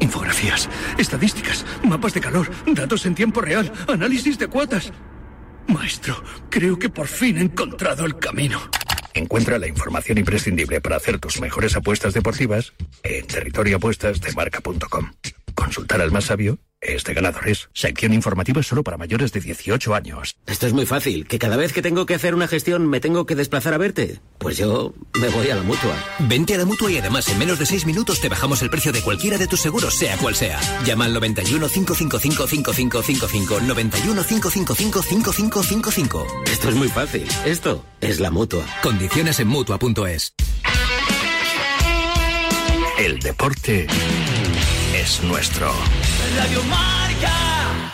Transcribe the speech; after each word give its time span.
Infografías, 0.00 0.68
estadísticas, 0.98 1.64
mapas 1.82 2.14
de 2.14 2.20
calor, 2.20 2.50
datos 2.66 3.06
en 3.06 3.14
tiempo 3.14 3.40
real, 3.40 3.72
análisis 3.88 4.38
de 4.38 4.46
cuotas. 4.46 4.92
Maestro, 5.66 6.22
creo 6.50 6.78
que 6.78 6.88
por 6.88 7.06
fin 7.06 7.38
he 7.38 7.42
encontrado 7.42 8.04
el 8.04 8.18
camino. 8.18 8.60
Encuentra 9.14 9.58
la 9.58 9.66
información 9.66 10.18
imprescindible 10.18 10.80
para 10.80 10.96
hacer 10.96 11.18
tus 11.18 11.40
mejores 11.40 11.76
apuestas 11.76 12.14
deportivas 12.14 12.72
en 13.02 13.26
territorioapuestasdemarca.com. 13.26 15.12
Consultar 15.54 16.00
al 16.00 16.12
más 16.12 16.24
sabio 16.24 16.58
este 16.80 17.12
ganador 17.12 17.48
es 17.48 17.68
sección 17.72 18.14
informativa 18.14 18.62
solo 18.62 18.82
para 18.82 18.96
mayores 18.96 19.32
de 19.32 19.40
18 19.40 19.94
años. 19.94 20.36
Esto 20.46 20.66
es 20.66 20.72
muy 20.72 20.86
fácil, 20.86 21.26
que 21.26 21.38
cada 21.38 21.56
vez 21.56 21.72
que 21.72 21.82
tengo 21.82 22.06
que 22.06 22.14
hacer 22.14 22.34
una 22.34 22.48
gestión 22.48 22.86
me 22.86 23.00
tengo 23.00 23.26
que 23.26 23.34
desplazar 23.34 23.74
a 23.74 23.78
verte. 23.78 24.20
Pues 24.38 24.56
yo 24.56 24.94
me 25.20 25.28
voy 25.28 25.50
a 25.50 25.56
la 25.56 25.62
mutua. 25.62 25.94
Vente 26.20 26.54
a 26.54 26.58
la 26.58 26.64
mutua 26.64 26.90
y 26.90 26.98
además 26.98 27.28
en 27.28 27.38
menos 27.38 27.58
de 27.58 27.66
6 27.66 27.86
minutos 27.86 28.20
te 28.20 28.28
bajamos 28.28 28.62
el 28.62 28.70
precio 28.70 28.92
de 28.92 29.02
cualquiera 29.02 29.38
de 29.38 29.46
tus 29.46 29.60
seguros, 29.60 29.94
sea 29.94 30.16
cual 30.18 30.34
sea. 30.34 30.60
Llama 30.84 31.06
al 31.06 31.14
91 31.14 31.68
555 31.68 32.46
5555 32.46 33.60
91 33.60 34.24
555 34.24 35.02
5555. 35.02 36.26
Esto 36.46 36.68
es 36.68 36.74
muy 36.74 36.88
fácil. 36.88 37.26
Esto 37.44 37.84
es 38.00 38.20
la 38.20 38.30
mutua. 38.30 38.64
Condiciones 38.82 39.40
en 39.40 39.48
mutua.es. 39.48 40.34
El 42.98 43.20
deporte 43.20 43.86
es 44.94 45.22
nuestro. 45.22 45.72
Radio 46.38 46.62
Marca. 46.62 47.92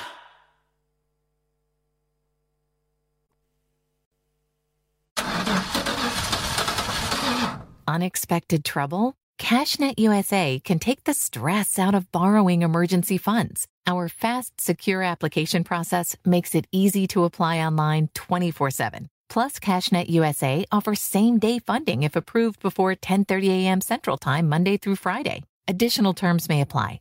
Unexpected 7.89 8.65
trouble? 8.67 9.15
CashNet 9.39 9.95
USA 9.97 10.61
can 10.63 10.79
take 10.79 11.05
the 11.05 11.15
stress 11.15 11.79
out 11.79 11.95
of 11.95 12.13
borrowing 12.13 12.61
emergency 12.61 13.17
funds. 13.17 13.67
Our 13.87 14.11
fast, 14.11 14.61
secure 14.61 15.03
application 15.03 15.65
process 15.65 16.15
makes 16.27 16.55
it 16.55 16.67
easy 16.71 17.07
to 17.09 17.25
apply 17.25 17.61
online 17.61 18.11
24 18.13 18.71
7. 18.71 19.09
Plus, 19.31 19.59
CashNet 19.59 20.11
USA 20.11 20.67
offers 20.71 21.01
same 21.01 21.39
day 21.39 21.61
funding 21.61 22.03
if 22.03 22.15
approved 22.15 22.61
before 22.61 22.95
10:30 22.95 23.49
a.m. 23.49 23.81
Central 23.81 24.19
Time, 24.19 24.51
Monday 24.51 24.77
through 24.77 24.97
Friday. 24.97 25.45
Additional 25.67 26.13
terms 26.13 26.47
may 26.47 26.61
apply. 26.61 27.01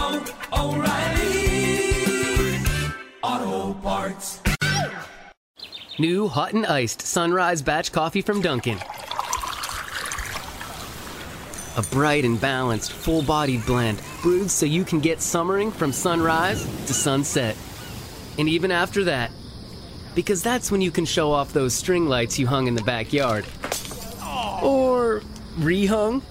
New 5.99 6.27
hot 6.27 6.53
and 6.53 6.65
iced 6.65 7.01
sunrise 7.01 7.61
batch 7.61 7.91
coffee 7.91 8.21
from 8.21 8.41
Dunkin'. 8.41 8.79
A 11.77 11.83
bright 11.91 12.25
and 12.25 12.41
balanced, 12.41 12.91
full 12.91 13.21
bodied 13.21 13.65
blend 13.67 14.01
brewed 14.21 14.49
so 14.49 14.65
you 14.65 14.83
can 14.83 14.99
get 14.99 15.21
summering 15.21 15.71
from 15.71 15.93
sunrise 15.93 16.63
to 16.87 16.93
sunset. 16.93 17.55
And 18.39 18.49
even 18.49 18.71
after 18.71 19.03
that, 19.03 19.31
because 20.15 20.41
that's 20.41 20.71
when 20.71 20.81
you 20.81 20.91
can 20.91 21.05
show 21.05 21.31
off 21.31 21.53
those 21.53 21.73
string 21.73 22.07
lights 22.07 22.39
you 22.39 22.47
hung 22.47 22.67
in 22.67 22.73
the 22.73 22.83
backyard. 22.83 23.45
Or 24.63 25.21
rehung. 25.59 26.23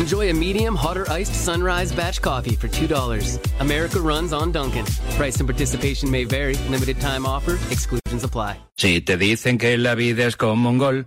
Enjoy 0.00 0.30
a 0.30 0.32
medium, 0.32 0.76
hotter 0.76 1.04
iced 1.12 1.34
sunrise 1.34 1.92
batch 1.92 2.22
coffee 2.22 2.56
for 2.56 2.68
$2. 2.68 3.38
America 3.60 4.00
runs 4.00 4.32
on 4.32 4.50
Duncan. 4.50 4.86
Price 5.18 5.36
and 5.40 5.46
participation 5.46 6.10
may 6.10 6.24
vary. 6.24 6.56
Limited 6.70 6.98
time 7.00 7.26
offer. 7.26 7.58
Exclusions 7.70 8.24
apply. 8.24 8.56
Si 8.78 9.02
te 9.02 9.18
dicen 9.18 9.58
que 9.58 9.76
la 9.76 9.94
vida 9.94 10.24
es 10.24 10.36
como 10.36 10.70
un 10.70 10.78
gol. 10.78 11.04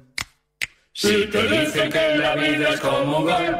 Si 0.93 1.25
te 1.25 1.41
dicen 1.41 1.91
que 1.91 2.17
la 2.19 2.35
vida 2.35 2.69
es 2.69 2.79
como 2.81 3.17
un 3.17 3.25
gol, 3.25 3.59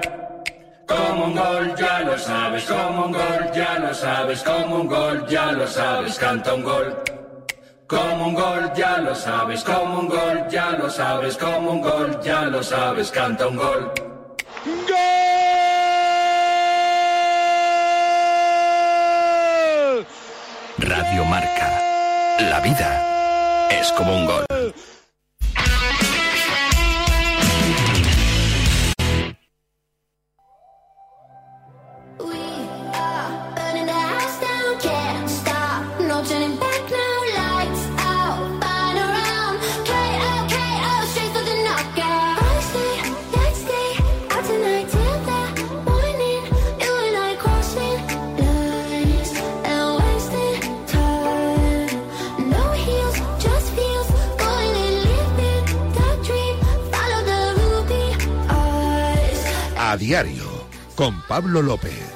como 0.88 1.26
un 1.26 1.36
gol, 1.36 1.76
ya 1.80 2.02
lo 2.02 2.16
sabes, 2.20 2.66
como 2.66 3.06
un 3.06 3.12
gol, 3.12 3.52
ya 3.56 3.80
lo 3.80 3.92
sabes, 3.92 4.44
como 4.44 4.82
un 4.82 4.88
gol, 4.88 5.26
ya 5.28 5.52
lo 5.52 5.68
sabes, 5.68 6.20
canta 6.20 6.54
un 6.54 6.64
gol. 6.64 6.96
Como 7.88 8.28
un 8.28 8.36
gol, 8.36 8.72
ya 8.78 9.00
lo 9.00 9.16
sabes, 9.16 9.64
como 9.64 10.00
un 10.02 10.10
gol, 10.10 10.46
ya 10.52 10.78
lo 10.78 10.88
sabes, 10.92 11.36
como 11.38 11.72
un 11.72 11.82
gol, 11.82 12.20
ya 12.24 12.46
lo 12.46 12.62
sabes, 12.62 13.10
canta 13.10 13.48
un 13.48 13.56
gol. 13.56 14.13
Radio 20.78 21.26
Marca. 21.26 22.38
La 22.40 22.62
vida 22.62 23.68
es 23.70 23.92
como 23.92 24.16
un 24.16 24.26
gol. 24.26 24.46
Diario, 60.04 60.68
con 60.96 61.22
Pablo 61.30 61.62
López. 61.62 62.13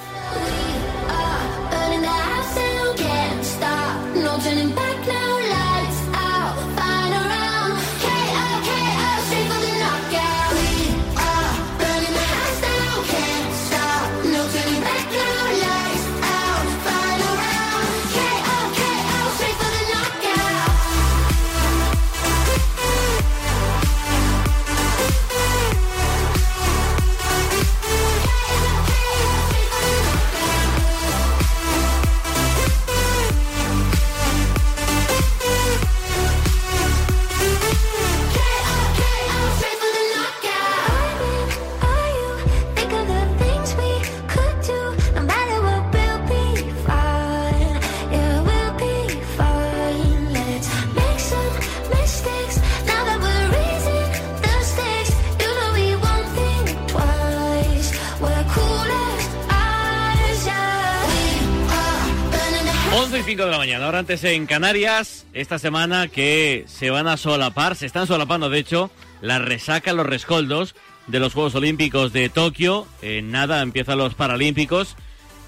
5 63.88 63.94
de 63.94 63.96
la 63.96 63.96
mañana. 63.96 63.98
Ahora 63.98 64.00
antes 64.00 64.24
en 64.26 64.46
Canarias, 64.48 65.26
esta 65.34 65.60
semana 65.60 66.08
que 66.10 66.66
se 66.68 66.90
van 66.90 67.08
a 67.08 67.16
solapar, 67.16 67.76
se 67.76 67.86
están 67.86 68.06
solapando 68.06 68.50
de 68.50 68.60
hecho, 68.60 68.92
la 69.22 69.40
resaca, 69.40 69.94
los 69.94 70.06
rescoldos 70.06 70.76
de 71.08 71.20
los 71.20 71.34
Juegos 71.34 71.56
Olímpicos 71.56 72.12
de 72.12 72.28
Tokio. 72.30 72.86
En 73.02 73.32
nada 73.32 73.62
empiezan 73.62 73.98
los 73.98 74.14
Paralímpicos 74.14 74.98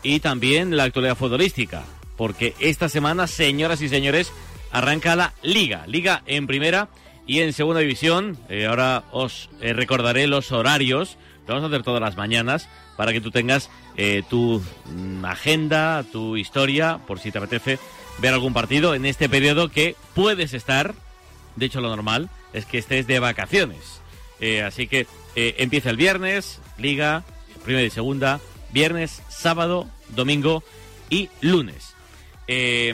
y 0.03 0.21
también 0.21 0.77
la 0.77 0.83
actualidad 0.85 1.17
futbolística. 1.17 1.83
Porque 2.15 2.53
esta 2.59 2.87
semana, 2.87 3.27
señoras 3.27 3.81
y 3.81 3.89
señores, 3.89 4.31
arranca 4.71 5.17
la 5.17 5.33
Liga. 5.43 5.85
Liga 5.87 6.23
en 6.25 6.47
primera 6.47 6.87
y 7.27 7.41
en 7.41 7.51
segunda 7.51 7.81
división. 7.81 8.37
Eh, 8.49 8.67
ahora 8.67 9.03
os 9.11 9.49
eh, 9.61 9.73
recordaré 9.73 10.27
los 10.27 10.51
horarios. 10.51 11.17
Lo 11.45 11.55
vamos 11.55 11.69
a 11.69 11.73
hacer 11.73 11.83
todas 11.83 12.01
las 12.01 12.15
mañanas 12.15 12.69
para 12.95 13.11
que 13.11 13.21
tú 13.21 13.31
tengas 13.31 13.69
eh, 13.97 14.23
tu 14.29 14.61
mm, 14.85 15.25
agenda, 15.25 16.05
tu 16.11 16.37
historia, 16.37 16.99
por 17.05 17.19
si 17.19 17.31
te 17.31 17.37
apetece 17.37 17.79
ver 18.21 18.33
algún 18.33 18.53
partido 18.53 18.95
en 18.95 19.05
este 19.05 19.29
periodo 19.29 19.69
que 19.69 19.95
puedes 20.13 20.53
estar. 20.53 20.93
De 21.55 21.65
hecho, 21.65 21.81
lo 21.81 21.89
normal 21.89 22.29
es 22.53 22.65
que 22.65 22.77
estés 22.77 23.07
de 23.07 23.19
vacaciones. 23.19 24.01
Eh, 24.39 24.61
así 24.61 24.87
que 24.87 25.07
eh, 25.35 25.55
empieza 25.59 25.89
el 25.89 25.97
viernes, 25.97 26.61
liga, 26.77 27.23
primera 27.63 27.85
y 27.85 27.89
segunda, 27.89 28.39
viernes, 28.71 29.21
sábado, 29.29 29.89
domingo 30.09 30.63
y 31.09 31.29
lunes. 31.41 31.95
Eh, 32.47 32.93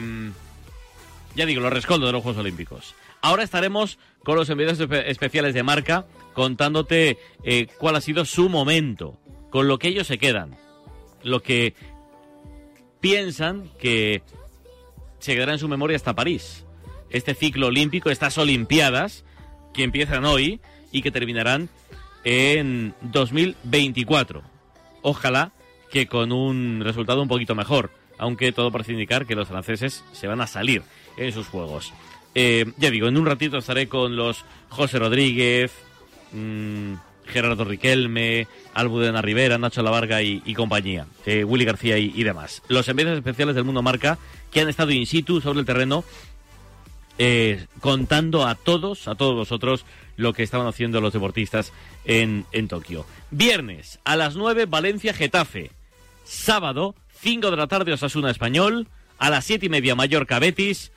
ya 1.34 1.46
digo, 1.46 1.60
los 1.60 1.72
rescoldos 1.72 2.08
de 2.08 2.12
los 2.12 2.22
Juegos 2.22 2.40
Olímpicos. 2.40 2.94
Ahora 3.22 3.42
estaremos 3.42 3.98
con 4.24 4.36
los 4.36 4.48
enviados 4.50 4.78
espe- 4.80 5.04
especiales 5.06 5.54
de 5.54 5.62
marca 5.62 6.06
contándote 6.34 7.18
eh, 7.44 7.66
cuál 7.78 7.96
ha 7.96 8.00
sido 8.00 8.24
su 8.24 8.48
momento, 8.48 9.18
con 9.50 9.68
lo 9.68 9.78
que 9.78 9.88
ellos 9.88 10.06
se 10.06 10.18
quedan, 10.18 10.56
lo 11.22 11.42
que 11.42 11.74
piensan 13.00 13.70
que 13.78 14.22
se 15.18 15.34
quedará 15.34 15.52
en 15.52 15.58
su 15.58 15.68
memoria 15.68 15.96
hasta 15.96 16.14
París. 16.14 16.64
Este 17.10 17.34
ciclo 17.34 17.68
olímpico, 17.68 18.10
estas 18.10 18.38
Olimpiadas, 18.38 19.24
que 19.72 19.84
empiezan 19.84 20.24
hoy 20.24 20.60
y 20.92 21.02
que 21.02 21.10
terminarán 21.10 21.68
en 22.24 22.94
2024. 23.02 24.42
Ojalá 25.02 25.52
que 25.90 26.06
con 26.06 26.32
un 26.32 26.80
resultado 26.82 27.22
un 27.22 27.28
poquito 27.28 27.54
mejor, 27.54 27.90
aunque 28.18 28.52
todo 28.52 28.72
parece 28.72 28.92
indicar 28.92 29.26
que 29.26 29.34
los 29.34 29.48
franceses 29.48 30.04
se 30.12 30.26
van 30.26 30.40
a 30.40 30.46
salir 30.46 30.82
en 31.16 31.32
sus 31.32 31.46
juegos. 31.46 31.92
Eh, 32.34 32.72
ya 32.76 32.90
digo, 32.90 33.08
en 33.08 33.16
un 33.16 33.26
ratito 33.26 33.58
estaré 33.58 33.88
con 33.88 34.16
los 34.16 34.44
José 34.68 34.98
Rodríguez, 34.98 35.72
mm, 36.32 36.94
Gerardo 37.26 37.64
Riquelme, 37.64 38.46
Almudena 38.74 39.22
Rivera, 39.22 39.58
Nacho 39.58 39.82
Lavarga 39.82 40.22
y, 40.22 40.42
y 40.44 40.54
compañía, 40.54 41.06
eh, 41.24 41.44
Willy 41.44 41.64
García 41.64 41.98
y, 41.98 42.12
y 42.14 42.24
demás. 42.24 42.62
Los 42.68 42.88
enviados 42.88 43.16
especiales 43.16 43.54
del 43.54 43.64
Mundo 43.64 43.82
Marca 43.82 44.18
que 44.50 44.60
han 44.60 44.68
estado 44.68 44.92
in 44.92 45.06
situ 45.06 45.40
sobre 45.40 45.60
el 45.60 45.66
terreno 45.66 46.04
eh, 47.18 47.66
contando 47.80 48.46
a 48.46 48.54
todos, 48.54 49.08
a 49.08 49.14
todos 49.14 49.34
vosotros, 49.34 49.84
lo 50.16 50.32
que 50.32 50.42
estaban 50.42 50.66
haciendo 50.66 51.00
los 51.00 51.12
deportistas 51.12 51.72
en, 52.04 52.44
en 52.52 52.68
Tokio. 52.68 53.06
Viernes, 53.30 54.00
a 54.04 54.16
las 54.16 54.36
9, 54.36 54.66
Valencia-Getafe. 54.66 55.70
Sábado, 56.24 56.94
5 57.20 57.50
de 57.50 57.56
la 57.56 57.68
tarde, 57.68 57.92
Osasuna 57.92 58.30
Español. 58.30 58.88
A 59.18 59.30
las 59.30 59.46
7 59.46 59.66
y 59.66 59.68
media, 59.68 59.94
Mallorca-Betis. 59.94 60.92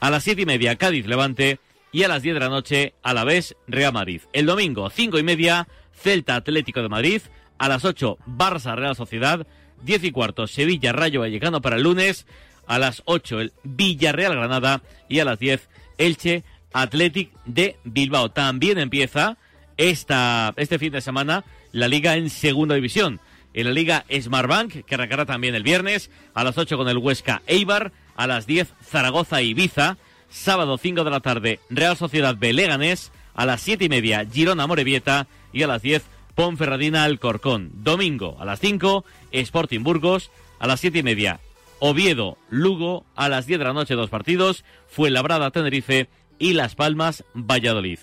A 0.00 0.10
las 0.10 0.24
7 0.24 0.42
y 0.42 0.46
media, 0.46 0.76
Cádiz-Levante. 0.76 1.58
Y 1.94 2.02
a 2.02 2.08
las 2.08 2.22
10 2.22 2.34
de 2.34 2.40
la 2.40 2.48
noche, 2.48 2.94
a 3.04 3.14
la 3.14 3.22
vez, 3.22 3.54
Real 3.68 3.92
Madrid. 3.92 4.22
El 4.32 4.46
domingo, 4.46 4.90
5 4.90 5.16
y 5.16 5.22
media, 5.22 5.68
Celta 5.92 6.34
Atlético 6.34 6.82
de 6.82 6.88
Madrid. 6.88 7.22
A 7.56 7.68
las 7.68 7.84
8, 7.84 8.18
Barça 8.26 8.74
Real 8.74 8.96
Sociedad. 8.96 9.46
10 9.84 10.02
y 10.02 10.10
cuarto, 10.10 10.48
Sevilla 10.48 10.90
Rayo 10.90 11.20
Vallecano 11.20 11.62
para 11.62 11.76
el 11.76 11.84
lunes. 11.84 12.26
A 12.66 12.80
las 12.80 13.02
8, 13.04 13.40
el 13.42 13.52
Villarreal 13.62 14.34
Granada. 14.34 14.82
Y 15.08 15.20
a 15.20 15.24
las 15.24 15.38
10, 15.38 15.68
Elche 15.96 16.42
Athletic 16.72 17.30
de 17.44 17.76
Bilbao. 17.84 18.32
También 18.32 18.78
empieza 18.78 19.38
esta, 19.76 20.52
este 20.56 20.80
fin 20.80 20.90
de 20.90 21.00
semana 21.00 21.44
la 21.70 21.86
liga 21.86 22.16
en 22.16 22.28
segunda 22.28 22.74
división. 22.74 23.20
En 23.52 23.66
la 23.66 23.72
liga 23.72 24.04
Smartbank, 24.10 24.84
que 24.84 24.94
arrancará 24.96 25.26
también 25.26 25.54
el 25.54 25.62
viernes, 25.62 26.10
a 26.34 26.42
las 26.42 26.58
8 26.58 26.76
con 26.76 26.88
el 26.88 26.98
Huesca 26.98 27.42
Eibar, 27.46 27.92
a 28.16 28.26
las 28.26 28.48
10 28.48 28.74
Zaragoza 28.82 29.42
Ibiza, 29.42 29.96
sábado 30.28 30.78
5 30.78 31.04
de 31.04 31.10
la 31.10 31.20
tarde 31.20 31.60
Real 31.70 31.96
Sociedad 31.96 32.36
B 32.36 32.52
Leganés, 32.52 33.12
a 33.34 33.46
las 33.46 33.60
7 33.62 33.84
y 33.84 33.88
media 33.88 34.26
Girona 34.30 34.66
Morevieta 34.66 35.26
y 35.52 35.62
a 35.62 35.66
las 35.66 35.82
10 35.82 36.04
Ponferradina 36.34 37.04
Alcorcón. 37.04 37.70
Domingo 37.74 38.36
a 38.40 38.44
las 38.44 38.60
5 38.60 39.04
Sporting 39.32 39.80
Burgos, 39.80 40.30
a 40.58 40.66
las 40.66 40.80
7 40.80 40.98
y 40.98 41.02
media 41.02 41.40
Oviedo 41.78 42.38
Lugo, 42.50 43.04
a 43.14 43.28
las 43.28 43.46
10 43.46 43.58
de 43.58 43.64
la 43.64 43.72
noche 43.72 43.94
dos 43.94 44.10
partidos, 44.10 44.64
Fuenlabrada 44.88 45.50
Tenerife 45.50 46.08
y 46.38 46.54
Las 46.54 46.74
Palmas 46.74 47.24
Valladolid. 47.34 47.98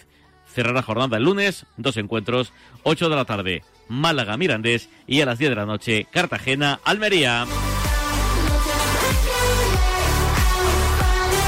Cerrará 0.54 0.82
jornada 0.82 1.18
el 1.18 1.24
lunes, 1.24 1.66
dos 1.78 1.98
encuentros, 1.98 2.52
8 2.84 3.10
de 3.10 3.16
la 3.16 3.26
tarde, 3.26 3.64
Málaga 3.88 4.38
Mirandés 4.38 4.90
y 5.08 5.22
a 5.22 5.26
las 5.26 5.40
10 5.40 5.52
de 5.52 5.56
la 5.56 5.66
noche, 5.66 6.08
Cartagena 6.12 6.80
Almería. 6.84 7.46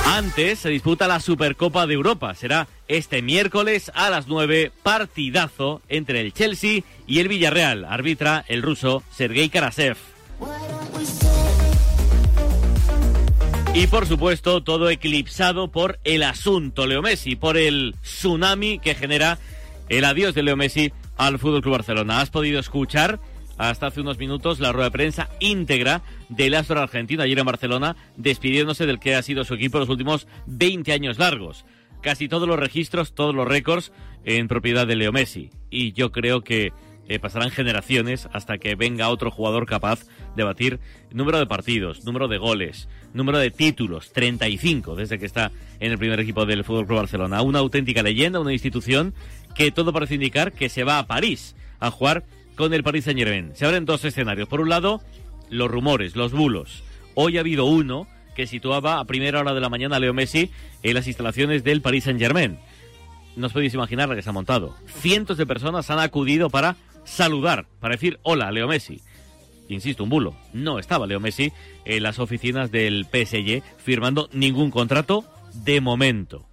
Antes 0.06 0.60
se 0.60 0.70
disputa 0.70 1.08
la 1.08 1.20
Supercopa 1.20 1.88
de 1.88 1.94
Europa. 1.94 2.36
Será 2.36 2.68
este 2.88 3.22
miércoles 3.22 3.92
a 3.96 4.10
las 4.10 4.28
9, 4.28 4.72
partidazo 4.84 5.82
entre 5.90 6.22
el 6.22 6.34
Chelsea 6.34 6.84
y 7.08 7.20
el 7.20 7.28
Villarreal. 7.28 7.86
Arbitra 7.86 8.44
el 8.48 8.62
ruso 8.62 9.02
Sergei 9.12 9.50
Karasev. 9.50 9.98
Y 13.74 13.88
por 13.88 14.06
supuesto, 14.06 14.62
todo 14.62 14.90
eclipsado 14.90 15.70
por 15.70 16.00
el 16.04 16.22
asunto 16.22 16.86
Leo 16.86 17.02
Messi, 17.02 17.36
por 17.36 17.58
el 17.58 17.96
tsunami 18.04 18.78
que 18.78 18.94
genera 18.94 19.40
el 19.90 20.06
adiós 20.06 20.36
de 20.36 20.44
Leo 20.44 20.56
Messi 20.56 20.92
al 21.18 21.40
Fútbol 21.40 21.62
Club 21.62 21.74
Barcelona. 21.78 22.22
Has 22.22 22.30
podido 22.30 22.60
escuchar 22.60 23.20
hasta 23.58 23.88
hace 23.88 24.02
unos 24.02 24.18
minutos 24.18 24.60
la 24.60 24.72
rueda 24.72 24.90
de 24.90 24.92
prensa 24.92 25.30
íntegra 25.40 26.02
del 26.36 26.56
astro 26.56 26.80
argentino 26.80 27.24
ayer 27.24 27.38
en 27.38 27.46
Barcelona, 27.46 27.96
despidiéndose 28.18 28.86
del 28.86 29.00
que 29.00 29.16
ha 29.16 29.22
sido 29.22 29.44
su 29.44 29.54
equipo 29.54 29.80
los 29.80 29.90
últimos 29.90 30.28
20 30.48 30.92
años 30.94 31.20
largos. 31.20 31.66
Casi 32.02 32.28
todos 32.28 32.48
los 32.48 32.60
registros, 32.60 33.14
todos 33.14 33.34
los 33.34 33.48
récords 33.48 33.92
en 34.26 34.48
propiedad 34.48 34.88
de 34.88 34.96
Leo 34.96 35.12
Messi. 35.12 35.52
Y 35.70 35.94
yo 35.94 36.12
creo 36.12 36.42
que 36.42 36.74
eh, 37.08 37.20
pasarán 37.20 37.50
generaciones 37.50 38.30
hasta 38.32 38.58
que 38.58 38.76
venga 38.76 39.10
otro 39.10 39.30
jugador 39.30 39.66
capaz 39.66 40.06
de 40.36 40.44
batir 40.44 40.80
número 41.12 41.38
de 41.38 41.46
partidos, 41.46 42.06
número 42.06 42.28
de 42.28 42.38
goles, 42.38 42.88
número 43.14 43.38
de 43.40 43.52
títulos, 43.52 44.14
35 44.14 44.96
desde 44.96 45.20
que 45.20 45.26
está 45.26 45.52
en 45.80 45.92
el 45.92 45.98
primer 45.98 46.20
equipo 46.20 46.46
del 46.46 46.64
Fútbol 46.64 46.86
Barcelona. 46.86 47.42
Una 47.42 47.60
auténtica 47.60 48.04
leyenda, 48.04 48.40
una 48.40 48.54
institución 48.54 49.14
que 49.54 49.72
todo 49.72 49.94
parece 49.94 50.16
indicar 50.16 50.54
que 50.54 50.70
se 50.70 50.84
va 50.84 51.00
a 51.00 51.08
París 51.08 51.56
a 51.80 51.92
jugar 51.92 52.24
con 52.56 52.74
el 52.74 52.84
Paris 52.84 53.06
Saint 53.06 53.20
Germain. 53.20 53.52
Se 53.56 53.66
abren 53.66 53.86
dos 53.86 54.06
escenarios. 54.06 54.48
Por 54.48 54.62
un 54.62 54.70
lado, 54.70 55.02
los 55.50 55.70
rumores, 55.70 56.16
los 56.16 56.32
bulos. 56.32 56.84
Hoy 57.16 57.38
ha 57.38 57.42
habido 57.42 57.66
uno 57.66 58.08
que 58.36 58.48
situaba 58.48 59.00
a 59.00 59.06
primera 59.06 59.40
hora 59.40 59.54
de 59.54 59.62
la 59.62 59.70
mañana 59.70 59.98
a 59.98 60.00
Leo 60.00 60.14
Messi 60.14 60.50
en 60.82 60.96
las 60.96 61.08
instalaciones 61.08 61.64
del 61.64 61.82
Paris 61.82 62.06
Saint 62.06 62.20
Germain. 62.20 62.58
No 63.36 63.48
os 63.48 63.54
podéis 63.54 63.74
imaginar 63.74 64.10
la 64.10 64.16
que 64.16 64.22
se 64.22 64.30
ha 64.30 64.34
montado. 64.34 64.76
Cientos 64.88 65.38
de 65.38 65.46
personas 65.46 65.90
han 65.90 66.00
acudido 66.00 66.50
para 66.50 66.76
saludar, 67.04 67.66
para 67.80 67.96
decir 67.96 68.20
hola, 68.24 68.52
Leo 68.52 68.68
Messi. 68.68 69.02
Insisto, 69.70 70.04
un 70.04 70.10
bulo. 70.10 70.36
No 70.54 70.78
estaba 70.78 71.08
Leo 71.08 71.20
Messi 71.20 71.52
en 71.86 72.04
las 72.04 72.20
oficinas 72.20 72.72
del 72.72 73.06
PSG 73.06 73.64
firmando 73.78 74.30
ningún 74.34 74.72
contrato 74.72 75.26
de 75.54 75.82
momento. 75.82 76.46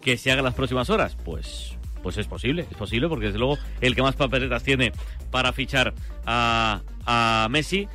¿Que 0.00 0.16
se 0.16 0.32
haga 0.32 0.42
las 0.42 0.54
próximas 0.54 0.90
horas? 0.90 1.16
Pues, 1.24 1.76
pues 2.02 2.16
es 2.16 2.26
posible, 2.26 2.66
es 2.70 2.76
posible 2.76 3.08
porque 3.08 3.26
desde 3.26 3.38
luego 3.38 3.58
el 3.80 3.94
que 3.94 4.02
más 4.02 4.16
papeletas 4.16 4.62
tiene 4.62 4.92
para 5.30 5.52
fichar 5.52 5.94
a, 6.26 6.82
a 7.06 7.48
Messi 7.50 7.86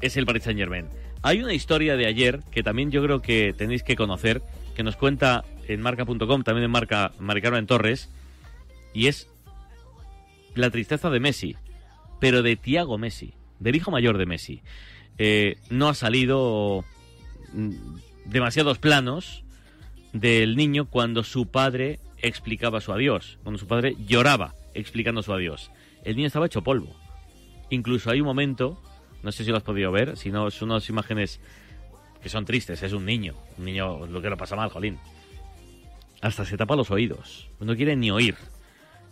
es 0.00 0.16
el 0.16 0.26
Paris 0.26 0.44
Saint 0.44 0.58
Germain. 0.58 0.86
Hay 1.22 1.42
una 1.42 1.54
historia 1.54 1.96
de 1.96 2.06
ayer 2.06 2.40
que 2.50 2.62
también 2.62 2.90
yo 2.90 3.02
creo 3.02 3.22
que 3.22 3.54
tenéis 3.56 3.82
que 3.82 3.96
conocer, 3.96 4.42
que 4.74 4.82
nos 4.82 4.96
cuenta 4.96 5.44
en 5.66 5.80
marca.com, 5.80 6.42
también 6.42 6.64
en 6.64 6.70
marca 6.70 7.12
Mari 7.18 7.42
Carmen 7.42 7.66
Torres, 7.66 8.10
y 8.94 9.08
es 9.08 9.28
la 10.54 10.70
tristeza 10.70 11.10
de 11.10 11.20
Messi, 11.20 11.56
pero 12.20 12.42
de 12.42 12.56
Tiago 12.56 12.98
Messi, 12.98 13.34
del 13.58 13.76
hijo 13.76 13.90
mayor 13.90 14.18
de 14.18 14.26
Messi. 14.26 14.62
Eh, 15.18 15.58
no 15.70 15.88
ha 15.88 15.94
salido 15.94 16.84
mm, 17.52 17.70
demasiados 18.26 18.78
planos 18.78 19.44
del 20.12 20.56
niño 20.56 20.86
cuando 20.86 21.24
su 21.24 21.46
padre 21.46 21.98
explicaba 22.22 22.80
su 22.80 22.92
adiós, 22.92 23.38
cuando 23.42 23.58
su 23.58 23.66
padre 23.66 23.96
lloraba 24.06 24.54
explicando 24.74 25.22
su 25.22 25.32
adiós. 25.32 25.70
El 26.04 26.16
niño 26.16 26.26
estaba 26.28 26.46
hecho 26.46 26.62
polvo. 26.62 26.94
Incluso 27.70 28.10
hay 28.10 28.20
un 28.20 28.26
momento, 28.26 28.80
no 29.26 29.32
sé 29.32 29.42
si 29.44 29.50
lo 29.50 29.56
has 29.56 29.64
podido 29.64 29.90
ver, 29.90 30.16
si 30.16 30.30
no, 30.30 30.52
son 30.52 30.70
unas 30.70 30.88
imágenes 30.88 31.40
que 32.22 32.28
son 32.28 32.44
tristes, 32.44 32.80
es 32.80 32.92
un 32.92 33.04
niño, 33.04 33.34
un 33.58 33.64
niño 33.64 34.06
lo 34.06 34.22
que 34.22 34.30
lo 34.30 34.36
pasa 34.36 34.54
mal, 34.54 34.70
jolín. 34.70 35.00
Hasta 36.20 36.44
se 36.44 36.56
tapa 36.56 36.76
los 36.76 36.92
oídos, 36.92 37.48
no 37.58 37.74
quiere 37.74 37.96
ni 37.96 38.12
oír. 38.12 38.36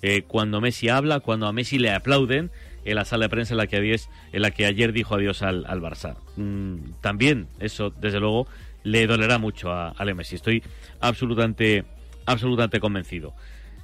Eh, 0.02 0.22
cuando 0.22 0.60
Messi 0.60 0.88
habla, 0.88 1.18
cuando 1.18 1.48
a 1.48 1.52
Messi 1.52 1.78
le 1.78 1.90
aplauden, 1.90 2.52
en 2.84 2.94
la 2.94 3.04
sala 3.04 3.24
de 3.24 3.28
prensa 3.30 3.54
en 3.54 3.58
la 3.58 3.66
que, 3.66 4.00
en 4.32 4.42
la 4.42 4.52
que 4.52 4.66
ayer 4.66 4.92
dijo 4.92 5.16
adiós 5.16 5.42
al, 5.42 5.64
al 5.66 5.80
Barça. 5.80 6.16
Mm, 6.36 6.92
también 7.00 7.48
eso, 7.58 7.90
desde 7.90 8.20
luego, 8.20 8.46
le 8.84 9.08
dolerá 9.08 9.38
mucho 9.38 9.72
a, 9.72 9.94
a 9.96 10.04
Messi. 10.04 10.36
Estoy 10.36 10.62
absolutamente, 11.00 11.84
absolutamente 12.24 12.78
convencido. 12.78 13.32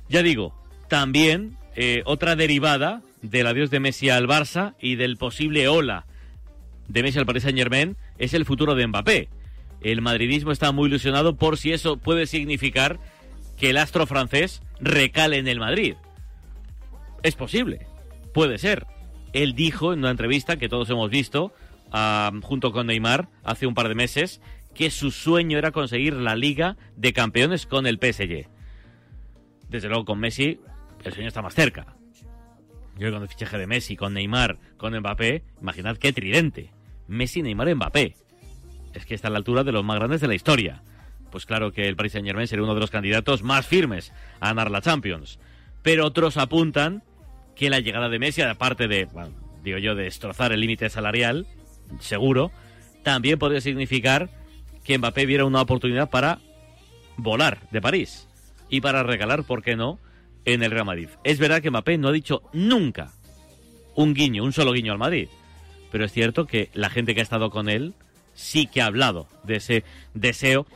Ya 0.08 0.22
digo, 0.22 0.54
también 0.88 1.56
eh, 1.74 2.02
otra 2.04 2.36
derivada 2.36 3.02
del 3.20 3.48
adiós 3.48 3.70
de 3.70 3.80
Messi 3.80 4.10
al 4.10 4.28
Barça 4.28 4.74
y 4.80 4.94
del 4.94 5.16
posible 5.16 5.66
ola 5.66 6.06
de 6.90 7.02
Messi 7.04 7.18
al 7.18 7.26
Paris 7.26 7.44
Saint 7.44 7.56
Germain 7.56 7.96
es 8.18 8.34
el 8.34 8.44
futuro 8.44 8.74
de 8.74 8.86
Mbappé. 8.86 9.28
El 9.80 10.02
madridismo 10.02 10.50
está 10.50 10.72
muy 10.72 10.88
ilusionado 10.88 11.36
por 11.36 11.56
si 11.56 11.72
eso 11.72 11.96
puede 11.96 12.26
significar 12.26 12.98
que 13.56 13.70
el 13.70 13.78
astro 13.78 14.06
francés 14.06 14.60
recale 14.80 15.38
en 15.38 15.46
el 15.46 15.60
Madrid. 15.60 15.94
Es 17.22 17.36
posible, 17.36 17.86
puede 18.34 18.58
ser. 18.58 18.86
Él 19.32 19.54
dijo 19.54 19.92
en 19.92 20.00
una 20.00 20.10
entrevista 20.10 20.56
que 20.56 20.68
todos 20.68 20.90
hemos 20.90 21.10
visto, 21.10 21.52
junto 22.42 22.72
con 22.72 22.88
Neymar, 22.88 23.28
hace 23.44 23.66
un 23.66 23.74
par 23.74 23.88
de 23.88 23.94
meses, 23.94 24.40
que 24.74 24.90
su 24.90 25.12
sueño 25.12 25.58
era 25.58 25.70
conseguir 25.70 26.14
la 26.14 26.34
Liga 26.34 26.76
de 26.96 27.12
Campeones 27.12 27.66
con 27.66 27.86
el 27.86 27.98
PSG. 27.98 28.48
Desde 29.68 29.88
luego 29.88 30.04
con 30.04 30.18
Messi 30.18 30.58
el 31.04 31.12
sueño 31.12 31.28
está 31.28 31.42
más 31.42 31.54
cerca. 31.54 31.94
Yo 32.98 33.10
con 33.12 33.22
el 33.22 33.28
fichaje 33.28 33.56
de 33.56 33.66
Messi, 33.66 33.96
con 33.96 34.12
Neymar, 34.12 34.58
con 34.76 34.98
Mbappé, 34.98 35.44
imaginad 35.60 35.96
qué 35.96 36.12
tridente. 36.12 36.70
Messi, 37.10 37.42
Neymar, 37.42 37.74
Mbappé. 37.74 38.16
Es 38.94 39.04
que 39.04 39.14
está 39.14 39.28
a 39.28 39.30
la 39.30 39.38
altura 39.38 39.64
de 39.64 39.72
los 39.72 39.84
más 39.84 39.98
grandes 39.98 40.20
de 40.20 40.28
la 40.28 40.34
historia. 40.34 40.82
Pues 41.30 41.44
claro 41.44 41.72
que 41.72 41.86
el 41.86 41.96
Paris 41.96 42.12
Saint 42.12 42.26
Germain 42.26 42.48
sería 42.48 42.64
uno 42.64 42.74
de 42.74 42.80
los 42.80 42.90
candidatos 42.90 43.42
más 43.42 43.66
firmes 43.66 44.12
a 44.40 44.48
ganar 44.48 44.70
la 44.70 44.80
Champions. 44.80 45.38
Pero 45.82 46.06
otros 46.06 46.36
apuntan 46.36 47.02
que 47.54 47.70
la 47.70 47.80
llegada 47.80 48.08
de 48.08 48.18
Messi, 48.18 48.42
aparte 48.42 48.88
de, 48.88 49.04
bueno, 49.06 49.32
digo 49.62 49.78
yo, 49.78 49.94
de 49.94 50.04
destrozar 50.04 50.52
el 50.52 50.60
límite 50.60 50.88
salarial, 50.88 51.46
seguro, 51.98 52.52
también 53.02 53.38
podría 53.38 53.60
significar 53.60 54.30
que 54.84 54.96
Mbappé 54.96 55.26
viera 55.26 55.44
una 55.44 55.62
oportunidad 55.62 56.10
para 56.10 56.38
volar 57.16 57.58
de 57.70 57.80
París 57.80 58.28
y 58.68 58.80
para 58.80 59.02
regalar, 59.02 59.44
¿por 59.44 59.62
qué 59.62 59.76
no?, 59.76 59.98
en 60.44 60.62
el 60.62 60.70
Real 60.70 60.86
Madrid. 60.86 61.08
Es 61.22 61.38
verdad 61.38 61.60
que 61.60 61.70
Mbappé 61.70 61.98
no 61.98 62.08
ha 62.08 62.12
dicho 62.12 62.42
nunca 62.52 63.12
un 63.94 64.14
guiño, 64.14 64.44
un 64.44 64.52
solo 64.52 64.72
guiño 64.72 64.92
al 64.92 64.98
Madrid, 64.98 65.28
pero 65.90 66.04
es 66.04 66.12
cierto 66.12 66.46
que 66.46 66.70
la 66.74 66.90
gente 66.90 67.14
que 67.14 67.20
ha 67.20 67.22
estado 67.22 67.50
con 67.50 67.68
él 67.68 67.94
sí 68.34 68.66
que 68.66 68.82
ha 68.82 68.86
hablado 68.86 69.26
de 69.44 69.56
ese 69.56 69.84
deseo 70.14 70.66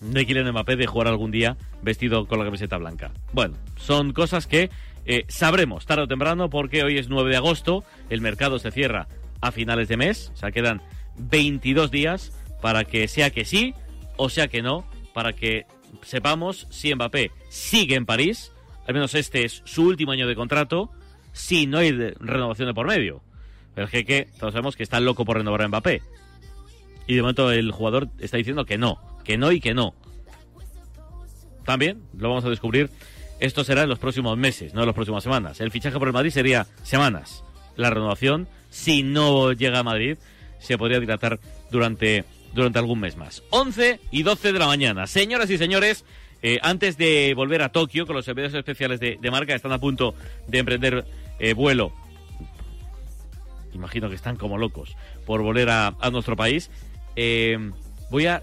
de 0.00 0.26
Kylian 0.26 0.50
Mbappé 0.50 0.76
de 0.76 0.86
jugar 0.86 1.08
algún 1.08 1.30
día 1.30 1.56
vestido 1.82 2.26
con 2.26 2.38
la 2.38 2.44
camiseta 2.44 2.76
blanca. 2.76 3.10
Bueno, 3.32 3.56
son 3.76 4.12
cosas 4.12 4.46
que 4.46 4.70
eh, 5.06 5.24
sabremos 5.28 5.86
tarde 5.86 6.04
o 6.04 6.08
temprano 6.08 6.50
porque 6.50 6.82
hoy 6.82 6.98
es 6.98 7.08
9 7.08 7.30
de 7.30 7.36
agosto, 7.36 7.84
el 8.10 8.20
mercado 8.20 8.58
se 8.58 8.70
cierra 8.70 9.08
a 9.40 9.52
finales 9.52 9.88
de 9.88 9.96
mes, 9.96 10.30
o 10.34 10.36
sea, 10.36 10.50
quedan 10.50 10.82
22 11.16 11.90
días 11.90 12.32
para 12.60 12.84
que 12.84 13.08
sea 13.08 13.30
que 13.30 13.44
sí 13.44 13.74
o 14.16 14.28
sea 14.28 14.48
que 14.48 14.62
no, 14.62 14.84
para 15.12 15.32
que 15.32 15.66
sepamos 16.02 16.66
si 16.70 16.94
Mbappé 16.94 17.30
sigue 17.48 17.96
en 17.96 18.06
París, 18.06 18.52
al 18.86 18.94
menos 18.94 19.14
este 19.14 19.44
es 19.44 19.62
su 19.64 19.86
último 19.86 20.12
año 20.12 20.26
de 20.26 20.34
contrato, 20.34 20.90
si 21.32 21.66
no 21.66 21.78
hay 21.78 21.90
renovación 21.92 22.68
de 22.68 22.74
por 22.74 22.86
medio. 22.86 23.22
Pero 23.74 23.86
es 23.86 23.90
que, 23.90 24.04
que 24.04 24.28
todos 24.38 24.52
sabemos 24.52 24.76
que 24.76 24.82
está 24.82 25.00
loco 25.00 25.24
por 25.24 25.36
renovar 25.36 25.62
a 25.62 25.68
Mbappé. 25.68 26.02
Y 27.06 27.14
de 27.16 27.22
momento 27.22 27.50
el 27.50 27.70
jugador 27.72 28.08
está 28.18 28.36
diciendo 28.36 28.64
que 28.64 28.78
no, 28.78 28.98
que 29.24 29.36
no 29.36 29.52
y 29.52 29.60
que 29.60 29.74
no. 29.74 29.94
También 31.64 32.02
lo 32.16 32.28
vamos 32.28 32.44
a 32.44 32.50
descubrir. 32.50 32.90
Esto 33.40 33.64
será 33.64 33.82
en 33.82 33.88
los 33.88 33.98
próximos 33.98 34.38
meses, 34.38 34.74
no 34.74 34.80
en 34.80 34.86
las 34.86 34.94
próximas 34.94 35.24
semanas. 35.24 35.60
El 35.60 35.70
fichaje 35.70 35.98
por 35.98 36.08
el 36.08 36.14
Madrid 36.14 36.30
sería 36.30 36.66
semanas. 36.82 37.42
La 37.76 37.90
renovación, 37.90 38.48
si 38.70 39.02
no 39.02 39.52
llega 39.52 39.80
a 39.80 39.82
Madrid, 39.82 40.16
se 40.60 40.78
podría 40.78 41.00
dilatar 41.00 41.40
durante, 41.70 42.24
durante 42.54 42.78
algún 42.78 43.00
mes 43.00 43.16
más. 43.16 43.42
11 43.50 44.00
y 44.12 44.22
12 44.22 44.52
de 44.52 44.58
la 44.58 44.66
mañana. 44.66 45.06
Señoras 45.06 45.50
y 45.50 45.58
señores, 45.58 46.04
eh, 46.42 46.58
antes 46.62 46.96
de 46.96 47.34
volver 47.34 47.62
a 47.62 47.70
Tokio 47.70 48.06
con 48.06 48.14
los 48.14 48.24
servicios 48.24 48.54
especiales 48.54 49.00
de, 49.00 49.18
de 49.20 49.30
marca, 49.30 49.54
están 49.54 49.72
a 49.72 49.78
punto 49.78 50.14
de 50.46 50.58
emprender 50.58 51.04
eh, 51.38 51.54
vuelo 51.54 51.92
imagino 53.74 54.08
que 54.08 54.14
están 54.14 54.36
como 54.36 54.58
locos 54.58 54.96
por 55.26 55.42
volver 55.42 55.70
a, 55.70 55.96
nuestro 56.12 56.36
país. 56.36 56.70
Eh, 57.16 57.70
voy 58.10 58.26
a 58.26 58.42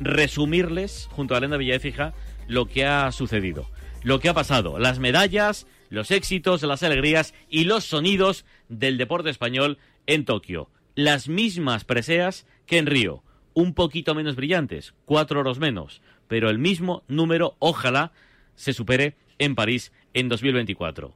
resumirles, 0.00 1.08
junto 1.10 1.34
a 1.34 1.38
Elena 1.38 1.56
Villaécija, 1.56 2.14
lo 2.46 2.66
que 2.66 2.84
ha 2.84 3.10
sucedido, 3.12 3.68
lo 4.02 4.20
que 4.20 4.28
ha 4.28 4.34
pasado, 4.34 4.78
las 4.78 4.98
medallas, 4.98 5.66
los 5.90 6.10
éxitos, 6.10 6.62
las 6.62 6.82
alegrías 6.82 7.34
y 7.48 7.64
los 7.64 7.84
sonidos 7.84 8.44
del 8.68 8.98
deporte 8.98 9.30
español 9.30 9.78
en 10.06 10.24
Tokio. 10.24 10.70
Las 10.94 11.28
mismas 11.28 11.84
preseas 11.84 12.46
que 12.66 12.78
en 12.78 12.86
Río, 12.86 13.22
un 13.54 13.74
poquito 13.74 14.14
menos 14.14 14.36
brillantes, 14.36 14.94
cuatro 15.04 15.40
oros 15.40 15.58
menos, 15.58 16.02
pero 16.28 16.50
el 16.50 16.58
mismo 16.58 17.04
número, 17.08 17.56
ojalá, 17.58 18.12
se 18.54 18.72
supere 18.72 19.16
en 19.38 19.54
París 19.54 19.92
en 20.14 20.28
2024. 20.28 21.14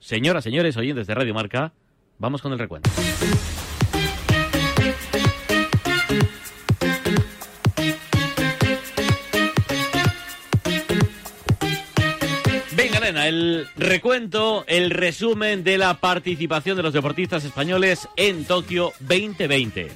Señoras, 0.00 0.44
señores, 0.44 0.76
oyentes 0.76 1.06
de 1.06 1.14
Radio 1.14 1.34
Marca, 1.34 1.72
vamos 2.18 2.42
con 2.42 2.52
el 2.52 2.58
recuento. 2.58 2.90
Venga, 12.76 12.98
Elena, 12.98 13.28
el 13.28 13.66
recuento, 13.76 14.64
el 14.68 14.90
resumen 14.90 15.64
de 15.64 15.78
la 15.78 15.94
participación 15.94 16.76
de 16.76 16.82
los 16.82 16.92
deportistas 16.92 17.44
españoles 17.44 18.08
en 18.16 18.44
Tokio 18.44 18.92
2020. 19.00 19.88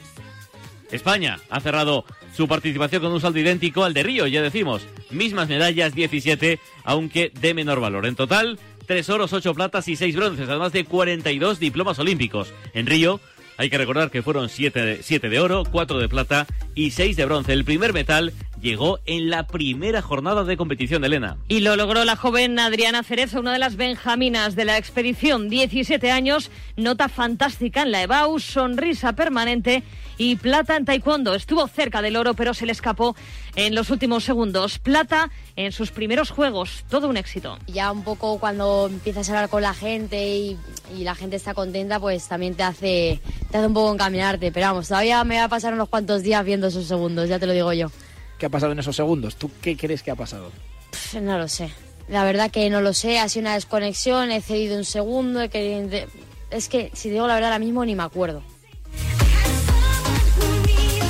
España 0.91 1.39
ha 1.49 1.61
cerrado 1.61 2.05
su 2.35 2.49
participación 2.49 3.03
con 3.03 3.13
un 3.13 3.21
saldo 3.21 3.39
idéntico 3.39 3.85
al 3.85 3.95
de 3.95 4.03
Río, 4.03 4.27
ya 4.27 4.43
decimos. 4.43 4.83
Mismas 5.11 5.49
medallas, 5.49 5.95
17, 5.95 6.59
aunque 6.85 7.31
de 7.41 7.55
menor 7.55 7.81
valor. 7.81 8.07
En 8.07 8.17
total, 8.17 8.59
3 8.93 9.09
oros, 9.09 9.33
8 9.33 9.55
platas 9.55 9.89
y 9.89 9.97
6 9.97 10.17
bronces, 10.17 10.47
además 10.51 10.71
de 10.71 10.85
42 10.85 11.59
diplomas 11.59 11.99
olímpicos. 11.99 12.53
En 12.75 12.85
Río, 12.85 13.21
hay 13.57 13.71
que 13.71 13.79
recordar 13.79 14.11
que 14.11 14.21
fueron 14.21 14.51
7 14.51 14.85
de, 14.85 15.03
siete 15.03 15.31
de 15.31 15.41
oro, 15.41 15.65
4 15.65 15.99
de 15.99 16.11
plata 16.11 16.47
y 16.75 16.91
6 16.91 17.17
de 17.17 17.25
bronce. 17.25 17.55
El 17.55 17.65
primer 17.65 17.95
metal 17.95 18.35
llegó 18.63 19.01
en 19.05 19.29
la 19.29 19.47
primera 19.47 20.01
jornada 20.01 20.45
de 20.45 20.57
competición 20.57 21.03
de 21.03 21.09
Elena. 21.09 21.37
Y 21.49 21.61
lo 21.61 21.77
logró 21.77 22.05
la 22.05 22.17
joven 22.17 22.59
Adriana 22.59 23.03
Cerezo, 23.03 23.41
una 23.41 23.53
de 23.53 23.59
las 23.59 23.77
benjaminas 23.77 24.57
de 24.57 24.65
la 24.65 24.79
expedición. 24.79 25.49
17 25.49 26.11
años, 26.11 26.51
nota 26.77 27.09
fantástica 27.09 27.83
en 27.83 27.93
la 27.93 28.03
EBAU, 28.03 28.39
sonrisa 28.39 29.13
permanente 29.15 29.83
y 30.17 30.37
plata 30.37 30.77
en 30.77 30.85
taekwondo. 30.85 31.35
Estuvo 31.35 31.67
cerca 31.67 32.01
del 32.01 32.17
oro, 32.17 32.35
pero 32.35 32.55
se 32.55 32.65
le 32.65 32.73
escapó 32.73 33.17
en 33.57 33.75
los 33.75 33.91
últimos 33.91 34.25
segundos. 34.25 34.79
Plata 34.79 35.31
en 35.57 35.73
sus 35.73 35.91
primeros 35.91 36.31
juegos, 36.31 36.85
todo 36.89 37.09
un 37.09 37.17
éxito. 37.17 37.59
Ya 37.67 37.91
un 37.91 38.05
poco 38.05 38.39
cuando 38.39 38.87
empiezas 38.91 39.29
a 39.29 39.33
hablar 39.33 39.51
con 39.51 39.63
la 39.63 39.75
gente 39.75 40.37
y, 40.37 40.57
y 40.97 41.03
la 41.03 41.17
gente 41.17 41.37
está 41.37 41.53
contenta, 41.53 41.99
pues 41.99 42.29
también 42.29 42.55
te 42.55 42.63
hace, 42.63 43.21
te 43.51 43.59
hace 43.59 43.67
un 43.67 43.75
poco 43.75 43.93
encaminarte. 43.93 44.53
Pero 44.53 44.67
vamos, 44.67 44.89
todavía 44.89 45.25
me 45.25 45.39
va 45.39 45.45
a 45.45 45.49
pasar 45.49 45.75
unos 45.75 45.89
cuantos 45.89 46.23
días 46.23 46.45
viendo 46.45 46.69
esos 46.69 46.87
segundos, 46.87 47.29
ya 47.29 47.41
te 47.41 47.47
lo 47.47 47.53
digo 47.53 47.73
yo. 47.73 47.91
¿Qué 48.43 48.47
ha 48.47 48.51
pasado 48.51 48.73
en 48.73 48.81
esos 48.81 48.97
segundos? 48.97 49.37
¿Tú 49.37 49.53
qué 49.63 49.77
crees 49.77 50.03
que 50.03 50.11
ha 50.11 50.17
pasado? 50.17 50.51
Pff, 50.91 51.15
no 51.23 51.39
lo 51.39 51.47
sé. 51.47 51.71
La 52.09 52.25
verdad 52.25 52.51
que 52.51 52.69
no 52.71 52.81
lo 52.81 52.93
sé. 52.93 53.21
Ha 53.21 53.29
sido 53.29 53.43
una 53.43 53.55
desconexión, 53.55 54.33
he 54.33 54.41
cedido 54.41 54.77
un 54.77 54.85
segundo. 54.85 55.41
he 55.43 55.49
querido- 55.49 56.09
Es 56.51 56.69
que, 56.69 56.91
si 56.93 57.09
digo 57.09 57.29
la 57.29 57.35
verdad, 57.35 57.53
ahora 57.53 57.65
mismo 57.65 57.85
ni 57.85 57.95
me 57.95 58.03
acuerdo. 58.03 58.43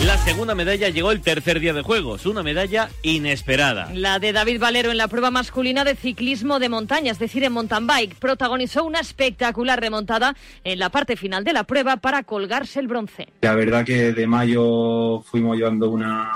La 0.05 0.19
segunda 0.19 0.55
medalla 0.55 0.91
llegó 0.91 1.11
el 1.11 1.23
tercer 1.23 1.59
día 1.59 1.73
de 1.73 1.81
juegos, 1.81 2.27
una 2.27 2.43
medalla 2.43 2.91
inesperada. 3.01 3.89
La 3.95 4.19
de 4.19 4.33
David 4.35 4.61
Valero 4.61 4.91
en 4.91 4.99
la 4.99 5.09
prueba 5.09 5.31
masculina 5.31 5.85
de 5.85 5.95
ciclismo 5.97 6.59
de 6.59 6.69
montaña, 6.69 7.13
es 7.13 7.19
decir, 7.19 7.45
en 7.45 7.53
mountain 7.55 7.87
bike, 7.87 8.17
protagonizó 8.17 8.85
una 8.85 9.01
espectacular 9.01 9.81
remontada 9.81 10.37
en 10.65 10.79
la 10.79 10.91
parte 10.91 11.17
final 11.17 11.45
de 11.45 11.55
la 11.55 11.65
prueba 11.65 11.97
para 11.97 12.25
colgarse 12.25 12.79
el 12.79 12.89
bronce. 12.89 13.29
La 13.41 13.55
verdad 13.55 13.87
que 13.87 14.13
de 14.13 14.27
mayo 14.27 15.23
fuimos 15.23 15.57
llevando 15.57 15.89
una, 15.89 16.31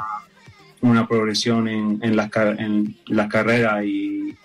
una 0.86 1.06
progresión 1.06 1.68
en, 1.68 1.98
en 2.02 2.16
las, 2.16 2.30
en 2.34 2.96
las 3.06 3.28
carreras 3.28 3.84
y, 3.84 4.36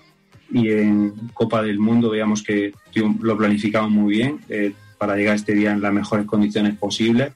y 0.52 0.70
en 0.70 1.14
Copa 1.34 1.62
del 1.62 1.80
Mundo. 1.80 2.10
Veíamos 2.10 2.44
que 2.44 2.74
lo 3.22 3.38
planificamos 3.38 3.92
muy 3.92 4.14
bien 4.14 4.40
eh, 4.50 4.74
para 4.98 5.16
llegar 5.16 5.36
este 5.36 5.54
día 5.54 5.72
en 5.72 5.82
las 5.82 5.94
mejores 5.94 6.26
condiciones 6.26 6.76
posibles. 6.78 7.34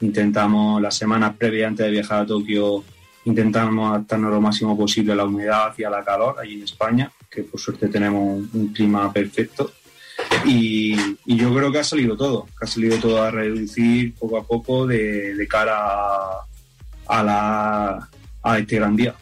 Intentamos 0.00 0.80
las 0.80 0.96
semanas 0.96 1.36
previas 1.36 1.68
antes 1.68 1.86
de 1.86 1.92
viajar 1.92 2.22
a 2.22 2.26
Tokio, 2.26 2.82
intentamos 3.26 3.90
adaptarnos 3.90 4.30
lo 4.30 4.40
máximo 4.40 4.76
posible 4.76 5.12
a 5.12 5.16
la 5.16 5.24
humedad 5.24 5.74
y 5.76 5.84
a 5.84 5.90
la 5.90 6.02
calor 6.02 6.36
allí 6.40 6.54
en 6.54 6.62
España, 6.64 7.12
que 7.30 7.42
por 7.42 7.60
suerte 7.60 7.88
tenemos 7.88 8.22
un, 8.22 8.50
un 8.54 8.68
clima 8.72 9.12
perfecto. 9.12 9.72
Y, 10.46 10.94
y 11.26 11.36
yo 11.36 11.54
creo 11.54 11.72
que 11.72 11.78
ha 11.78 11.84
salido 11.84 12.16
todo, 12.16 12.46
que 12.58 12.64
ha 12.64 12.66
salido 12.66 12.98
todo 12.98 13.22
a 13.22 13.30
reducir 13.30 14.14
poco 14.14 14.38
a 14.38 14.42
poco 14.42 14.86
de, 14.86 15.34
de 15.34 15.48
cara 15.48 15.76
a, 15.78 16.46
a 17.08 17.22
la, 17.22 18.08
a 18.42 18.58
este 18.58 18.76
gran 18.76 18.96
día. 18.96 19.14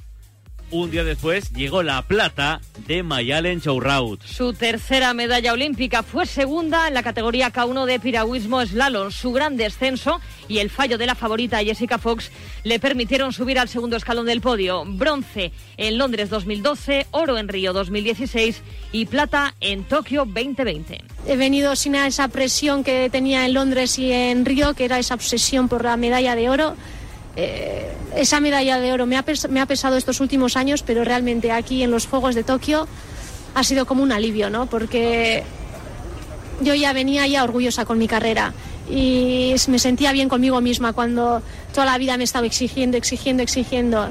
un 0.70 0.90
día 0.90 1.02
después 1.02 1.50
llegó 1.52 1.82
la 1.82 2.02
plata 2.02 2.60
de 2.86 3.02
Mayalen 3.02 3.60
Chouraut. 3.60 4.22
Su 4.22 4.52
tercera 4.52 5.14
medalla 5.14 5.54
olímpica 5.54 6.02
fue 6.02 6.26
segunda 6.26 6.88
en 6.88 6.92
la 6.92 7.02
categoría 7.02 7.50
K1 7.50 7.86
de 7.86 7.98
piragüismo 7.98 8.64
slalom. 8.66 9.10
Su 9.10 9.32
gran 9.32 9.56
descenso 9.56 10.20
y 10.46 10.58
el 10.58 10.68
fallo 10.68 10.98
de 10.98 11.06
la 11.06 11.14
favorita 11.14 11.64
Jessica 11.64 11.96
Fox 11.96 12.30
le 12.64 12.78
permitieron 12.78 13.32
subir 13.32 13.58
al 13.58 13.70
segundo 13.70 13.96
escalón 13.96 14.26
del 14.26 14.42
podio. 14.42 14.84
Bronce 14.86 15.52
en 15.78 15.96
Londres 15.96 16.28
2012, 16.28 17.06
oro 17.12 17.38
en 17.38 17.48
Río 17.48 17.72
2016 17.72 18.62
y 18.92 19.06
plata 19.06 19.54
en 19.60 19.84
Tokio 19.84 20.26
2020. 20.26 21.02
He 21.26 21.36
venido 21.36 21.76
sin 21.76 21.94
esa 21.94 22.28
presión 22.28 22.84
que 22.84 23.08
tenía 23.10 23.46
en 23.46 23.54
Londres 23.54 23.98
y 23.98 24.12
en 24.12 24.44
Río, 24.44 24.74
que 24.74 24.84
era 24.84 24.98
esa 24.98 25.14
obsesión 25.14 25.68
por 25.68 25.82
la 25.82 25.96
medalla 25.96 26.34
de 26.34 26.50
oro. 26.50 26.76
Eh, 27.40 27.86
esa 28.16 28.40
medalla 28.40 28.80
de 28.80 28.92
oro 28.92 29.06
me 29.06 29.16
ha, 29.16 29.24
me 29.48 29.60
ha 29.60 29.66
pesado 29.66 29.96
estos 29.96 30.18
últimos 30.18 30.56
años, 30.56 30.82
pero 30.82 31.04
realmente 31.04 31.52
aquí 31.52 31.84
en 31.84 31.92
los 31.92 32.08
Juegos 32.08 32.34
de 32.34 32.42
Tokio 32.42 32.88
ha 33.54 33.62
sido 33.62 33.86
como 33.86 34.02
un 34.02 34.10
alivio, 34.10 34.50
¿no? 34.50 34.66
Porque 34.66 35.44
yo 36.60 36.74
ya 36.74 36.92
venía 36.92 37.28
ya 37.28 37.44
orgullosa 37.44 37.84
con 37.84 37.96
mi 37.96 38.08
carrera 38.08 38.54
y 38.90 39.54
me 39.68 39.78
sentía 39.78 40.10
bien 40.10 40.28
conmigo 40.28 40.60
misma 40.60 40.92
cuando 40.92 41.40
toda 41.72 41.86
la 41.86 41.96
vida 41.96 42.16
me 42.16 42.24
estaba 42.24 42.44
exigiendo, 42.44 42.96
exigiendo, 42.96 43.44
exigiendo 43.44 44.08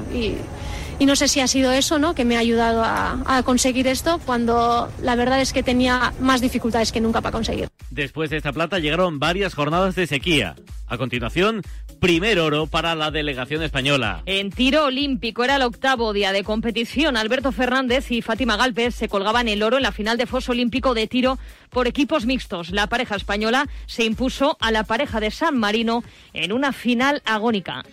y 0.98 1.06
no 1.06 1.16
sé 1.16 1.28
si 1.28 1.40
ha 1.40 1.46
sido 1.46 1.72
eso, 1.72 1.98
¿no? 1.98 2.14
Que 2.14 2.24
me 2.24 2.36
ha 2.36 2.40
ayudado 2.40 2.82
a, 2.84 3.22
a 3.26 3.42
conseguir 3.42 3.86
esto 3.86 4.20
cuando 4.24 4.90
la 5.02 5.14
verdad 5.14 5.40
es 5.40 5.52
que 5.52 5.62
tenía 5.62 6.12
más 6.20 6.40
dificultades 6.40 6.92
que 6.92 7.00
nunca 7.00 7.20
para 7.20 7.32
conseguir. 7.32 7.68
Después 7.90 8.30
de 8.30 8.36
esta 8.36 8.52
plata 8.52 8.78
llegaron 8.78 9.18
varias 9.18 9.54
jornadas 9.54 9.94
de 9.94 10.06
sequía. 10.06 10.56
A 10.86 10.96
continuación, 10.96 11.62
primer 12.00 12.38
oro 12.38 12.66
para 12.66 12.94
la 12.94 13.10
delegación 13.10 13.62
española. 13.62 14.22
En 14.26 14.50
tiro 14.50 14.86
olímpico 14.86 15.44
era 15.44 15.56
el 15.56 15.62
octavo 15.62 16.12
día 16.12 16.32
de 16.32 16.44
competición. 16.44 17.16
Alberto 17.16 17.52
Fernández 17.52 18.10
y 18.10 18.22
Fátima 18.22 18.56
Galvez 18.56 18.94
se 18.94 19.08
colgaban 19.08 19.48
el 19.48 19.62
oro 19.62 19.76
en 19.76 19.82
la 19.82 19.92
final 19.92 20.16
de 20.16 20.26
foso 20.26 20.52
olímpico 20.52 20.94
de 20.94 21.06
tiro 21.06 21.38
por 21.70 21.86
equipos 21.86 22.24
mixtos. 22.24 22.70
La 22.70 22.86
pareja 22.86 23.16
española 23.16 23.68
se 23.86 24.04
impuso 24.04 24.56
a 24.60 24.70
la 24.70 24.84
pareja 24.84 25.20
de 25.20 25.30
San 25.30 25.58
Marino 25.58 26.02
en 26.32 26.52
una 26.52 26.72
final 26.72 27.22
agónica. 27.24 27.84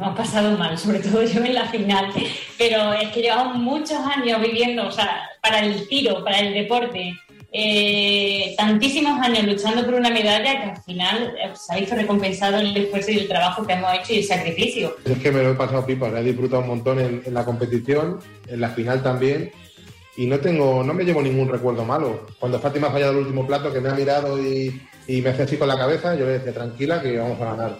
Ha 0.00 0.14
pasado 0.14 0.56
mal, 0.56 0.78
sobre 0.78 1.00
todo 1.00 1.22
yo 1.24 1.44
en 1.44 1.54
la 1.54 1.66
final, 1.66 2.12
pero 2.56 2.92
es 2.92 3.08
que 3.08 3.22
llevamos 3.22 3.56
muchos 3.56 3.98
años 3.98 4.40
viviendo, 4.40 4.86
o 4.86 4.92
sea, 4.92 5.28
para 5.42 5.60
el 5.60 5.88
tiro, 5.88 6.24
para 6.24 6.38
el 6.38 6.54
deporte, 6.54 7.14
eh, 7.50 8.54
tantísimos 8.58 9.18
años 9.20 9.44
luchando 9.44 9.84
por 9.84 9.94
una 9.94 10.10
medalla 10.10 10.60
que 10.60 10.70
al 10.70 10.82
final 10.82 11.34
se 11.54 11.72
ha 11.72 11.78
visto 11.78 11.94
recompensado 11.94 12.58
el 12.58 12.76
esfuerzo 12.76 13.10
y 13.10 13.18
el 13.18 13.28
trabajo 13.28 13.66
que 13.66 13.72
hemos 13.72 13.92
hecho 13.94 14.12
y 14.12 14.18
el 14.18 14.24
sacrificio. 14.24 14.96
Es 15.04 15.18
que 15.18 15.32
me 15.32 15.42
lo 15.42 15.52
he 15.52 15.54
pasado 15.54 15.86
pipa, 15.86 16.08
he 16.08 16.22
disfrutado 16.22 16.62
un 16.62 16.68
montón 16.68 17.00
en, 17.00 17.22
la 17.32 17.44
competición, 17.44 18.20
en 18.46 18.60
la 18.60 18.68
final 18.68 19.02
también, 19.02 19.50
y 20.16 20.26
no 20.26 20.38
tengo, 20.40 20.84
no 20.84 20.92
me 20.92 21.04
llevo 21.04 21.22
ningún 21.22 21.48
recuerdo 21.48 21.84
malo. 21.84 22.26
Cuando 22.38 22.58
Fátima 22.58 22.88
ha 22.88 22.92
fallado 22.92 23.12
el 23.12 23.18
último 23.18 23.46
plato, 23.46 23.72
que 23.72 23.80
me 23.80 23.88
ha 23.88 23.94
mirado 23.94 24.38
y, 24.42 24.82
y 25.06 25.22
me 25.22 25.30
hace 25.30 25.44
así 25.44 25.56
con 25.56 25.68
la 25.68 25.78
cabeza, 25.78 26.14
yo 26.16 26.26
le 26.26 26.32
decía, 26.32 26.52
tranquila, 26.52 27.00
que 27.00 27.16
vamos 27.16 27.40
a 27.40 27.44
ganar. 27.44 27.78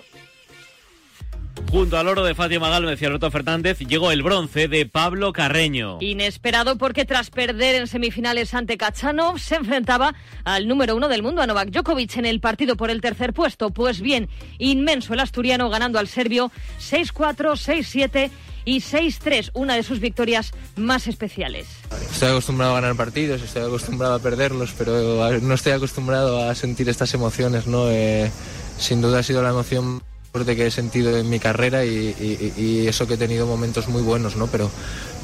Junto 1.70 1.98
al 1.98 2.08
oro 2.08 2.25
de 2.25 2.34
Fátima 2.34 2.70
Gálvez 2.70 3.00
y 3.02 3.04
Alberto 3.04 3.30
Fernández 3.30 3.78
llegó 3.80 4.10
el 4.10 4.22
bronce 4.22 4.68
de 4.68 4.87
Pablo 4.87 5.34
Carreño. 5.34 5.98
Inesperado 6.00 6.78
porque 6.78 7.04
tras 7.04 7.28
perder 7.28 7.75
en 7.75 7.87
semifinales 7.87 8.54
ante 8.54 8.78
Kachanov 8.78 9.38
se 9.38 9.56
enfrentaba 9.56 10.14
al 10.44 10.66
número 10.66 10.96
uno 10.96 11.08
del 11.08 11.22
mundo, 11.22 11.42
a 11.42 11.46
Novak 11.46 11.68
Djokovic, 11.68 12.16
en 12.16 12.25
el 12.25 12.40
partido 12.40 12.75
por 12.76 12.88
el 12.88 13.02
tercer 13.02 13.34
puesto. 13.34 13.70
Pues 13.70 14.00
bien, 14.00 14.30
inmenso 14.56 15.12
el 15.12 15.20
asturiano 15.20 15.68
ganando 15.68 15.98
al 15.98 16.08
serbio 16.08 16.50
6-4, 16.80 17.52
6-7 17.52 18.30
y 18.64 18.81
6-3, 18.81 19.50
una 19.52 19.76
de 19.76 19.83
sus 19.83 20.00
victorias 20.00 20.52
más 20.76 21.07
especiales. 21.07 21.66
Estoy 22.11 22.31
acostumbrado 22.31 22.72
a 22.72 22.81
ganar 22.81 22.96
partidos, 22.96 23.42
estoy 23.42 23.64
acostumbrado 23.64 24.14
a 24.14 24.18
perderlos, 24.20 24.74
pero 24.76 25.38
no 25.40 25.54
estoy 25.54 25.72
acostumbrado 25.72 26.48
a 26.48 26.54
sentir 26.54 26.88
estas 26.88 27.12
emociones, 27.12 27.66
¿no? 27.66 27.90
Eh, 27.90 28.31
sin 28.78 29.02
duda 29.02 29.18
ha 29.18 29.22
sido 29.22 29.42
la 29.42 29.50
emoción 29.50 30.02
más 30.29 30.45
fuerte 30.45 30.57
que 30.57 30.67
he 30.67 30.71
sentido 30.71 31.17
en 31.17 31.29
mi 31.31 31.38
carrera 31.38 31.85
y, 31.85 32.87
eso 32.87 33.07
que 33.07 33.14
he 33.14 33.17
tenido 33.17 33.47
momentos 33.47 33.88
muy 33.88 34.03
buenos, 34.03 34.37
¿no? 34.37 34.47
Pero, 34.47 34.71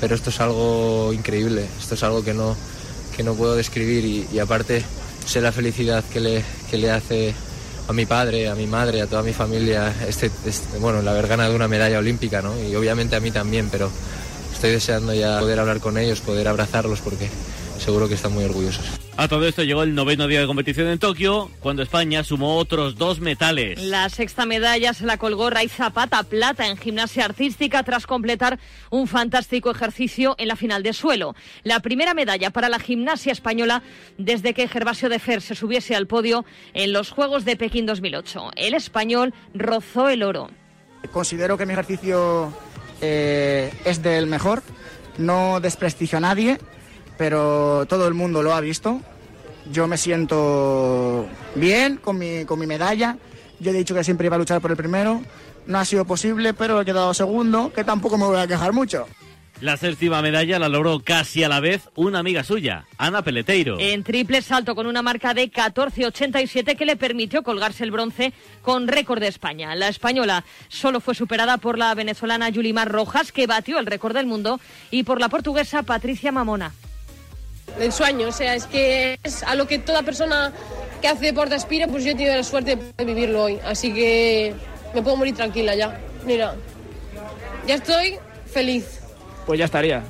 pero 0.01 0.15
esto 0.15 0.31
es 0.31 0.41
algo 0.41 1.13
increíble, 1.13 1.67
esto 1.79 1.95
es 1.95 2.03
algo 2.03 2.25
que 2.25 2.33
no, 2.33 2.57
que 3.15 3.23
no 3.23 3.35
puedo 3.35 3.55
describir 3.55 4.05
y, 4.05 4.27
y 4.33 4.39
aparte 4.39 4.83
sé 5.27 5.41
la 5.43 5.53
felicidad 5.53 6.03
que 6.11 6.21
le, 6.21 6.45
que 6.71 6.79
le 6.79 6.91
hace 6.91 7.35
a 7.87 7.93
mi 7.93 8.07
padre, 8.07 8.49
a 8.49 8.55
mi 8.55 8.67
madre, 8.67 9.03
a 9.03 9.07
toda 9.07 9.23
mi 9.23 9.35
familia, 9.35 9.95
este, 10.09 10.31
este- 10.47 10.79
bueno, 10.79 11.01
el 11.01 11.09
haber 11.09 11.27
ganado 11.27 11.55
una 11.55 11.69
medalla 11.69 11.99
olímpica, 11.99 12.41
¿no? 12.41 12.55
Y 12.59 12.75
obviamente 12.75 13.15
a 13.15 13.21
mí 13.21 13.31
también, 13.31 13.69
pero 13.71 13.91
estoy 14.55 14.71
deseando 14.71 15.13
ya 15.13 15.39
poder 15.39 15.61
hablar 15.61 15.81
con 15.81 15.99
ellos, 15.99 16.21
poder 16.21 16.49
abrazarlos 16.49 17.01
porque 17.01 17.29
seguro 17.79 18.09
que 18.09 18.15
están 18.15 18.33
muy 18.33 18.45
orgullosos. 18.45 18.85
A 19.17 19.29
todo 19.29 19.47
esto 19.47 19.63
llegó 19.63 19.83
el 19.83 19.95
noveno 19.95 20.27
día 20.27 20.41
de 20.41 20.47
competición 20.47 20.89
en 20.89 20.99
Tokio, 20.99 21.51
cuando 21.61 21.83
España 21.83 22.25
sumó 22.25 22.57
otros 22.57 22.97
dos 22.97 23.21
metales. 23.21 23.81
La 23.81 24.09
sexta 24.09 24.45
medalla 24.45 24.93
se 24.93 25.07
la 25.07 25.19
colgó 25.19 25.51
Raiz 25.51 25.73
Zapata, 25.73 26.23
plata 26.25 26.67
en 26.67 26.77
gimnasia 26.77 27.25
artística, 27.25 27.83
tras 27.85 28.07
completar 28.07 28.59
un 28.91 29.07
fantástico 29.07 29.71
ejercicio 29.71 30.35
en 30.39 30.49
la 30.49 30.57
final 30.57 30.83
de 30.83 30.93
suelo. 30.93 31.35
La 31.63 31.81
primera 31.81 32.15
medalla 32.15 32.51
para 32.51 32.69
la 32.69 32.79
gimnasia 32.79 33.33
española 33.33 33.83
desde 34.19 34.55
que 34.55 34.67
Gervasio 34.67 35.09
de 35.09 35.19
Fer 35.19 35.43
se 35.43 35.55
subiese 35.55 35.95
al 35.95 36.07
podio 36.07 36.45
en 36.73 36.93
los 36.93 37.11
Juegos 37.11 37.45
de 37.45 37.57
Pekín 37.57 37.87
2008. 37.87 38.51
El 38.57 38.75
español 38.75 39.33
rozó 39.55 40.09
el 40.09 40.23
oro. 40.23 40.51
Considero 41.13 41.57
que 41.57 41.67
mi 41.67 41.73
ejercicio 41.75 42.53
eh, 43.01 43.73
es 43.85 44.03
del 44.03 44.27
mejor. 44.27 44.63
No 45.19 45.61
desprestigio 45.61 46.19
a 46.19 46.21
nadie, 46.21 46.59
pero 47.17 47.87
todo 47.87 48.07
el 48.09 48.15
mundo 48.15 48.43
lo 48.43 48.55
ha 48.55 48.61
visto. 48.61 49.01
Yo 49.71 49.87
me 49.87 49.97
siento 49.97 51.27
bien 51.55 51.97
con 51.97 52.19
mi, 52.19 52.45
con 52.45 52.59
mi 52.59 52.67
medalla. 52.67 53.17
Yo 53.61 53.71
he 53.71 53.75
dicho 53.75 53.95
que 53.95 54.05
siempre 54.05 54.27
iba 54.27 54.37
a 54.37 54.39
luchar 54.39 54.61
por 54.61 54.71
el 54.71 54.77
primero. 54.77 55.23
No 55.67 55.79
ha 55.79 55.85
sido 55.85 56.05
posible, 56.05 56.53
pero 56.53 56.81
he 56.81 56.85
quedado 56.85 57.15
segundo, 57.15 57.73
que 57.73 57.85
tampoco 57.85 58.19
me 58.19 58.27
voy 58.27 58.39
a 58.39 58.47
quejar 58.47 58.73
mucho. 58.73 59.07
La 59.61 59.77
séptima 59.77 60.21
medalla 60.21 60.59
la 60.59 60.69
logró 60.69 61.01
casi 61.01 61.45
a 61.45 61.49
la 61.49 61.61
vez 61.61 61.89
una 61.95 62.19
amiga 62.19 62.43
suya, 62.43 62.87
Ana 62.99 63.23
Peleteiro. 63.23 63.79
En 63.79 64.03
triple 64.03 64.43
salto 64.43 64.75
con 64.75 64.87
una 64.87 65.01
marca 65.01 65.33
de 65.33 65.51
14.87 65.51 66.77
que 66.77 66.85
le 66.85 66.97
permitió 66.97 67.43
colgarse 67.43 67.85
el 67.85 67.93
bronce 67.93 68.33
con 68.63 68.89
récord 68.89 69.21
de 69.21 69.29
España. 69.29 69.75
La 69.77 69.89
española 69.89 70.45
solo 70.69 71.01
fue 71.01 71.15
superada 71.15 71.59
por 71.59 71.79
la 71.79 71.95
venezolana 71.95 72.49
Yulimar 72.49 72.91
Rojas, 72.91 73.31
que 73.31 73.47
batió 73.47 73.79
el 73.79 73.87
récord 73.87 74.15
del 74.15 74.27
mundo, 74.27 74.61
y 74.91 75.05
por 75.05 75.21
la 75.21 75.29
portuguesa 75.29 75.85
Patricia 75.85 76.33
Mamona. 76.33 76.75
Del 77.79 77.93
sueño. 77.93 78.29
O 78.29 78.33
sea, 78.33 78.55
es 78.55 78.67
que 78.67 79.19
es 79.23 79.43
a 79.43 79.55
lo 79.55 79.67
que 79.67 79.79
toda 79.79 80.03
persona 80.03 80.53
que 81.01 81.09
hace 81.09 81.27
deporte 81.27 81.55
aspira, 81.55 81.87
pues 81.87 82.05
yo 82.05 82.13
he 82.13 82.15
tenido 82.15 82.35
la 82.35 82.43
suerte 82.43 82.77
de 82.97 83.05
vivirlo 83.05 83.45
hoy. 83.45 83.59
Así 83.65 83.93
que 83.93 84.55
me 84.95 85.03
puedo 85.03 85.17
morir 85.17 85.35
tranquila 85.35 85.75
ya. 85.75 86.01
Mira, 86.25 86.55
ya 87.67 87.75
estoy 87.75 88.17
feliz. 88.47 89.01
Pues 89.47 89.59
ya 89.59 89.67
estaría. 89.67 90.03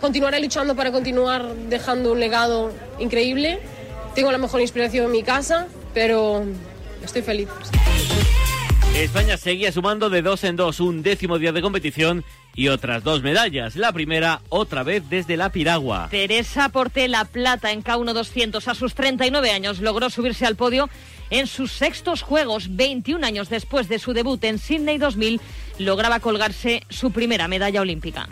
Continuaré 0.00 0.40
luchando 0.40 0.74
para 0.74 0.92
continuar 0.92 1.54
dejando 1.68 2.12
un 2.12 2.20
legado 2.20 2.72
increíble. 2.98 3.60
Tengo 4.14 4.30
la 4.32 4.38
mejor 4.38 4.60
inspiración 4.60 5.06
en 5.06 5.12
mi 5.12 5.22
casa, 5.22 5.66
pero 5.92 6.44
estoy 7.02 7.22
feliz. 7.22 7.48
España 8.94 9.36
seguía 9.36 9.72
sumando 9.72 10.08
de 10.08 10.22
dos 10.22 10.44
en 10.44 10.56
dos 10.56 10.78
un 10.78 11.02
décimo 11.02 11.38
día 11.38 11.52
de 11.52 11.60
competición 11.62 12.24
y 12.54 12.68
otras 12.68 13.02
dos 13.02 13.22
medallas. 13.22 13.76
La 13.76 13.92
primera, 13.92 14.40
otra 14.48 14.82
vez 14.82 15.02
desde 15.08 15.36
la 15.36 15.50
piragua. 15.50 16.08
Teresa 16.10 16.68
Portela 16.68 17.24
plata 17.24 17.72
en 17.72 17.82
K1 17.82 18.12
200 18.12 18.66
a 18.68 18.74
sus 18.74 18.94
39 18.94 19.50
años 19.50 19.80
logró 19.80 20.10
subirse 20.10 20.46
al 20.46 20.56
podio 20.56 20.88
en 21.30 21.46
sus 21.46 21.72
sextos 21.72 22.22
juegos. 22.22 22.76
21 22.76 23.26
años 23.26 23.48
después 23.48 23.88
de 23.88 23.98
su 23.98 24.12
debut 24.12 24.42
en 24.44 24.58
Sydney 24.58 24.98
2000 24.98 25.40
lograba 25.78 26.20
colgarse 26.20 26.82
su 26.88 27.10
primera 27.10 27.48
medalla 27.48 27.80
olímpica. 27.80 28.28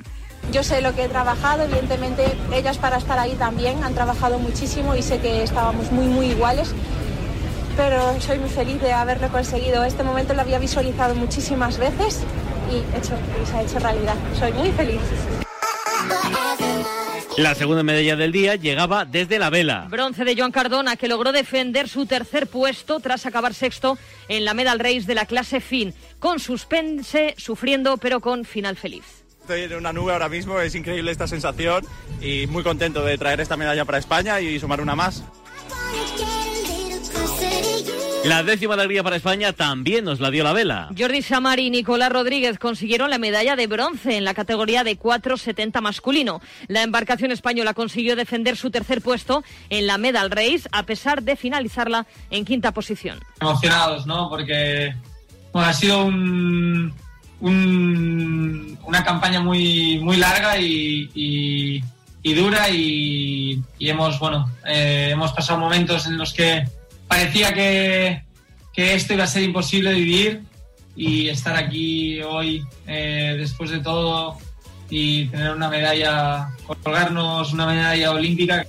Yo 0.53 0.63
sé 0.63 0.83
lo 0.83 0.95
que 0.95 1.05
he 1.05 1.09
trabajado, 1.09 1.63
evidentemente 1.63 2.25
ellas 2.53 2.77
para 2.77 2.99
estar 2.99 3.19
ahí 3.19 3.35
también 3.37 3.85
han 3.85 3.95
trabajado 3.95 4.39
muchísimo 4.39 4.97
y 4.97 5.03
sé 5.03 5.21
que 5.21 5.43
estábamos 5.43 5.93
muy, 5.93 6.07
muy 6.07 6.27
iguales, 6.27 6.75
pero 7.77 8.21
soy 8.21 8.39
muy 8.39 8.51
feliz 8.51 8.81
de 8.81 8.93
haberlo 8.93 9.29
conseguido. 9.29 9.85
Este 9.85 10.03
momento 10.03 10.35
lo 10.35 10.41
había 10.41 10.59
visualizado 10.59 11.15
muchísimas 11.15 11.79
veces 11.79 12.23
y, 12.71 12.97
hecho, 12.97 13.15
y 13.43 13.47
se 13.47 13.57
ha 13.57 13.63
hecho 13.63 13.79
realidad. 13.79 14.15
Soy 14.39 14.53
muy 14.53 14.71
feliz. 14.73 15.01
La 17.39 17.55
segunda 17.55 17.83
medalla 17.83 18.15
del 18.15 18.31
día 18.31 18.57
llegaba 18.57 19.07
desde 19.07 19.39
la 19.39 19.49
vela. 19.49 19.87
Bronce 19.89 20.25
de 20.25 20.37
Joan 20.37 20.53
Cardona, 20.53 20.97
que 20.97 21.09
logró 21.09 21.33
defender 21.33 21.89
su 21.89 22.05
tercer 22.05 22.47
puesto 22.47 23.01
tras 23.01 23.25
acabar 23.25 23.55
sexto 23.55 23.97
en 24.29 24.45
la 24.45 24.53
Medal 24.53 24.79
Race 24.79 25.03
de 25.07 25.15
la 25.15 25.25
clase 25.25 25.61
fin, 25.61 25.95
con 26.19 26.41
suspense, 26.41 27.35
sufriendo, 27.39 27.97
pero 27.97 28.21
con 28.21 28.45
final 28.45 28.77
feliz. 28.77 29.25
Estoy 29.41 29.63
en 29.63 29.75
una 29.75 29.95
nube 29.95 30.13
ahora 30.13 30.29
mismo, 30.29 30.61
es 30.61 30.75
increíble 30.75 31.11
esta 31.11 31.27
sensación 31.27 31.87
y 32.21 32.47
muy 32.49 32.63
contento 32.63 33.03
de 33.03 33.17
traer 33.17 33.41
esta 33.41 33.57
medalla 33.57 33.87
para 33.87 33.99
España 33.99 34.39
y 34.41 34.61
sumar 34.61 34.83
una 34.83 34.95
más. 34.95 35.25
La 38.25 38.43
décima 38.45 38.75
alegría 38.75 39.03
para 39.03 39.17
España 39.17 39.53
también 39.53 40.05
nos 40.05 40.21
la 40.21 40.31
dio 40.31 40.45
la 40.45 40.53
vela. 40.53 40.89
Jordi 40.97 41.23
Samar 41.23 41.59
y 41.59 41.71
Nicolás 41.71 42.13
Rodríguez 42.13 42.59
consiguieron 42.59 43.11
la 43.11 43.19
medalla 43.19 43.57
de 43.57 43.67
bronce 43.67 44.17
en 44.17 44.25
la 44.25 44.33
categoría 44.35 44.85
de 44.85 44.97
470 44.97 45.81
masculino. 45.81 46.41
La 46.69 46.83
embarcación 46.83 47.33
española 47.33 47.75
consiguió 47.75 48.15
defender 48.15 48.57
su 48.57 48.71
tercer 48.71 49.03
puesto 49.03 49.43
en 49.71 49.87
la 49.89 49.99
Medal 49.99 50.31
Race 50.31 50.63
a 50.71 50.85
pesar 50.85 51.23
de 51.23 51.35
finalizarla 51.37 52.07
en 52.31 52.45
quinta 52.45 52.73
posición. 52.73 53.19
emocionados, 53.41 54.07
¿no? 54.07 54.29
Porque 54.29 54.95
bueno, 55.53 55.69
ha 55.69 55.73
sido 55.73 56.05
un, 56.05 56.95
un- 57.41 58.79
una 58.85 59.05
campaña 59.05 59.41
muy, 59.41 59.99
muy 59.99 60.17
larga 60.17 60.59
y, 60.59 61.11
y- 61.15 61.83
y 62.23 62.35
dura 62.35 62.71
y, 62.71 63.61
y 63.81 63.89
hemos, 63.89 64.19
bueno, 64.21 64.49
eh, 64.65 65.09
hemos 65.11 65.33
pasado 65.33 65.59
momentos 65.59 66.07
en 66.07 66.17
los 66.17 66.33
que 66.33 66.63
parecía 67.13 67.53
que, 67.53 68.23
que 68.73 68.95
esto 68.95 69.13
iba 69.13 69.25
a 69.25 69.27
ser 69.27 69.43
imposible 69.43 69.91
de 69.91 69.97
vivir 69.97 70.43
y 70.97 71.29
estar 71.29 71.55
aquí 71.55 72.23
hoy 72.23 72.65
eh, 72.87 73.35
después 73.39 73.69
de 73.69 73.81
todo 73.81 74.39
y 74.89 75.27
tener 75.27 75.53
una 75.53 75.69
medalla, 75.69 76.49
colgarnos 76.83 77.53
una 77.53 77.67
medalla 77.67 78.13
olímpica 78.13 78.67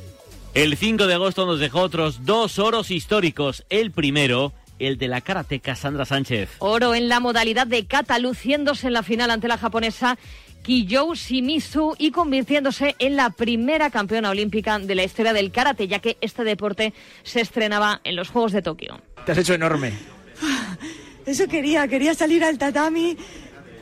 El 0.54 0.76
5 0.76 1.08
de 1.08 1.14
agosto 1.14 1.46
nos 1.46 1.62
dejó 1.62 1.80
otros 1.80 2.26
dos 2.26 2.60
oros 2.60 2.92
históricos. 2.92 3.64
El 3.70 3.92
primero, 3.92 4.52
el 4.78 4.98
de 4.98 5.08
la 5.08 5.22
karateca 5.22 5.78
Sandra 5.78 6.04
Sánchez. 6.04 6.50
Oro 6.60 6.96
en 6.96 7.08
la 7.08 7.22
modalidad 7.22 7.66
de 7.66 7.86
kata, 7.86 8.20
luciéndose 8.20 8.88
en 8.88 8.94
la 8.94 9.04
final 9.04 9.32
ante 9.32 9.48
la 9.48 9.58
japonesa 9.58 10.18
Kiyou 10.64 11.14
Shimizu 11.14 11.94
y 11.98 12.12
convirtiéndose 12.12 12.96
en 12.98 13.18
la 13.18 13.30
primera 13.30 13.90
campeona 13.90 14.30
olímpica 14.30 14.80
de 14.80 14.96
la 14.96 15.04
historia 15.04 15.34
del 15.34 15.52
karate, 15.52 15.88
ya 15.88 16.00
que 16.00 16.18
este 16.22 16.44
deporte 16.46 16.94
se 17.24 17.42
estrenaba 17.42 18.00
en 18.06 18.16
los 18.16 18.30
Juegos 18.30 18.54
de 18.54 18.62
Tokio. 18.62 19.02
Te 19.26 19.34
has 19.34 19.38
hecho 19.38 19.54
enorme. 19.54 19.94
Eso 21.26 21.48
quería, 21.48 21.88
quería 21.88 22.14
salir 22.14 22.44
al 22.44 22.58
tatami, 22.58 23.18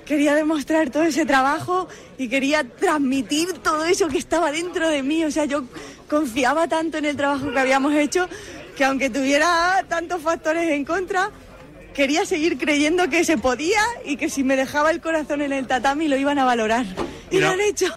quería 0.06 0.36
demostrar 0.36 0.90
todo 0.90 1.04
ese 1.04 1.26
trabajo 1.26 1.88
y 2.18 2.28
quería 2.28 2.64
transmitir 2.64 3.54
todo 3.60 3.86
eso 3.86 4.10
que 4.10 4.20
estaba 4.20 4.52
dentro 4.52 4.88
de 4.90 5.02
mí. 5.02 5.24
O 5.24 5.32
sea, 5.32 5.46
yo 5.46 5.64
confiaba 6.08 6.68
tanto 6.68 7.00
en 7.00 7.06
el 7.06 7.16
trabajo 7.16 7.52
que 7.52 7.60
habíamos 7.60 7.94
hecho 7.96 8.30
que 8.76 8.86
aunque 8.86 9.10
tuviera 9.10 9.84
tantos 9.88 10.22
factores 10.22 10.70
en 10.70 10.86
contra, 10.86 11.32
quería 11.94 12.26
seguir 12.26 12.58
creyendo 12.58 13.10
que 13.10 13.24
se 13.24 13.38
podía 13.38 13.82
y 14.06 14.18
que 14.18 14.30
si 14.30 14.44
me 14.44 14.56
dejaba 14.56 14.92
el 14.92 15.02
corazón 15.02 15.42
en 15.42 15.54
el 15.54 15.68
tatami 15.68 16.08
lo 16.08 16.18
iban 16.18 16.40
a 16.40 16.46
valorar. 16.46 16.86
Y 17.30 17.40
lo 17.40 17.50
han 17.50 17.62
hecho. 17.62 17.96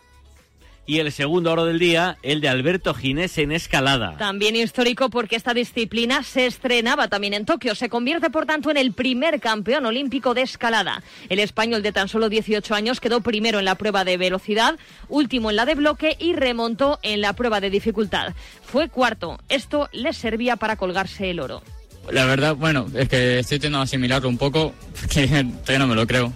Y 0.86 0.98
el 0.98 1.10
segundo 1.12 1.50
oro 1.50 1.64
del 1.64 1.78
día, 1.78 2.18
el 2.22 2.42
de 2.42 2.50
Alberto 2.50 2.92
Ginés 2.92 3.38
en 3.38 3.52
escalada. 3.52 4.18
También 4.18 4.54
histórico 4.54 5.08
porque 5.08 5.34
esta 5.34 5.54
disciplina 5.54 6.22
se 6.22 6.44
estrenaba 6.44 7.08
también 7.08 7.32
en 7.32 7.46
Tokio. 7.46 7.74
Se 7.74 7.88
convierte, 7.88 8.28
por 8.28 8.44
tanto, 8.44 8.70
en 8.70 8.76
el 8.76 8.92
primer 8.92 9.40
campeón 9.40 9.86
olímpico 9.86 10.34
de 10.34 10.42
escalada. 10.42 11.02
El 11.30 11.38
español 11.38 11.82
de 11.82 11.92
tan 11.92 12.08
solo 12.08 12.28
18 12.28 12.74
años 12.74 13.00
quedó 13.00 13.22
primero 13.22 13.58
en 13.58 13.64
la 13.64 13.76
prueba 13.76 14.04
de 14.04 14.18
velocidad, 14.18 14.78
último 15.08 15.48
en 15.48 15.56
la 15.56 15.64
de 15.64 15.74
bloque 15.74 16.16
y 16.18 16.34
remontó 16.34 16.98
en 17.02 17.22
la 17.22 17.32
prueba 17.32 17.62
de 17.62 17.70
dificultad. 17.70 18.34
Fue 18.62 18.90
cuarto. 18.90 19.38
Esto 19.48 19.88
le 19.92 20.12
servía 20.12 20.56
para 20.56 20.76
colgarse 20.76 21.30
el 21.30 21.40
oro. 21.40 21.62
La 22.10 22.26
verdad, 22.26 22.54
bueno, 22.54 22.86
es 22.94 23.08
que 23.08 23.38
estoy 23.38 23.56
intentando 23.56 23.82
asimilarlo 23.82 24.28
un 24.28 24.38
poco, 24.38 24.74
que 25.10 25.26
todavía 25.26 25.78
no 25.78 25.86
me 25.86 25.94
lo 25.94 26.06
creo. 26.06 26.32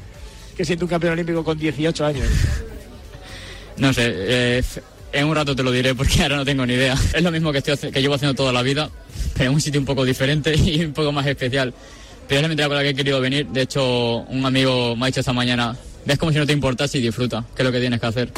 Que 0.57 0.65
siento 0.65 0.85
un 0.85 0.91
campeón 0.91 1.13
olímpico 1.13 1.45
con 1.45 1.59
18 1.59 2.07
años. 2.07 2.29
No 3.79 3.93
sé, 3.93 4.13
eh, 4.13 4.63
en 5.13 5.27
un 5.27 5.37
rato 5.37 5.55
te 5.55 5.63
lo 5.63 5.71
diré 5.71 5.95
porque 5.95 6.23
ahora 6.23 6.37
no 6.37 6.45
tengo 6.45 6.67
ni 6.67 6.75
idea. 6.75 6.95
Es 7.15 7.23
lo 7.23 7.31
mismo 7.31 7.53
que, 7.53 7.59
estoy, 7.59 7.77
que 7.93 8.01
llevo 8.01 8.15
haciendo 8.15 8.35
toda 8.35 8.53
la 8.53 8.63
vida, 8.63 8.91
pero 9.35 9.51
en 9.51 9.55
un 9.55 9.61
sitio 9.61 9.81
un 9.81 9.87
poco 9.87 10.05
diferente 10.05 10.55
y 10.57 10.85
un 10.85 10.93
poco 10.93 11.13
más 11.13 11.27
especial. 11.27 11.73
Pero 12.27 12.39
es 12.39 12.43
la 12.43 12.49
mentira 12.49 12.69
con 12.69 12.77
la 12.77 12.83
que 12.83 12.91
he 12.91 12.95
querido 12.95 13.21
venir. 13.21 13.47
De 13.47 13.63
hecho, 13.63 14.19
un 14.19 14.45
amigo 14.45 14.97
me 14.97 15.05
ha 15.05 15.07
dicho 15.07 15.21
esta 15.21 15.33
mañana, 15.33 15.77
ves 16.05 16.19
como 16.19 16.33
si 16.33 16.39
no 16.39 16.47
te 16.47 16.53
importase 16.53 16.99
y 16.99 17.03
disfruta, 17.03 17.45
que 17.55 17.63
es 17.63 17.67
lo 17.67 17.73
que 17.73 17.81
tienes 17.81 18.01
que 18.01 18.07
hacer. 18.07 18.33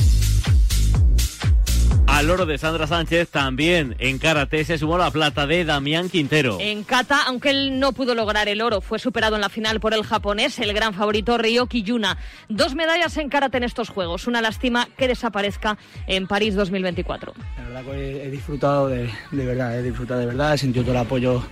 Al 2.20 2.28
oro 2.28 2.44
de 2.44 2.59
Sandra 2.59 2.87
Sánchez 2.87 3.30
también 3.30 3.96
en 3.98 4.18
karate 4.18 4.62
se 4.66 4.76
sumó 4.76 4.98
la 4.98 5.11
plata 5.11 5.46
de 5.46 5.64
Damián 5.64 6.11
Quintero. 6.11 6.59
En 6.61 6.85
kata, 6.85 7.22
aunque 7.26 7.48
él 7.48 7.80
no 7.80 7.92
pudo 7.92 8.14
lograr 8.14 8.46
el 8.46 8.61
oro, 8.61 8.83
fue 8.83 8.98
superado 8.98 9.37
en 9.37 9.40
la 9.40 9.48
final 9.48 9.80
por 9.80 9.94
el 9.94 10.02
japonés, 10.02 10.59
el 10.59 10.74
gran 10.74 10.92
favorito 10.92 11.38
Ryoki 11.38 11.83
Yuna. 11.83 12.18
Dos 12.50 12.74
medallas 12.74 13.16
en 13.16 13.30
karate 13.30 13.56
en 13.56 13.64
estos 13.64 13.88
Juegos. 13.88 14.26
Una 14.26 14.42
lástima 14.42 14.87
que 14.98 15.09
desaparezca 15.09 15.78
en 16.06 16.26
París 16.26 16.54
2024. 16.56 17.33
La 17.56 17.64
verdad 17.80 17.90
que 17.90 18.24
he, 18.26 18.30
disfrutado 18.30 18.88
de, 18.88 19.09
de 19.30 19.46
verdad, 19.46 19.78
he 19.78 19.83
disfrutado 19.83 20.20
de 20.20 20.26
verdad, 20.26 20.52
he 20.52 20.59
sentido 20.59 20.85
todo 20.85 20.92
el 20.96 21.00
apoyo 21.00 21.42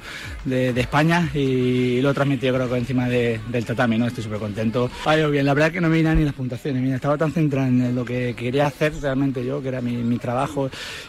de, 0.44 0.74
de 0.74 0.80
España 0.82 1.30
y 1.32 2.02
lo 2.02 2.10
he 2.10 2.14
transmitido 2.14 2.54
creo 2.56 2.68
que 2.68 2.76
encima 2.76 3.08
de- 3.08 3.40
del 3.48 3.64
tatami, 3.64 3.96
¿no? 3.96 4.06
Estoy 4.06 4.24
súper 4.24 4.38
contento. 4.38 4.90
Ha 5.06 5.14
bien, 5.16 5.46
la 5.46 5.54
verdad 5.54 5.72
que 5.72 5.80
no 5.80 5.88
me 5.88 5.96
miran 5.96 6.18
ni 6.18 6.26
las 6.26 6.34
puntuaciones, 6.34 6.82
mira, 6.82 6.96
estaba 6.96 7.16
tan 7.16 7.32
centrado 7.32 7.68
en 7.68 7.94
lo 7.94 8.04
que 8.04 8.34
quería 8.36 8.66
hacer 8.66 8.92
realmente 9.00 9.42
yo, 9.46 9.62
que 9.62 9.68
era 9.68 9.80
mi, 9.80 9.92
mi 9.96 10.18
trabajo 10.18 10.57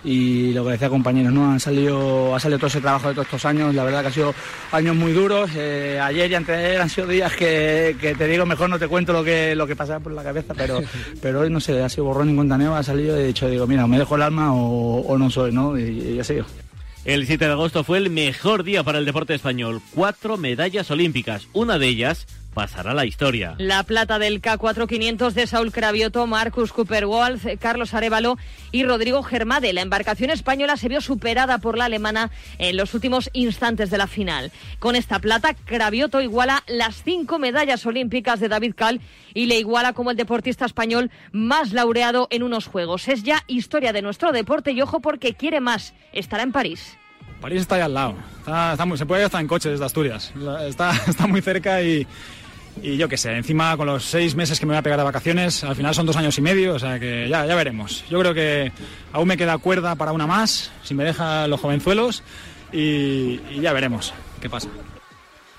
y 0.04 0.54
lo 0.54 0.66
que 0.66 0.72
decía 0.72 0.90
compañeros, 0.90 1.34
¿no? 1.34 1.52
Han 1.52 1.60
salido, 1.60 2.36
ha 2.36 2.40
salido 2.40 2.60
todo 2.60 2.68
ese 2.68 2.82
trabajo 2.82 3.10
de 3.10 3.16
todos 3.16 3.28
estos 3.28 3.46
años, 3.46 3.74
la 3.74 3.84
verdad 3.84 4.02
que 4.02 4.08
ha 4.08 4.12
sido 4.12 4.36
años 4.72 4.96
muy 4.96 5.14
duros, 5.14 5.50
eh, 5.56 6.00
ayer 6.02 6.32
y 6.32 6.36
antes 6.36 6.58
de 6.58 6.66
ayer 6.66 6.82
han 6.82 6.90
sido 6.90 7.08
días 7.08 7.36
que, 7.36 7.96
que 8.00 8.16
te 8.16 8.28
digo, 8.28 8.46
mejor 8.46 8.70
no 8.70 8.78
te 8.78 8.88
cuento 8.88 9.14
lo 9.14 9.24
que, 9.24 9.56
lo 9.56 9.66
que 9.66 9.76
pasaba 9.76 10.00
por 10.00 10.12
la 10.12 10.24
cabeza, 10.24 10.54
pero, 10.54 10.82
pero 11.22 11.42
hoy 11.42 11.50
no 11.50 11.60
sé, 11.60 11.82
ha 11.82 11.90
sido 11.90 12.06
borrón 12.06 12.30
y 12.30 12.36
cuenta 12.36 12.60
ha 12.78 12.84
salido 12.84 13.18
y 13.18 13.24
he 13.24 13.28
dicho, 13.28 13.50
digo, 13.50 13.68
mira, 13.68 13.86
o 13.86 13.88
me 13.88 13.98
dejo 13.98 14.16
el 14.16 14.22
alma 14.22 14.54
o, 14.54 15.02
o 15.02 15.18
no 15.18 15.30
soy, 15.30 15.52
¿no? 15.52 15.78
Y, 15.78 16.16
y 16.16 16.20
así. 16.20 16.36
El 17.06 17.26
7 17.26 17.46
de 17.46 17.52
agosto 17.52 17.84
fue 17.84 17.98
el 17.98 18.10
mejor 18.10 18.64
día 18.64 18.84
para 18.84 19.00
el 19.00 19.06
deporte 19.06 19.34
español. 19.34 19.82
Cuatro 19.96 20.38
medallas 20.38 20.92
olímpicas. 20.92 21.48
Una 21.54 21.80
de 21.80 21.88
ellas 21.88 22.28
pasará 22.60 22.92
a 22.92 22.94
la 22.94 23.06
historia. 23.06 23.56
La 23.58 23.84
plata 23.84 24.20
del 24.20 24.42
K4500 24.42 25.32
de 25.32 25.48
Saúl 25.48 25.72
Cravioto, 25.72 26.28
Marcus 26.28 26.74
Cooper 26.74 27.06
Wolf, 27.06 27.46
Carlos 27.60 27.94
Arevalo 27.94 28.38
y 28.74 28.84
Rodrigo 28.84 29.24
Germade. 29.24 29.72
La 29.72 29.82
embarcación 29.82 30.30
española 30.30 30.76
se 30.76 30.90
vio 30.90 31.00
superada 31.00 31.60
por 31.60 31.78
la 31.78 31.86
alemana 31.86 32.32
en 32.58 32.76
los 32.76 32.94
últimos 32.94 33.30
instantes 33.32 33.90
de 33.90 33.98
la 33.98 34.08
final. 34.08 34.52
Con 34.80 34.96
esta 34.98 35.20
plata, 35.20 35.54
Cravioto 35.54 36.20
iguala 36.22 36.64
las 36.68 37.02
cinco 37.04 37.40
medallas 37.40 37.86
olímpicas 37.86 38.42
de 38.42 38.50
David 38.50 38.74
Cal 38.76 39.00
y 39.34 39.46
le 39.46 39.58
iguala 39.58 39.94
como 39.94 40.12
el 40.12 40.18
deportista 40.18 40.66
español 40.66 41.12
más 41.32 41.72
laureado 41.72 42.28
en 42.30 42.44
unos 42.44 42.66
Juegos. 42.68 43.08
Es 43.08 43.24
ya 43.24 43.44
historia 43.48 43.94
de 43.94 44.02
nuestro 44.02 44.32
deporte 44.34 44.72
y 44.72 44.82
ojo 44.82 45.00
porque 45.00 45.34
quiere 45.34 45.62
más. 45.62 45.94
Estará 46.12 46.44
en 46.44 46.52
París. 46.52 46.98
París 47.40 47.62
está 47.62 47.76
ahí 47.76 47.82
al 47.82 47.94
lado. 47.94 48.16
Está- 48.40 48.74
está 48.74 48.86
muy- 48.86 48.98
se 48.98 49.06
puede 49.06 49.22
ir 49.22 49.26
hasta 49.28 49.40
en 49.40 49.48
coche 49.48 49.70
desde 49.70 49.86
Asturias. 49.86 50.34
Está, 50.68 50.92
está 51.08 51.26
muy 51.26 51.42
cerca 51.42 51.82
y, 51.82 52.06
y 52.84 52.98
yo 52.98 53.08
qué 53.08 53.18
sé, 53.18 53.36
encima 53.36 53.76
con 53.78 53.88
los 53.88 54.06
seis 54.06 54.36
meses 54.36 54.60
que 54.60 54.66
me 54.66 54.72
voy 54.74 54.80
a 54.80 54.82
pegar 54.82 55.00
de 55.00 55.06
vacaciones, 55.06 55.64
al 55.64 55.76
final 55.76 55.94
son 55.94 56.06
dos 56.06 56.16
años 56.16 56.38
y 56.38 56.42
medio, 56.42 56.76
o 56.76 56.80
sea 56.80 57.00
que 57.00 57.28
ya, 57.30 57.46
ya 57.46 57.56
veremos. 57.56 58.04
Yo 58.10 58.20
creo 58.20 58.34
que 58.34 58.72
aún 59.14 59.28
me 59.28 59.38
queda 59.38 59.58
cuerda 59.58 59.96
para 59.96 60.12
una 60.12 60.28
más, 60.28 60.72
si 60.84 60.94
me 60.94 61.04
dejan 61.04 61.50
los 61.50 61.60
jovenzuelos, 61.60 62.24
y, 62.72 63.40
y 63.50 63.60
ya 63.62 63.74
veremos 63.74 64.14
qué 64.42 64.50
pasa. 64.50 64.70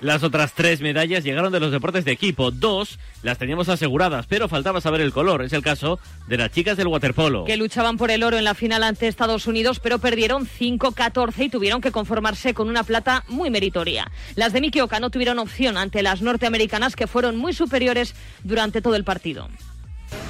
Las 0.00 0.22
otras 0.22 0.54
tres 0.54 0.80
medallas 0.80 1.24
llegaron 1.24 1.52
de 1.52 1.60
los 1.60 1.70
deportes 1.72 2.06
de 2.06 2.12
equipo. 2.12 2.50
Dos 2.50 2.98
las 3.22 3.36
teníamos 3.36 3.68
aseguradas, 3.68 4.26
pero 4.26 4.48
faltaba 4.48 4.80
saber 4.80 5.02
el 5.02 5.12
color. 5.12 5.42
Es 5.42 5.52
el 5.52 5.62
caso 5.62 5.98
de 6.26 6.38
las 6.38 6.50
chicas 6.50 6.78
del 6.78 6.86
waterpolo. 6.86 7.44
que 7.44 7.58
luchaban 7.58 7.98
por 7.98 8.10
el 8.10 8.22
oro 8.22 8.38
en 8.38 8.44
la 8.44 8.54
final 8.54 8.82
ante 8.82 9.08
Estados 9.08 9.46
Unidos, 9.46 9.78
pero 9.78 9.98
perdieron 9.98 10.46
5-14 10.46 11.44
y 11.44 11.48
tuvieron 11.50 11.82
que 11.82 11.92
conformarse 11.92 12.54
con 12.54 12.68
una 12.68 12.82
plata 12.82 13.24
muy 13.28 13.50
meritoria. 13.50 14.10
Las 14.36 14.54
de 14.54 14.62
Miki 14.62 14.80
Oka 14.80 15.00
no 15.00 15.10
tuvieron 15.10 15.38
opción 15.38 15.76
ante 15.76 16.02
las 16.02 16.22
norteamericanas, 16.22 16.96
que 16.96 17.06
fueron 17.06 17.36
muy 17.36 17.52
superiores 17.52 18.14
durante 18.42 18.80
todo 18.80 18.96
el 18.96 19.04
partido. 19.04 19.48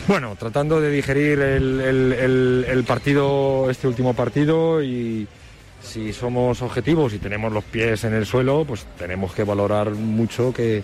Bueno, 0.09 0.35
tratando 0.39 0.81
de 0.81 0.91
digerir 0.91 1.39
el, 1.41 1.81
el- 1.81 2.13
el- 2.13 2.65
el 2.69 2.85
partido, 2.85 3.71
este 3.71 3.87
último 3.87 4.15
partido 4.15 4.83
y 4.83 5.29
si 5.83 6.13
somos 6.13 6.63
objetivos 6.63 7.13
y 7.15 7.19
tenemos 7.19 7.53
los 7.53 7.65
pies 7.65 8.05
en 8.05 8.15
el 8.15 8.27
suelo, 8.27 8.65
pues 8.67 8.87
tenemos 8.99 9.33
que 9.33 9.45
valorar 9.45 9.91
mucho 9.91 10.53
que, 10.53 10.83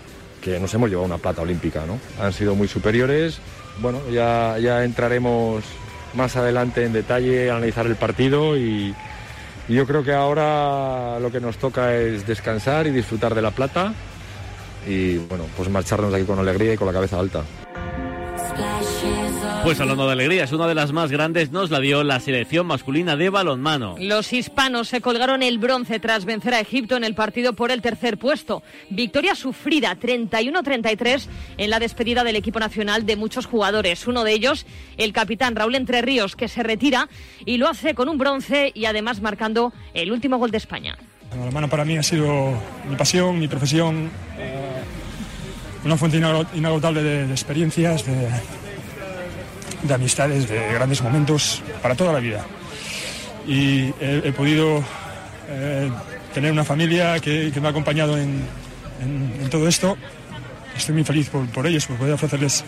nos 0.61 0.73
hemos 0.73 0.89
llevado 0.89 1.05
una 1.05 1.17
plata 1.17 1.41
olímpica, 1.41 1.85
¿no? 1.85 1.99
Han 2.23 2.31
sido 2.31 2.55
muy 2.55 2.69
superiores. 2.69 3.39
Bueno, 3.79 3.99
ya, 4.09 4.57
ya 4.59 4.85
entraremos 4.85 5.63
más 6.13 6.37
adelante 6.37 6.85
en 6.85 6.93
detalle 6.93 7.49
a 7.49 7.57
analizar 7.57 7.85
el 7.85 7.95
partido 7.95 8.57
y, 8.57 8.95
y 9.67 9.73
yo 9.73 9.85
creo 9.85 10.03
que 10.03 10.13
ahora 10.13 11.19
lo 11.19 11.31
que 11.31 11.41
nos 11.41 11.57
toca 11.57 11.93
es 11.95 12.25
descansar 12.25 12.87
y 12.87 12.91
disfrutar 12.91 13.35
de 13.35 13.41
la 13.41 13.51
plata 13.51 13.93
y 14.87 15.17
bueno, 15.17 15.45
pues 15.55 15.69
marcharnos 15.69 16.11
de 16.11 16.17
aquí 16.17 16.25
con 16.25 16.39
alegría 16.39 16.73
y 16.73 16.77
con 16.77 16.87
la 16.87 16.93
cabeza 16.93 17.19
alta. 17.19 17.43
Pues 19.63 19.81
hablando 19.81 20.05
de 20.05 20.13
alegrías, 20.13 20.53
una 20.53 20.65
de 20.67 20.75
las 20.75 20.93
más 20.93 21.11
grandes 21.11 21.51
nos 21.51 21.69
la 21.71 21.81
dio 21.81 22.01
la 22.05 22.21
selección 22.21 22.65
masculina 22.67 23.17
de 23.17 23.29
balonmano. 23.29 23.95
Los 23.99 24.31
hispanos 24.31 24.87
se 24.87 25.01
colgaron 25.01 25.43
el 25.43 25.57
bronce 25.57 25.99
tras 25.99 26.23
vencer 26.23 26.53
a 26.53 26.61
Egipto 26.61 26.95
en 26.95 27.03
el 27.03 27.15
partido 27.15 27.51
por 27.51 27.71
el 27.71 27.81
tercer 27.81 28.17
puesto. 28.17 28.63
Victoria 28.89 29.35
sufrida 29.35 29.97
31-33 29.99 31.27
en 31.57 31.69
la 31.69 31.79
despedida 31.79 32.23
del 32.23 32.37
equipo 32.37 32.59
nacional 32.59 33.05
de 33.05 33.17
muchos 33.17 33.45
jugadores. 33.45 34.07
Uno 34.07 34.23
de 34.23 34.31
ellos, 34.33 34.65
el 34.95 35.11
capitán 35.11 35.55
Raúl 35.55 35.75
Entre 35.75 36.01
Ríos, 36.01 36.37
que 36.37 36.47
se 36.47 36.63
retira 36.63 37.09
y 37.45 37.57
lo 37.57 37.67
hace 37.67 37.93
con 37.93 38.07
un 38.07 38.17
bronce 38.17 38.71
y 38.73 38.85
además 38.85 39.21
marcando 39.21 39.73
el 39.93 40.13
último 40.13 40.37
gol 40.37 40.51
de 40.51 40.57
España. 40.59 40.97
La 41.37 41.51
mano 41.51 41.67
para 41.67 41.83
mí 41.83 41.97
ha 41.97 42.03
sido 42.03 42.53
mi 42.89 42.95
pasión, 42.95 43.37
mi 43.37 43.49
profesión, 43.49 44.09
eh, 44.39 44.81
una 45.83 45.97
fuente 45.97 46.17
inago- 46.19 46.47
inagotable 46.55 47.03
de, 47.03 47.27
de 47.27 47.31
experiencias, 47.33 48.05
de, 48.05 48.29
de 49.83 49.93
amistades, 49.93 50.47
de 50.49 50.73
grandes 50.73 51.01
momentos 51.01 51.61
para 51.81 51.95
toda 51.95 52.13
la 52.13 52.19
vida. 52.19 52.45
Y 53.47 53.93
he, 54.01 54.33
podido 54.35 54.83
eh, 55.49 55.89
tener 56.33 56.51
una 56.51 56.65
familia 56.65 57.19
que, 57.19 57.51
me 57.61 57.67
ha 57.67 57.71
acompañado 57.71 58.17
en, 58.17 58.43
todo 59.49 59.67
esto. 59.67 59.97
Estoy 60.75 60.95
muy 60.95 61.03
feliz 61.03 61.29
por, 61.29 61.47
por 61.47 61.65
ellos, 61.65 61.85
por 61.85 61.97
poder 61.97 62.13
ofrecerles 62.13 62.63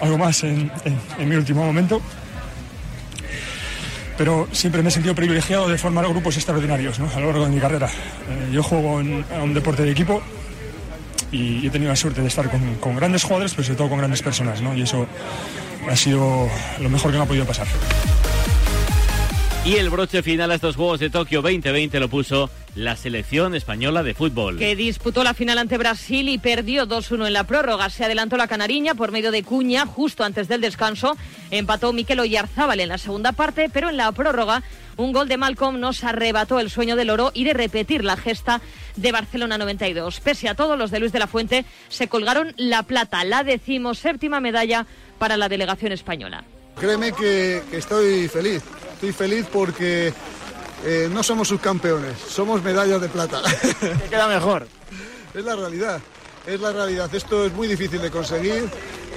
algo 0.00 0.18
más 0.18 0.42
en, 0.42 0.70
mi 1.18 1.36
último 1.36 1.64
momento. 1.64 2.00
Pero 4.18 4.48
siempre 4.50 4.82
me 4.82 4.88
he 4.88 4.92
sentido 4.92 5.14
privilegiado 5.14 5.68
de 5.68 5.76
formar 5.76 6.08
grupos 6.08 6.36
extraordinarios 6.36 6.98
a 6.98 7.20
lo 7.20 7.26
largo 7.26 7.44
de 7.44 7.50
mi 7.50 7.60
carrera. 7.60 7.86
Eh, 7.86 8.50
yo 8.50 8.62
juego 8.62 8.98
a 8.98 9.42
un 9.42 9.54
deporte 9.54 9.82
de 9.82 9.90
equipo 9.90 10.22
y 11.30 11.66
he 11.66 11.70
tenido 11.70 11.90
la 11.90 11.96
suerte 11.96 12.22
de 12.22 12.28
estar 12.28 12.48
con, 12.80 12.96
grandes 12.96 13.24
jugadores, 13.24 13.52
pero 13.52 13.64
sobre 13.64 13.76
todo 13.76 13.88
con 13.88 13.98
grandes 13.98 14.22
personas. 14.22 14.62
Y 14.74 14.82
eso 14.82 15.06
ha 15.88 15.96
sido 15.96 16.48
lo 16.80 16.90
mejor 16.90 17.10
que 17.10 17.18
me 17.18 17.24
ha 17.24 17.26
podido 17.26 17.44
pasar. 17.46 17.66
Y 19.64 19.76
el 19.76 19.90
broche 19.90 20.22
final 20.22 20.52
a 20.52 20.54
estos 20.54 20.76
Juegos 20.76 21.00
de 21.00 21.10
Tokio 21.10 21.42
2020 21.42 21.98
lo 21.98 22.08
puso 22.08 22.50
la 22.76 22.94
selección 22.94 23.54
española 23.56 24.04
de 24.04 24.14
fútbol. 24.14 24.58
que 24.58 24.76
disputó 24.76 25.24
la 25.24 25.34
final 25.34 25.58
ante 25.58 25.76
Brasil 25.76 26.28
y 26.28 26.38
perdió 26.38 26.86
2-1 26.86 27.26
en 27.26 27.32
la 27.32 27.44
prórroga. 27.44 27.90
Se 27.90 28.04
adelantó 28.04 28.36
la 28.36 28.46
canariña 28.46 28.94
por 28.94 29.10
medio 29.10 29.32
de 29.32 29.42
Cuña 29.42 29.84
justo 29.84 30.22
antes 30.22 30.46
del 30.46 30.60
descanso. 30.60 31.16
Empató 31.50 31.92
Miquel 31.92 32.20
Oyarzábal 32.20 32.78
en 32.78 32.90
la 32.90 32.98
segunda 32.98 33.32
parte, 33.32 33.68
pero 33.72 33.90
en 33.90 33.96
la 33.96 34.12
prórroga 34.12 34.62
un 34.96 35.12
gol 35.12 35.28
de 35.28 35.36
Malcolm 35.36 35.80
nos 35.80 36.04
arrebató 36.04 36.58
el 36.58 36.70
sueño 36.70 36.96
del 36.96 37.10
oro 37.10 37.30
y 37.34 37.44
de 37.44 37.52
repetir 37.52 38.04
la 38.04 38.16
gesta 38.16 38.60
de 38.96 39.12
Barcelona 39.12 39.58
92. 39.58 40.20
Pese 40.20 40.48
a 40.48 40.54
todo, 40.54 40.76
los 40.76 40.90
de 40.90 41.00
Luis 41.00 41.12
de 41.12 41.18
la 41.18 41.26
Fuente 41.26 41.64
se 41.88 42.08
colgaron 42.08 42.54
la 42.56 42.82
plata, 42.84 43.24
la 43.24 43.44
decimoséptima 43.44 44.40
medalla 44.40 44.86
para 45.18 45.36
la 45.36 45.48
delegación 45.48 45.92
española. 45.92 46.44
Créeme 46.78 47.12
que, 47.12 47.62
que 47.70 47.78
estoy 47.78 48.28
feliz. 48.28 48.62
Estoy 48.94 49.12
feliz 49.12 49.46
porque 49.52 50.12
eh, 50.84 51.08
no 51.12 51.22
somos 51.22 51.48
subcampeones, 51.48 52.18
somos 52.18 52.62
medallas 52.62 53.00
de 53.00 53.08
plata. 53.08 53.40
¿Qué 53.80 54.08
queda 54.10 54.28
mejor? 54.28 54.66
Es 55.34 55.44
la 55.44 55.56
realidad, 55.56 56.00
es 56.46 56.60
la 56.60 56.72
realidad. 56.72 57.14
Esto 57.14 57.44
es 57.44 57.52
muy 57.52 57.66
difícil 57.68 58.00
de 58.00 58.10
conseguir 58.10 58.64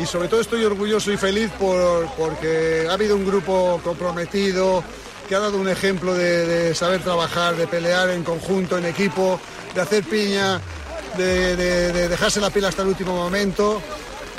y 0.02 0.06
sobre 0.06 0.28
todo 0.28 0.42
estoy 0.42 0.64
orgulloso 0.64 1.12
y 1.12 1.18
feliz 1.18 1.50
por, 1.60 2.08
porque 2.18 2.88
ha 2.90 2.94
habido 2.94 3.16
un 3.16 3.26
grupo 3.26 3.80
comprometido 3.84 4.84
que 5.28 5.36
ha 5.36 5.40
dado 5.40 5.58
un 5.58 5.70
ejemplo 5.70 6.14
de, 6.16 6.46
de 6.48 6.76
saber 6.76 7.02
trabajar, 7.02 7.56
de 7.56 7.68
pelear 7.68 8.10
en 8.10 8.24
conjunto, 8.24 8.78
en 8.78 8.86
equipo, 8.86 9.40
de 9.76 9.82
hacer 9.82 10.04
piña, 10.04 10.60
de, 11.18 11.56
de- 11.56 11.94
de 11.94 12.08
dejarse 12.10 12.42
la 12.42 12.50
piel 12.50 12.66
hasta 12.66 12.82
el 12.82 12.88
último 12.90 13.16
momento 13.16 13.82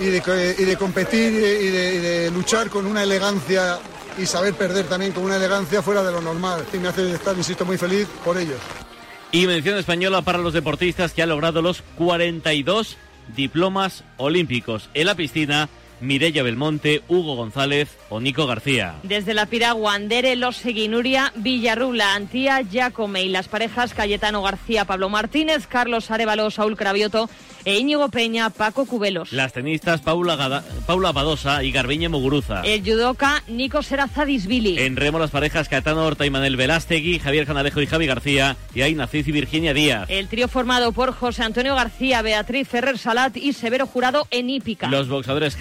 y 0.00 0.06
de, 0.06 0.76
competir 0.78 1.32
y 1.32 1.68
de 1.68 2.30
luchar 2.32 2.70
con 2.70 2.86
una 2.86 3.02
elegancia 3.02 3.78
y 4.18 4.26
saber 4.26 4.54
perder 4.54 4.86
también 4.86 5.12
con 5.12 5.24
una 5.24 5.36
elegancia 5.36 5.82
fuera 5.82 6.02
de 6.02 6.12
lo 6.12 6.20
normal. 6.20 6.64
Y 6.72 6.78
me 6.78 6.88
hace 6.88 7.12
estar, 7.12 7.36
insisto, 7.36 7.64
muy 7.64 7.78
feliz 7.78 8.06
por 8.24 8.36
ellos. 8.38 8.58
Y 9.32 9.46
mención 9.46 9.78
española 9.78 10.22
para 10.22 10.38
los 10.38 10.52
deportistas 10.52 11.12
que 11.12 11.22
han 11.22 11.28
logrado 11.28 11.62
los 11.62 11.82
42 11.96 12.96
diplomas 13.36 14.04
olímpicos. 14.16 14.90
En 14.94 15.06
la 15.06 15.14
piscina, 15.14 15.68
Mireia 16.00 16.42
Belmonte, 16.42 17.02
Hugo 17.08 17.36
González 17.36 17.96
o 18.08 18.20
Nico 18.20 18.46
García. 18.46 18.94
Desde 19.02 19.34
la 19.34 19.46
piragua, 19.46 19.94
Andere, 19.94 20.36
Los 20.36 20.56
Seguinuria, 20.56 21.32
Villarrula, 21.36 22.14
Antía, 22.14 22.62
Jacome 22.70 23.22
y 23.22 23.28
las 23.28 23.48
parejas 23.48 23.94
Cayetano 23.94 24.42
García, 24.42 24.84
Pablo 24.84 25.08
Martínez, 25.08 25.66
Carlos 25.66 26.10
Arevalo, 26.10 26.50
Saúl 26.50 26.76
Cravioto 26.76 27.28
e 27.64 27.78
Íñigo 27.78 28.08
Peña, 28.08 28.48
Paco 28.50 28.86
Cubelos. 28.86 29.32
Las 29.32 29.52
tenistas 29.52 30.00
Paula, 30.00 30.36
Gada- 30.36 30.64
Paula 30.86 31.12
Badosa 31.12 31.62
y 31.62 31.70
Garbiñe 31.72 32.08
Muguruza. 32.08 32.62
El 32.62 32.82
judoka 32.82 33.42
Nico 33.48 33.82
Serazadisvili. 33.82 34.78
En 34.78 34.96
remo 34.96 35.18
las 35.18 35.30
parejas 35.30 35.68
Caetano 35.68 36.04
Horta 36.06 36.24
y 36.24 36.30
Manel 36.30 36.56
Velástegui, 36.56 37.18
Javier 37.18 37.46
Canalejo 37.46 37.80
y 37.82 37.86
Javi 37.86 38.06
García 38.06 38.56
y 38.74 38.80
ahí 38.80 38.94
Naciz 38.94 39.28
y 39.28 39.32
Virginia 39.32 39.74
Díaz. 39.74 40.08
El 40.08 40.28
trío 40.28 40.48
formado 40.48 40.92
por 40.92 41.12
José 41.12 41.42
Antonio 41.42 41.74
García, 41.74 42.22
Beatriz 42.22 42.66
Ferrer 42.68 42.96
Salat 42.98 43.36
y 43.36 43.52
Severo 43.52 43.86
Jurado 43.86 44.26
en 44.30 44.48
hípica. 44.50 44.88
Los 44.88 45.08
boxadores 45.08 45.54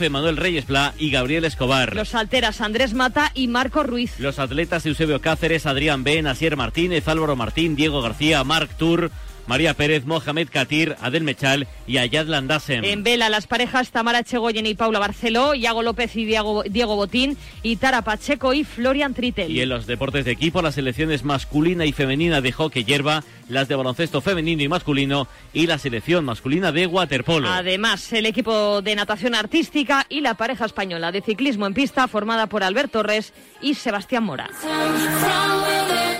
Emanuel 0.00 0.36
Reyes 0.36 0.66
Pla 0.66 0.94
y 0.98 1.10
Gabriel 1.10 1.44
Escobar. 1.44 1.96
Los 1.96 2.14
alteras 2.14 2.60
Andrés 2.60 2.92
Mata 2.92 3.32
y 3.34 3.48
Marco 3.48 3.82
Ruiz. 3.82 4.18
Los 4.18 4.38
atletas 4.38 4.84
Eusebio 4.84 5.20
Cáceres, 5.20 5.64
Adrián 5.64 6.04
Ben, 6.04 6.26
Asier 6.26 6.56
Martínez, 6.56 7.08
Álvaro 7.08 7.34
Martín, 7.34 7.76
Diego 7.76 8.02
García, 8.02 8.44
Marc 8.44 8.76
Tour, 8.76 9.10
María 9.50 9.74
Pérez, 9.74 10.06
Mohamed 10.06 10.48
Katir, 10.48 10.94
Adel 11.00 11.24
Mechal 11.24 11.66
y 11.84 11.98
Ayad 11.98 12.26
Landasem. 12.26 12.84
En 12.84 13.02
vela, 13.02 13.28
las 13.28 13.48
parejas 13.48 13.90
Tamara 13.90 14.22
Chegoyen 14.22 14.64
y 14.64 14.74
Paula 14.74 15.00
Barceló, 15.00 15.56
Iago 15.56 15.82
López 15.82 16.14
y 16.14 16.24
Diego, 16.24 16.62
Diego 16.62 16.94
Botín, 16.94 17.36
y 17.64 17.74
Tara 17.74 18.02
Pacheco 18.02 18.54
y 18.54 18.62
Florian 18.62 19.12
Tritel. 19.12 19.50
Y 19.50 19.60
en 19.60 19.68
los 19.68 19.88
deportes 19.88 20.24
de 20.24 20.30
equipo, 20.30 20.62
las 20.62 20.76
selecciones 20.76 21.24
masculina 21.24 21.84
y 21.84 21.90
femenina 21.90 22.40
de 22.40 22.52
hockey 22.52 22.84
hierba, 22.84 23.24
las 23.48 23.66
de 23.66 23.74
baloncesto 23.74 24.20
femenino 24.20 24.62
y 24.62 24.68
masculino 24.68 25.26
y 25.52 25.66
la 25.66 25.78
selección 25.78 26.24
masculina 26.24 26.70
de 26.70 26.86
waterpolo. 26.86 27.48
Además, 27.48 28.12
el 28.12 28.26
equipo 28.26 28.82
de 28.82 28.94
natación 28.94 29.34
artística 29.34 30.06
y 30.08 30.20
la 30.20 30.34
pareja 30.34 30.64
española 30.64 31.10
de 31.10 31.22
ciclismo 31.22 31.66
en 31.66 31.74
pista 31.74 32.06
formada 32.06 32.46
por 32.46 32.62
Albert 32.62 32.92
Torres 32.92 33.32
y 33.60 33.74
Sebastián 33.74 34.22
Mora. 34.22 34.48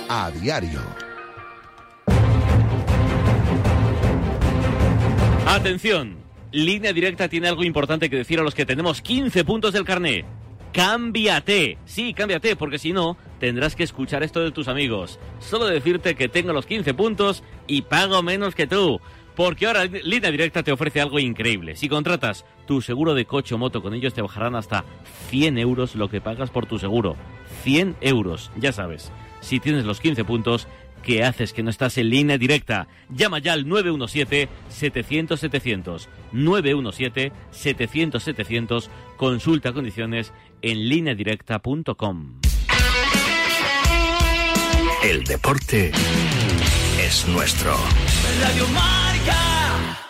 A 0.08 0.32
diario. 0.32 1.09
Atención, 5.46 6.16
línea 6.52 6.92
directa 6.92 7.28
tiene 7.28 7.48
algo 7.48 7.64
importante 7.64 8.08
que 8.08 8.16
decir 8.16 8.38
a 8.38 8.42
los 8.42 8.54
que 8.54 8.66
tenemos 8.66 9.02
15 9.02 9.44
puntos 9.44 9.72
del 9.72 9.84
carné. 9.84 10.24
Cámbiate, 10.72 11.78
sí, 11.84 12.14
cámbiate, 12.14 12.54
porque 12.54 12.78
si 12.78 12.92
no, 12.92 13.16
tendrás 13.40 13.74
que 13.74 13.82
escuchar 13.82 14.22
esto 14.22 14.40
de 14.40 14.52
tus 14.52 14.68
amigos. 14.68 15.18
Solo 15.40 15.66
decirte 15.66 16.14
que 16.14 16.28
tengo 16.28 16.52
los 16.52 16.66
15 16.66 16.94
puntos 16.94 17.42
y 17.66 17.82
pago 17.82 18.22
menos 18.22 18.54
que 18.54 18.68
tú. 18.68 19.00
Porque 19.34 19.66
ahora 19.66 19.86
Línea 19.86 20.30
Directa 20.30 20.62
te 20.62 20.70
ofrece 20.70 21.00
algo 21.00 21.18
increíble. 21.18 21.74
Si 21.74 21.88
contratas 21.88 22.44
tu 22.66 22.82
seguro 22.82 23.14
de 23.14 23.24
coche 23.24 23.54
o 23.54 23.58
moto 23.58 23.82
con 23.82 23.94
ellos, 23.94 24.14
te 24.14 24.22
bajarán 24.22 24.54
hasta 24.54 24.84
100 25.30 25.58
euros 25.58 25.94
lo 25.94 26.08
que 26.08 26.20
pagas 26.20 26.50
por 26.50 26.66
tu 26.66 26.78
seguro. 26.78 27.16
100 27.62 27.96
euros, 28.00 28.50
ya 28.56 28.72
sabes. 28.72 29.10
Si 29.40 29.58
tienes 29.58 29.84
los 29.84 30.00
15 30.00 30.24
puntos, 30.24 30.68
¿qué 31.02 31.24
haces 31.24 31.52
que 31.52 31.62
no 31.62 31.68
estás 31.70 31.98
en 31.98 32.10
línea 32.10 32.38
directa? 32.38 32.88
Llama 33.08 33.38
ya 33.38 33.52
al 33.52 33.66
917-700-700. 33.66 36.08
917-700-700. 36.32 38.88
Consulta 39.16 39.72
condiciones 39.72 40.32
en 40.62 40.88
lineadirecta.com. 40.88 42.40
El 45.02 45.24
deporte 45.24 45.90
es 46.98 47.26
nuestro. 47.28 47.74
Radio 48.42 48.68
Marca. 48.68 50.09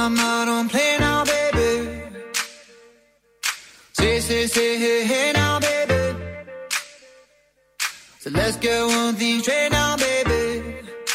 hey, 0.00 0.08
hey 0.08 0.08
now, 0.08 0.08
baby. 0.08 0.16
Mama, 0.16 0.44
don't 0.46 0.68
play 0.68 0.96
now, 0.98 1.24
baby. 1.24 2.00
Say, 3.92 4.20
say, 4.20 4.46
say, 4.46 4.78
hey, 4.78 5.04
hey 5.04 5.32
now, 5.32 5.60
baby. 5.60 6.16
So 8.20 8.30
let's 8.30 8.56
get 8.56 8.86
one 8.86 9.14
thing 9.14 9.40
straight 9.40 9.72
now, 9.72 9.96
baby. 9.96 10.74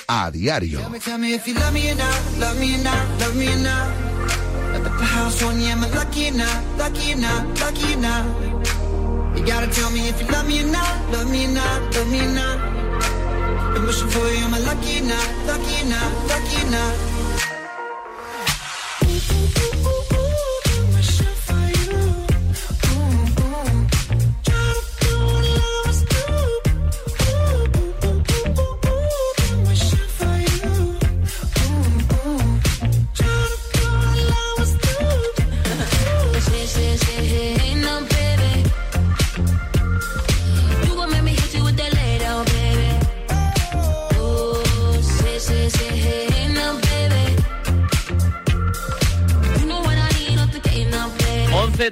A 0.10 0.32
diario. 0.32 0.80
Tell 0.82 0.90
me, 0.90 1.00
tell 1.00 1.18
me 1.18 1.34
if 1.34 1.48
you 1.48 1.54
love 1.56 1.74
me 1.74 1.92
or 1.92 1.96
not, 1.96 2.38
love 2.38 2.60
me 2.60 2.76
or 2.76 2.84
not, 2.84 3.20
love 3.22 3.36
me 3.36 3.48
or 3.48 3.58
not. 3.58 3.88
At 4.76 4.84
the 4.84 4.90
house 4.90 5.42
on 5.44 5.60
you, 5.60 5.68
am 5.68 5.84
I 5.84 5.90
lucky 5.90 6.30
or 6.30 6.34
not, 6.34 6.78
lucky 6.78 7.14
or 7.14 7.18
not, 7.18 7.60
lucky 7.60 7.94
or 7.94 7.98
not? 7.98 8.26
You 9.38 9.46
gotta 9.46 9.68
tell 9.68 9.92
me 9.92 10.10
if 10.10 10.22
you 10.22 10.28
love 10.28 10.48
me 10.48 10.64
or 10.64 10.68
not, 10.68 11.12
love 11.12 11.30
me 11.32 11.46
or 11.46 11.50
not, 11.50 11.96
love 11.96 12.10
me 12.12 12.20
or 12.20 12.30
not. 12.30 12.58
I'm 13.76 13.86
wishing 13.86 14.10
for 14.10 14.28
you, 14.28 14.46
am 14.46 14.54
I 14.54 14.60
lucky 14.60 15.00
or 15.00 15.06
not, 15.06 15.28
lucky 15.48 15.82
or 15.82 15.90
not, 15.90 16.12
lucky 16.30 16.68
or 16.68 16.72
not? 16.72 17.15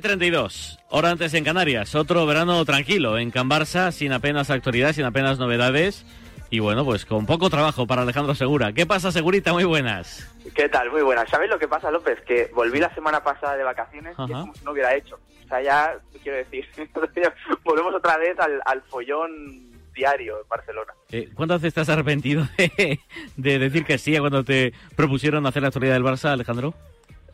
32, 0.03 0.79
hora 0.89 1.11
antes 1.11 1.33
en 1.33 1.45
Canarias. 1.45 1.95
Otro 1.95 2.25
verano 2.25 2.65
tranquilo 2.65 3.17
en 3.17 3.31
Can 3.31 3.49
Barça, 3.49 3.89
sin 3.93 4.11
apenas 4.11 4.49
actualidad, 4.49 4.91
sin 4.91 5.05
apenas 5.05 5.39
novedades. 5.39 6.05
Y 6.49 6.59
bueno, 6.59 6.83
pues 6.83 7.05
con 7.05 7.25
poco 7.25 7.49
trabajo 7.49 7.87
para 7.87 8.01
Alejandro 8.01 8.35
Segura. 8.35 8.73
¿Qué 8.73 8.85
pasa, 8.85 9.13
Segurita? 9.13 9.53
Muy 9.53 9.63
buenas. 9.63 10.29
¿Qué 10.53 10.67
tal? 10.67 10.91
Muy 10.91 11.03
buenas. 11.03 11.29
¿Sabes 11.29 11.49
lo 11.49 11.57
que 11.57 11.69
pasa, 11.69 11.89
López? 11.89 12.19
Que 12.27 12.51
volví 12.53 12.81
la 12.81 12.93
semana 12.93 13.23
pasada 13.23 13.55
de 13.55 13.63
vacaciones 13.63 14.13
Ajá. 14.19 14.25
y 14.27 14.31
es 14.33 14.37
como 14.39 14.55
si 14.55 14.65
no 14.65 14.71
hubiera 14.73 14.93
hecho. 14.93 15.17
O 15.45 15.47
sea, 15.47 15.61
ya, 15.61 15.93
quiero 16.21 16.37
decir, 16.37 16.67
volvemos 17.63 17.95
otra 17.95 18.17
vez 18.17 18.37
al, 18.41 18.61
al 18.65 18.81
follón 18.81 19.71
diario 19.95 20.41
en 20.41 20.49
Barcelona. 20.49 20.93
Eh, 21.11 21.29
¿Cuántas 21.33 21.61
veces 21.61 21.69
estás 21.69 21.87
arrepentido 21.87 22.45
de, 22.57 22.99
de 23.37 23.57
decir 23.57 23.85
que 23.85 23.97
sí 23.97 24.17
a 24.17 24.19
cuando 24.19 24.43
te 24.43 24.73
propusieron 24.97 25.45
hacer 25.45 25.61
la 25.61 25.69
actualidad 25.69 25.93
del 25.93 26.03
Barça, 26.03 26.33
Alejandro? 26.33 26.73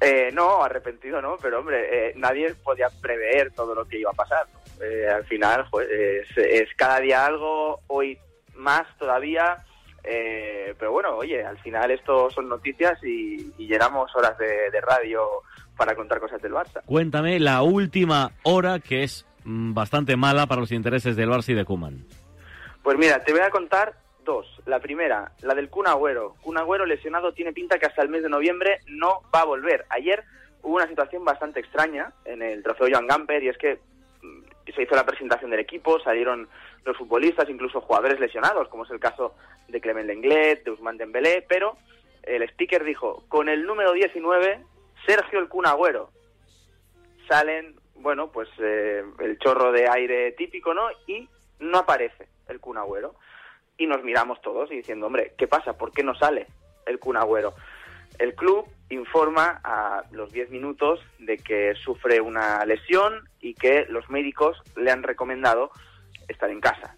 Eh, 0.01 0.29
no, 0.33 0.63
arrepentido 0.63 1.21
no, 1.21 1.35
pero 1.41 1.59
hombre, 1.59 2.09
eh, 2.09 2.13
nadie 2.15 2.53
podía 2.63 2.87
prever 3.01 3.51
todo 3.51 3.75
lo 3.75 3.85
que 3.85 3.99
iba 3.99 4.11
a 4.11 4.13
pasar. 4.13 4.45
¿no? 4.53 4.85
Eh, 4.85 5.09
al 5.09 5.25
final, 5.25 5.65
pues, 5.69 5.89
es, 5.89 6.37
es 6.37 6.69
cada 6.77 6.99
día 7.01 7.25
algo, 7.25 7.81
hoy 7.87 8.17
más 8.55 8.85
todavía. 8.97 9.57
eh, 10.03 10.73
pero 10.79 10.93
bueno, 10.93 11.17
oye, 11.17 11.43
al 11.43 11.57
final 11.59 11.91
esto 11.91 12.29
son 12.29 12.47
noticias 12.47 12.97
y, 13.03 13.53
y 13.57 13.67
llenamos 13.67 14.15
horas 14.15 14.37
de, 14.37 14.71
de 14.71 14.79
radio 14.81 15.21
para 15.75 15.95
contar 15.95 16.19
cosas 16.21 16.41
del 16.41 16.53
Barça. 16.53 16.81
Cuéntame 16.85 17.39
la 17.39 17.61
última 17.61 18.31
hora 18.43 18.79
que 18.79 19.03
es 19.03 19.25
mm, 19.43 19.73
bastante 19.73 20.15
mala 20.15 20.45
para 20.47 20.61
los 20.61 20.71
intereses 20.71 21.15
del 21.17 21.29
Barça 21.29 21.49
y 21.49 21.55
de 21.55 21.65
Kuman. 21.65 22.05
Pues 22.83 22.97
mira, 22.97 23.21
te 23.23 23.33
voy 23.33 23.41
a 23.41 23.49
contar 23.49 23.93
dos. 24.29 24.61
La 24.67 24.79
primera, 24.79 25.31
la 25.41 25.55
del 25.55 25.71
Kun 25.71 25.87
Agüero. 25.87 26.35
Kun 26.43 26.55
lesionado 26.87 27.33
tiene 27.33 27.51
pinta 27.51 27.79
que 27.79 27.87
hasta 27.87 28.03
el 28.03 28.09
mes 28.09 28.21
de 28.21 28.29
noviembre 28.29 28.81
no 28.85 29.23
va 29.33 29.41
a 29.41 29.45
volver. 29.45 29.85
Ayer 29.89 30.23
hubo 30.61 30.75
una 30.75 30.87
situación 30.87 31.25
bastante 31.25 31.59
extraña 31.59 32.13
en 32.25 32.43
el 32.43 32.61
trofeo 32.61 32.89
Joan 32.91 33.07
Gamper 33.07 33.43
y 33.43 33.49
es 33.49 33.57
que 33.57 33.79
mm, 34.21 34.71
se 34.75 34.83
hizo 34.83 34.95
la 34.95 35.05
presentación 35.05 35.49
del 35.49 35.61
equipo, 35.61 35.99
salieron 35.99 36.47
los 36.85 36.95
futbolistas, 36.95 37.49
incluso 37.49 37.81
jugadores 37.81 38.19
lesionados, 38.19 38.67
como 38.67 38.85
es 38.85 38.91
el 38.91 38.99
caso 38.99 39.33
de 39.67 39.81
Clement 39.81 40.07
Lenglet, 40.07 40.63
de 40.63 40.71
Ousmane 40.71 40.99
Dembélé, 40.99 41.43
pero 41.49 41.75
el 42.21 42.43
speaker 42.43 42.83
dijo, 42.83 43.23
con 43.29 43.49
el 43.49 43.65
número 43.65 43.93
19, 43.93 44.63
Sergio 45.07 45.39
el 45.39 45.49
Kun. 45.49 45.65
Salen, 47.27 47.75
bueno, 47.95 48.31
pues 48.31 48.47
eh, 48.59 49.03
el 49.19 49.39
chorro 49.39 49.71
de 49.71 49.89
aire 49.89 50.33
típico, 50.33 50.75
¿no? 50.75 50.87
Y 51.07 51.27
no 51.59 51.79
aparece 51.79 52.27
el 52.47 52.59
Kun. 52.59 52.77
Y 53.79 53.87
nos 53.87 54.03
miramos 54.03 54.39
todos 54.41 54.69
y 54.71 54.75
diciendo, 54.75 55.07
hombre, 55.07 55.33
¿qué 55.37 55.47
pasa? 55.47 55.73
¿Por 55.73 55.91
qué 55.91 56.03
no 56.03 56.13
sale 56.13 56.45
el 56.85 56.99
Kun 56.99 57.17
Agüero? 57.17 57.55
El 58.19 58.35
club 58.35 58.67
informa 58.89 59.61
a 59.63 60.03
los 60.11 60.31
10 60.31 60.49
minutos 60.49 60.99
de 61.17 61.37
que 61.37 61.73
sufre 61.75 62.19
una 62.19 62.65
lesión 62.65 63.27
y 63.39 63.53
que 63.53 63.85
los 63.89 64.09
médicos 64.09 64.61
le 64.75 64.91
han 64.91 65.03
recomendado 65.03 65.71
estar 66.27 66.49
en 66.49 66.59
casa. 66.59 66.97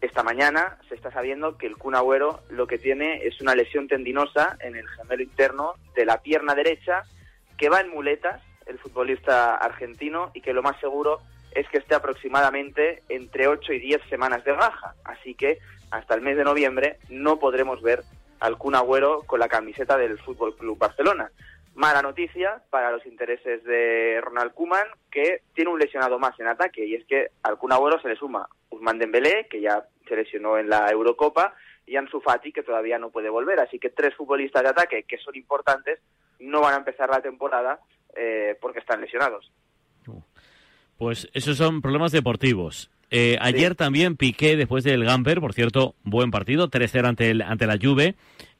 Esta 0.00 0.22
mañana 0.22 0.78
se 0.88 0.94
está 0.94 1.10
sabiendo 1.10 1.58
que 1.58 1.66
el 1.66 1.76
Kun 1.76 1.96
Agüero 1.96 2.40
lo 2.50 2.68
que 2.68 2.78
tiene 2.78 3.26
es 3.26 3.40
una 3.40 3.56
lesión 3.56 3.88
tendinosa 3.88 4.56
en 4.60 4.76
el 4.76 4.86
gemelo 4.86 5.24
interno 5.24 5.74
de 5.96 6.06
la 6.06 6.22
pierna 6.22 6.54
derecha 6.54 7.02
que 7.56 7.68
va 7.68 7.80
en 7.80 7.90
muletas, 7.90 8.40
el 8.66 8.78
futbolista 8.78 9.56
argentino, 9.56 10.30
y 10.32 10.42
que 10.42 10.52
lo 10.52 10.62
más 10.62 10.78
seguro 10.78 11.18
es 11.50 11.68
que 11.70 11.78
esté 11.78 11.96
aproximadamente 11.96 13.02
entre 13.08 13.48
8 13.48 13.72
y 13.72 13.80
10 13.80 14.02
semanas 14.08 14.44
de 14.44 14.52
baja. 14.52 14.94
Así 15.04 15.34
que 15.34 15.58
hasta 15.90 16.14
el 16.14 16.20
mes 16.20 16.36
de 16.36 16.44
noviembre 16.44 16.98
no 17.08 17.38
podremos 17.38 17.82
ver 17.82 18.02
al 18.40 18.56
Kun 18.56 18.74
Agüero 18.74 19.22
con 19.26 19.40
la 19.40 19.48
camiseta 19.48 19.96
del 19.96 20.18
Fútbol 20.18 20.56
Club 20.56 20.78
Barcelona. 20.78 21.30
Mala 21.74 22.02
noticia 22.02 22.62
para 22.70 22.90
los 22.90 23.06
intereses 23.06 23.62
de 23.64 24.20
Ronald 24.20 24.52
Koeman, 24.52 24.86
que 25.10 25.42
tiene 25.54 25.70
un 25.70 25.78
lesionado 25.78 26.18
más 26.18 26.38
en 26.40 26.48
ataque, 26.48 26.84
y 26.84 26.94
es 26.94 27.04
que 27.06 27.28
al 27.42 27.56
Kun 27.56 27.72
se 28.02 28.08
le 28.08 28.16
suma 28.16 28.48
Ousmane 28.70 28.98
Dembélé, 28.98 29.46
que 29.48 29.60
ya 29.60 29.84
se 30.08 30.16
lesionó 30.16 30.58
en 30.58 30.68
la 30.68 30.90
Eurocopa, 30.90 31.54
y 31.86 31.96
Ansu 31.96 32.20
Fati, 32.20 32.52
que 32.52 32.62
todavía 32.62 32.98
no 32.98 33.10
puede 33.10 33.30
volver. 33.30 33.60
Así 33.60 33.78
que 33.78 33.90
tres 33.90 34.14
futbolistas 34.14 34.62
de 34.62 34.68
ataque 34.70 35.04
que 35.04 35.18
son 35.18 35.36
importantes 35.36 36.00
no 36.40 36.60
van 36.60 36.74
a 36.74 36.78
empezar 36.78 37.08
la 37.08 37.22
temporada 37.22 37.80
eh, 38.14 38.56
porque 38.60 38.80
están 38.80 39.00
lesionados. 39.00 39.50
Pues 40.98 41.28
esos 41.32 41.56
son 41.56 41.80
problemas 41.80 42.12
deportivos. 42.12 42.90
Eh, 43.10 43.36
ayer 43.40 43.74
también 43.74 44.16
Piqué, 44.16 44.56
después 44.56 44.84
del 44.84 45.04
Gamper, 45.04 45.40
por 45.40 45.54
cierto, 45.54 45.94
buen 46.04 46.30
partido, 46.30 46.68
3-0 46.68 47.06
ante, 47.08 47.30
el- 47.30 47.42
ante 47.42 47.66
la 47.66 47.78
Juve, 47.80 48.14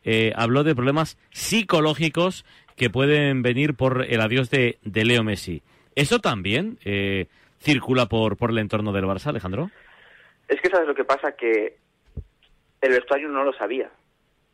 eh, 0.04 0.32
habló 0.36 0.64
de 0.64 0.74
problemas 0.74 1.18
psicológicos 1.30 2.44
que 2.76 2.88
pueden 2.90 3.42
venir 3.42 3.74
por 3.74 4.06
el 4.08 4.20
adiós 4.20 4.48
de, 4.50 4.78
de 4.82 5.04
Leo 5.04 5.22
Messi. 5.24 5.62
¿Eso 5.94 6.20
también 6.20 6.78
eh, 6.84 7.26
circula 7.60 8.06
por, 8.06 8.36
por 8.36 8.50
el 8.50 8.58
entorno 8.58 8.92
del 8.92 9.04
Barça, 9.04 9.26
Alejandro? 9.26 9.70
Es 10.46 10.60
que 10.60 10.70
sabes 10.70 10.86
lo 10.88 10.94
que 10.94 11.04
pasa, 11.04 11.32
que 11.32 11.76
el 12.80 12.90
vestuario 12.90 13.28
no 13.28 13.44
lo 13.44 13.52
sabía. 13.52 13.90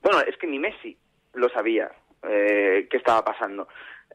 Bueno, 0.02 0.20
es 0.20 0.36
que 0.38 0.46
ni 0.46 0.58
Messi 0.58 0.96
lo 1.34 1.48
sabía 1.50 1.90
eh, 2.28 2.88
qué 2.90 2.96
estaba 2.96 3.24
pasando. 3.24 3.68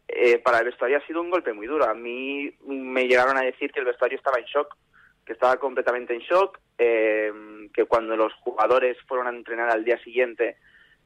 Eh, 0.08 0.40
para 0.40 0.60
el 0.60 0.66
vestuario 0.66 0.98
ha 0.98 1.06
sido 1.08 1.22
un 1.22 1.30
golpe 1.30 1.54
muy 1.54 1.68
duro. 1.68 1.86
A 1.88 1.94
mí 1.94 2.52
me 2.68 3.08
llegaron 3.08 3.38
a 3.38 3.42
decir 3.42 3.72
que 3.72 3.80
el 3.80 3.86
vestuario 3.86 4.18
estaba 4.18 4.40
en 4.40 4.46
shock, 4.46 4.76
que 5.30 5.34
estaba 5.34 5.58
completamente 5.58 6.12
en 6.16 6.22
shock, 6.22 6.58
eh, 6.80 7.32
que 7.72 7.86
cuando 7.86 8.18
los 8.18 8.34
jugadores 8.42 8.98
fueron 9.08 9.28
a 9.28 9.30
entrenar 9.30 9.70
al 9.70 9.86
día 9.86 10.00
siguiente 10.04 10.58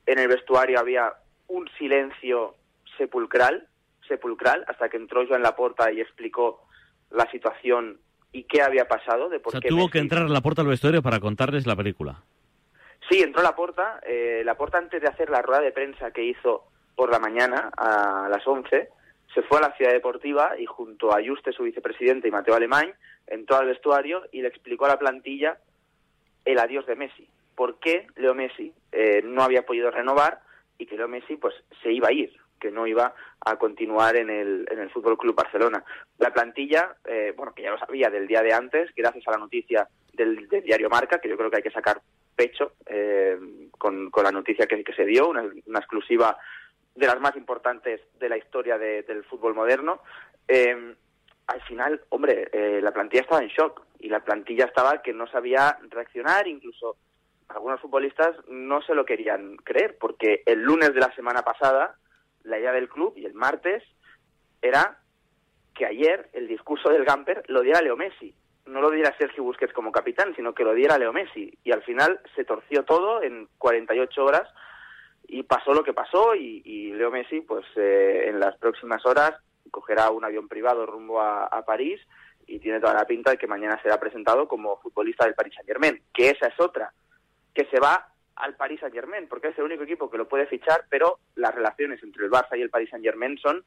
en 0.05 0.17
el 0.17 0.29
vestuario 0.29 0.79
había 0.79 1.11
un 1.49 1.69
silencio 1.77 2.55
sepulcral, 2.97 3.67
sepulcral, 4.07 4.63
hasta 4.69 4.87
que 4.87 4.95
entró 4.95 5.27
Joan 5.27 5.41
Laporta 5.43 5.91
y 5.91 5.99
explicó 5.99 6.65
la 7.11 7.29
situación 7.31 7.99
y 8.31 8.43
qué 8.43 8.61
había 8.61 8.87
pasado, 8.87 9.27
de 9.27 9.37
O 9.37 9.41
por 9.41 9.51
sea, 9.51 9.59
qué 9.59 9.67
tuvo 9.67 9.87
Messi- 9.87 9.91
que 9.91 9.99
entrar 9.99 10.23
a 10.23 10.29
la 10.29 10.39
puerta 10.39 10.61
del 10.61 10.71
vestuario 10.71 11.01
para 11.03 11.19
contarles 11.19 11.67
la 11.67 11.75
película. 11.75 12.21
Sí, 13.09 13.19
entró 13.21 13.43
Laporta. 13.43 13.99
Eh, 14.07 14.41
Laporta 14.45 14.77
antes 14.77 15.01
de 15.01 15.09
hacer 15.09 15.29
la 15.29 15.41
rueda 15.41 15.59
de 15.59 15.73
prensa 15.73 16.11
que 16.11 16.23
hizo 16.23 16.63
por 16.95 17.11
la 17.11 17.19
mañana 17.19 17.71
a 17.75 18.29
las 18.31 18.47
11, 18.47 18.87
se 19.33 19.41
fue 19.43 19.57
a 19.57 19.61
la 19.61 19.75
ciudad 19.75 19.91
deportiva 19.91 20.53
y 20.57 20.65
junto 20.65 21.11
a 21.11 21.21
Juste, 21.25 21.51
su 21.51 21.63
vicepresidente, 21.63 22.27
y 22.27 22.31
Mateo 22.31 22.55
Alemán, 22.55 22.93
entró 23.27 23.57
al 23.57 23.67
vestuario 23.67 24.23
y 24.31 24.41
le 24.41 24.47
explicó 24.47 24.85
a 24.85 24.89
la 24.89 24.99
plantilla 24.99 25.57
el 26.45 26.59
adiós 26.59 26.85
de 26.85 26.95
Messi. 26.95 27.27
¿Por 27.55 27.79
qué 27.79 28.07
Leo 28.15 28.33
Messi 28.33 28.73
eh, 28.91 29.21
no 29.23 29.43
había 29.43 29.65
podido 29.65 29.91
renovar 29.91 30.41
y 30.77 30.85
que 30.85 30.97
Leo 30.97 31.07
Messi 31.07 31.37
pues 31.37 31.53
se 31.81 31.91
iba 31.91 32.09
a 32.09 32.11
ir, 32.11 32.33
que 32.59 32.71
no 32.71 32.87
iba 32.87 33.13
a 33.45 33.55
continuar 33.57 34.15
en 34.15 34.29
el, 34.29 34.67
en 34.71 34.79
el 34.79 34.89
Fútbol 34.89 35.17
Club 35.17 35.35
Barcelona? 35.35 35.83
La 36.17 36.33
plantilla, 36.33 36.95
eh, 37.05 37.33
bueno, 37.35 37.53
que 37.53 37.63
ya 37.63 37.71
lo 37.71 37.77
sabía 37.77 38.09
del 38.09 38.27
día 38.27 38.41
de 38.41 38.53
antes, 38.53 38.91
gracias 38.95 39.27
a 39.27 39.31
la 39.31 39.37
noticia 39.37 39.87
del, 40.13 40.47
del 40.47 40.63
diario 40.63 40.89
Marca, 40.89 41.19
que 41.19 41.29
yo 41.29 41.37
creo 41.37 41.49
que 41.49 41.57
hay 41.57 41.63
que 41.63 41.71
sacar 41.71 42.01
pecho 42.35 42.73
eh, 42.87 43.37
con, 43.77 44.09
con 44.09 44.23
la 44.23 44.31
noticia 44.31 44.65
que, 44.65 44.83
que 44.83 44.93
se 44.93 45.05
dio, 45.05 45.29
una, 45.29 45.43
una 45.65 45.79
exclusiva 45.79 46.37
de 46.95 47.07
las 47.07 47.19
más 47.19 47.35
importantes 47.35 48.01
de 48.19 48.29
la 48.29 48.37
historia 48.37 48.77
de- 48.77 49.03
del 49.03 49.23
fútbol 49.25 49.55
moderno. 49.55 50.01
Eh, 50.47 50.95
al 51.47 51.61
final, 51.63 52.01
hombre, 52.09 52.49
eh, 52.53 52.79
la 52.81 52.91
plantilla 52.91 53.23
estaba 53.23 53.41
en 53.41 53.49
shock 53.49 53.81
y 53.99 54.09
la 54.09 54.21
plantilla 54.21 54.65
estaba 54.65 55.01
que 55.01 55.13
no 55.13 55.27
sabía 55.27 55.77
reaccionar, 55.89 56.47
incluso 56.47 56.97
algunos 57.49 57.81
futbolistas 57.81 58.35
no 58.47 58.81
se 58.81 58.95
lo 58.95 59.05
querían 59.05 59.57
creer, 59.57 59.97
porque 59.99 60.43
el 60.45 60.61
lunes 60.61 60.93
de 60.93 60.99
la 61.01 61.13
semana 61.15 61.41
pasada, 61.41 61.95
la 62.43 62.57
idea 62.59 62.71
del 62.71 62.89
club 62.89 63.13
y 63.17 63.25
el 63.25 63.33
martes 63.33 63.83
era 64.61 64.99
que 65.75 65.85
ayer 65.85 66.29
el 66.33 66.47
discurso 66.47 66.89
del 66.89 67.03
Gamper 67.05 67.43
lo 67.47 67.61
diera 67.61 67.81
Leo 67.81 67.95
Messi. 67.97 68.35
No 68.65 68.79
lo 68.79 68.91
diera 68.91 69.15
Sergio 69.17 69.43
Busquets 69.43 69.73
como 69.73 69.91
capitán, 69.91 70.33
sino 70.35 70.53
que 70.53 70.63
lo 70.63 70.73
diera 70.73 70.97
Leo 70.97 71.11
Messi. 71.11 71.57
Y 71.63 71.71
al 71.71 71.83
final 71.83 72.21
se 72.35 72.45
torció 72.45 72.83
todo 72.85 73.21
en 73.21 73.49
48 73.57 74.23
horas 74.23 74.47
y 75.27 75.43
pasó 75.43 75.73
lo 75.73 75.83
que 75.83 75.93
pasó 75.93 76.35
y, 76.35 76.91
Leo 76.93 77.11
Messi, 77.11 77.41
pues 77.41 77.65
eh, 77.75 78.25
en 78.27 78.39
las 78.39 78.57
próximas 78.57 79.05
horas 79.05 79.33
cogerá 79.71 80.11
un 80.11 80.23
avión 80.23 80.47
privado 80.47 80.85
rumbo 80.85 81.19
a, 81.21 81.45
a 81.45 81.65
París 81.65 81.99
y 82.45 82.59
tiene 82.59 82.79
toda 82.79 82.93
la 82.93 83.05
pinta 83.05 83.31
de 83.31 83.37
que 83.37 83.47
mañana 83.47 83.79
será 83.81 83.99
presentado 83.99 84.47
como 84.47 84.77
futbolista 84.81 85.25
del 85.25 85.33
Paris 85.33 85.53
Saint 85.55 85.67
Germain, 85.67 86.01
que 86.13 86.29
esa 86.29 86.47
es 86.47 86.59
otra, 86.59 86.93
que 87.53 87.65
se 87.65 87.79
va 87.79 88.09
al 88.35 88.55
Paris 88.55 88.79
Saint 88.81 88.93
Germain, 88.93 89.27
porque 89.27 89.47
es 89.49 89.57
el 89.57 89.63
único 89.63 89.83
equipo 89.83 90.09
que 90.09 90.17
lo 90.17 90.27
puede 90.27 90.45
fichar, 90.47 90.85
pero 90.89 91.19
las 91.35 91.55
relaciones 91.55 92.03
entre 92.03 92.25
el 92.25 92.31
Barça 92.31 92.57
y 92.57 92.61
el 92.61 92.69
Paris 92.69 92.89
Saint 92.89 93.05
Germain 93.05 93.37
son 93.37 93.63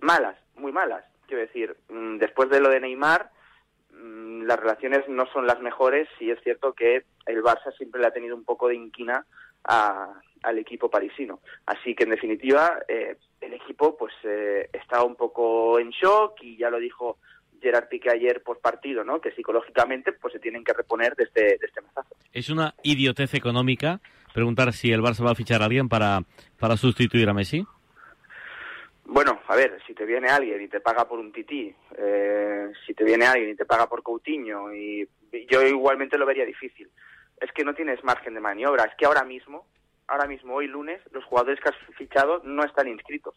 malas, 0.00 0.36
muy 0.56 0.72
malas. 0.72 1.04
Quiero 1.26 1.42
decir, 1.42 1.76
mm, 1.88 2.18
después 2.18 2.50
de 2.50 2.60
lo 2.60 2.68
de 2.68 2.80
Neymar, 2.80 3.30
mm, 3.92 4.42
las 4.42 4.58
relaciones 4.60 5.08
no 5.08 5.26
son 5.26 5.46
las 5.46 5.60
mejores 5.60 6.08
y 6.20 6.30
es 6.30 6.40
cierto 6.42 6.74
que 6.74 7.04
el 7.26 7.42
Barça 7.42 7.74
siempre 7.76 8.00
le 8.00 8.08
ha 8.08 8.12
tenido 8.12 8.36
un 8.36 8.44
poco 8.44 8.68
de 8.68 8.74
inquina 8.74 9.24
a- 9.64 10.20
al 10.42 10.58
equipo 10.58 10.90
parisino. 10.90 11.40
Así 11.66 11.94
que 11.94 12.04
en 12.04 12.10
definitiva 12.10 12.80
eh, 12.88 13.16
el 13.40 13.54
equipo 13.54 13.96
pues 13.96 14.12
eh, 14.24 14.68
está 14.72 15.02
un 15.04 15.16
poco 15.16 15.78
en 15.78 15.90
shock 15.90 16.42
y 16.42 16.56
ya 16.56 16.70
lo 16.70 16.78
dijo 16.78 17.18
Gerard 17.60 17.88
Piqué 17.88 18.10
ayer 18.10 18.42
post 18.42 18.60
partido, 18.60 19.04
¿no? 19.04 19.20
Que 19.20 19.32
psicológicamente 19.32 20.12
pues 20.12 20.32
se 20.32 20.40
tienen 20.40 20.64
que 20.64 20.72
reponer 20.72 21.14
de 21.14 21.24
este, 21.24 21.42
de 21.42 21.66
este 21.66 21.80
mazazo. 21.80 22.16
Es 22.32 22.50
una 22.50 22.74
idiotez 22.82 23.34
económica 23.34 24.00
preguntar 24.32 24.72
si 24.72 24.90
el 24.90 25.02
Barça 25.02 25.24
va 25.24 25.32
a 25.32 25.36
fichar 25.36 25.62
a 25.62 25.66
alguien 25.66 25.88
para, 25.88 26.20
para 26.58 26.76
sustituir 26.76 27.28
a 27.28 27.34
Messi. 27.34 27.64
Bueno, 29.04 29.40
a 29.46 29.56
ver, 29.56 29.78
si 29.86 29.94
te 29.94 30.06
viene 30.06 30.28
alguien 30.28 30.62
y 30.62 30.68
te 30.68 30.80
paga 30.80 31.06
por 31.06 31.18
un 31.18 31.32
tití, 31.32 31.74
eh, 31.98 32.72
si 32.86 32.94
te 32.94 33.04
viene 33.04 33.26
alguien 33.26 33.50
y 33.50 33.54
te 33.54 33.66
paga 33.66 33.86
por 33.86 34.02
Coutinho, 34.02 34.72
y 34.72 35.06
yo 35.50 35.62
igualmente 35.62 36.16
lo 36.16 36.24
vería 36.24 36.46
difícil. 36.46 36.88
Es 37.40 37.52
que 37.52 37.64
no 37.64 37.74
tienes 37.74 38.02
margen 38.04 38.34
de 38.34 38.40
maniobra. 38.40 38.84
Es 38.84 38.94
que 38.96 39.04
ahora 39.04 39.24
mismo, 39.24 39.66
ahora 40.12 40.26
mismo, 40.26 40.54
hoy 40.54 40.66
lunes, 40.66 41.00
los 41.12 41.24
jugadores 41.24 41.58
que 41.58 41.70
has 41.70 41.96
fichado 41.96 42.42
no 42.44 42.64
están 42.64 42.86
inscritos. 42.86 43.34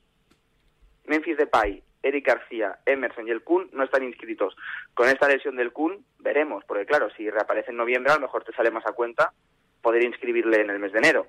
Memphis 1.05 1.37
Depay, 1.37 1.81
Eric 2.03 2.27
García, 2.27 2.79
Emerson 2.85 3.27
y 3.27 3.31
el 3.31 3.43
Kun 3.43 3.69
no 3.71 3.83
están 3.85 4.03
inscritos. 4.03 4.55
Con 4.93 5.07
esta 5.07 5.29
lesión 5.29 5.55
del 5.55 5.71
Kun 5.71 6.05
veremos, 6.19 6.65
porque 6.65 6.85
claro, 6.85 7.09
si 7.15 7.29
reaparece 7.29 7.71
en 7.71 7.77
noviembre 7.77 8.11
a 8.11 8.15
lo 8.15 8.21
mejor 8.21 8.43
te 8.43 8.51
sale 8.51 8.71
más 8.71 8.85
a 8.85 8.91
cuenta 8.91 9.31
poder 9.81 10.03
inscribirle 10.03 10.61
en 10.61 10.69
el 10.69 10.79
mes 10.79 10.91
de 10.91 10.99
enero. 10.99 11.27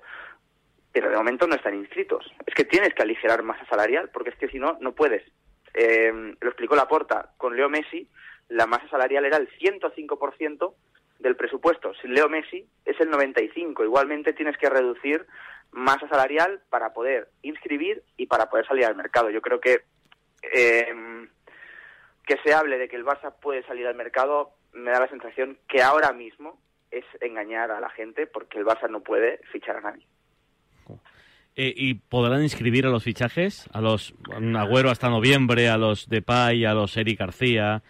Pero 0.91 1.09
de 1.09 1.15
momento 1.15 1.47
no 1.47 1.55
están 1.55 1.75
inscritos. 1.75 2.29
Es 2.45 2.53
que 2.53 2.65
tienes 2.65 2.93
que 2.93 3.03
aligerar 3.03 3.41
masa 3.43 3.65
salarial, 3.67 4.09
porque 4.11 4.31
es 4.31 4.35
que 4.35 4.49
si 4.49 4.59
no, 4.59 4.77
no 4.81 4.93
puedes. 4.93 5.23
Eh, 5.73 6.35
lo 6.41 6.49
explicó 6.49 6.75
Laporta, 6.75 7.31
con 7.37 7.55
Leo 7.55 7.69
Messi 7.69 8.09
la 8.49 8.65
masa 8.65 8.87
salarial 8.89 9.25
era 9.25 9.37
el 9.37 9.49
105% 9.49 10.73
del 11.19 11.35
presupuesto. 11.35 11.93
Sin 12.01 12.13
Leo 12.13 12.29
Messi 12.29 12.65
es 12.85 12.99
el 12.99 13.09
95%. 13.09 13.83
Igualmente 13.83 14.33
tienes 14.33 14.57
que 14.57 14.69
reducir 14.69 15.25
masa 15.71 16.07
salarial 16.07 16.61
para 16.69 16.93
poder 16.93 17.29
inscribir 17.41 18.03
y 18.15 18.27
para 18.27 18.49
poder 18.49 18.65
salir 18.67 18.85
al 18.85 18.95
mercado. 18.95 19.29
Yo 19.29 19.41
creo 19.41 19.59
que 19.59 19.81
eh, 20.53 20.93
que 22.25 22.37
se 22.43 22.53
hable 22.53 22.77
de 22.77 22.87
que 22.87 22.95
el 22.95 23.05
Barça 23.05 23.33
puede 23.41 23.63
salir 23.63 23.87
al 23.87 23.95
mercado 23.95 24.51
me 24.73 24.91
da 24.91 24.99
la 24.99 25.09
sensación 25.09 25.57
que 25.67 25.81
ahora 25.81 26.13
mismo 26.13 26.59
es 26.91 27.05
engañar 27.21 27.71
a 27.71 27.79
la 27.79 27.89
gente 27.89 28.27
porque 28.27 28.59
el 28.59 28.65
Barça 28.65 28.89
no 28.89 29.01
puede 29.01 29.39
fichar 29.51 29.77
a 29.77 29.81
nadie. 29.81 30.05
Eh, 31.55 31.73
¿Y 31.75 31.95
podrán 31.95 32.43
inscribir 32.43 32.85
a 32.85 32.89
los 32.89 33.03
fichajes? 33.03 33.67
A 33.73 33.81
los 33.81 34.13
Agüero 34.55 34.91
hasta 34.91 35.09
noviembre, 35.09 35.69
a 35.69 35.77
los 35.77 36.07
Depay, 36.07 36.65
a 36.65 36.73
los 36.73 36.95
Eric 36.97 37.19
García. 37.19 37.81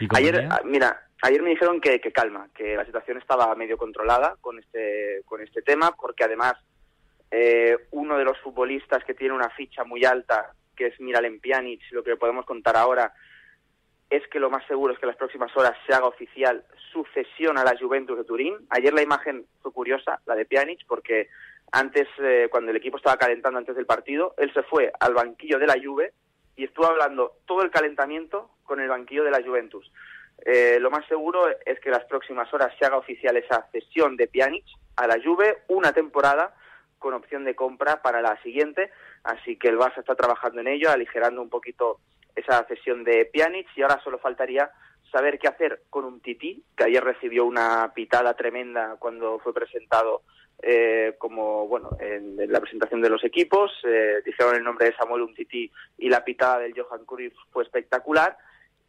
y 0.00 0.08
Ayer, 0.16 0.48
ah, 0.50 0.62
mira, 0.64 1.08
ayer 1.22 1.42
me 1.42 1.50
dijeron 1.50 1.80
que, 1.80 2.00
que 2.00 2.12
calma, 2.12 2.48
que 2.54 2.76
la 2.76 2.84
situación 2.84 3.18
estaba 3.18 3.54
medio 3.54 3.78
controlada 3.78 4.36
con 4.40 4.58
este, 4.58 5.22
con 5.24 5.40
este 5.40 5.62
tema, 5.62 5.92
porque 5.92 6.24
además 6.24 6.54
eh, 7.30 7.76
uno 7.92 8.18
de 8.18 8.24
los 8.24 8.38
futbolistas 8.40 9.02
que 9.04 9.14
tiene 9.14 9.34
una 9.34 9.50
ficha 9.50 9.84
muy 9.84 10.04
alta, 10.04 10.52
que 10.76 10.88
es 10.88 11.00
Miralem 11.00 11.40
Pjanic, 11.40 11.80
lo 11.92 12.04
que 12.04 12.16
podemos 12.16 12.44
contar 12.44 12.76
ahora, 12.76 13.14
es 14.10 14.26
que 14.28 14.40
lo 14.40 14.50
más 14.50 14.66
seguro 14.66 14.92
es 14.92 14.98
que 14.98 15.06
en 15.06 15.12
las 15.12 15.16
próximas 15.16 15.56
horas 15.56 15.72
se 15.86 15.94
haga 15.94 16.06
oficial 16.06 16.64
su 16.92 17.06
cesión 17.14 17.56
a 17.56 17.64
la 17.64 17.78
Juventus 17.78 18.18
de 18.18 18.24
Turín. 18.24 18.54
Ayer 18.68 18.92
la 18.92 19.02
imagen 19.02 19.46
fue 19.62 19.72
curiosa, 19.72 20.20
la 20.26 20.34
de 20.34 20.44
Pjanic, 20.44 20.80
porque 20.86 21.28
antes, 21.70 22.06
eh, 22.18 22.48
cuando 22.50 22.70
el 22.70 22.76
equipo 22.76 22.98
estaba 22.98 23.16
calentando 23.16 23.58
antes 23.58 23.74
del 23.74 23.86
partido, 23.86 24.34
él 24.36 24.52
se 24.52 24.62
fue 24.64 24.92
al 25.00 25.14
banquillo 25.14 25.58
de 25.58 25.66
la 25.66 25.80
Juve 25.82 26.12
y 26.56 26.64
estuvo 26.64 26.86
hablando 26.86 27.38
todo 27.46 27.62
el 27.62 27.70
calentamiento 27.70 28.50
con 28.64 28.80
el 28.80 28.88
banquillo 28.88 29.24
de 29.24 29.30
la 29.30 29.42
Juventus. 29.42 29.90
Eh, 30.44 30.78
lo 30.80 30.90
más 30.90 31.06
seguro 31.06 31.46
es 31.64 31.78
que 31.80 31.90
las 31.90 32.04
próximas 32.04 32.52
horas 32.52 32.72
se 32.78 32.84
haga 32.84 32.96
oficial 32.96 33.36
esa 33.36 33.68
cesión 33.70 34.16
de 34.16 34.26
Pjanic 34.26 34.64
a 34.96 35.06
la 35.06 35.22
Juve, 35.22 35.62
una 35.68 35.92
temporada 35.92 36.54
con 36.98 37.14
opción 37.14 37.44
de 37.44 37.54
compra 37.54 38.02
para 38.02 38.20
la 38.22 38.40
siguiente, 38.42 38.90
así 39.24 39.56
que 39.56 39.68
el 39.68 39.78
Barça 39.78 39.98
está 39.98 40.14
trabajando 40.14 40.60
en 40.60 40.68
ello, 40.68 40.90
aligerando 40.90 41.42
un 41.42 41.48
poquito 41.48 41.98
esa 42.34 42.64
cesión 42.64 43.04
de 43.04 43.26
Pjanic 43.26 43.68
y 43.76 43.82
ahora 43.82 44.00
solo 44.02 44.18
faltaría 44.18 44.70
saber 45.10 45.38
qué 45.38 45.48
hacer 45.48 45.82
con 45.90 46.04
un 46.04 46.20
Tití, 46.20 46.64
que 46.76 46.84
ayer 46.84 47.04
recibió 47.04 47.44
una 47.44 47.92
pitada 47.94 48.34
tremenda 48.34 48.96
cuando 48.98 49.38
fue 49.40 49.52
presentado 49.52 50.22
eh, 50.62 51.16
como, 51.18 51.66
bueno, 51.66 51.90
en, 52.00 52.40
en 52.40 52.50
la 52.50 52.60
presentación 52.60 53.02
de 53.02 53.10
los 53.10 53.22
equipos, 53.24 53.72
eh, 53.84 54.22
dijeron 54.24 54.54
el 54.54 54.64
nombre 54.64 54.86
de 54.86 54.96
Samuel 54.96 55.22
Umtiti 55.22 55.70
y 55.98 56.08
la 56.08 56.24
pitada 56.24 56.60
del 56.60 56.72
Johan 56.78 57.04
Cruyff 57.04 57.34
fue 57.50 57.64
espectacular, 57.64 58.36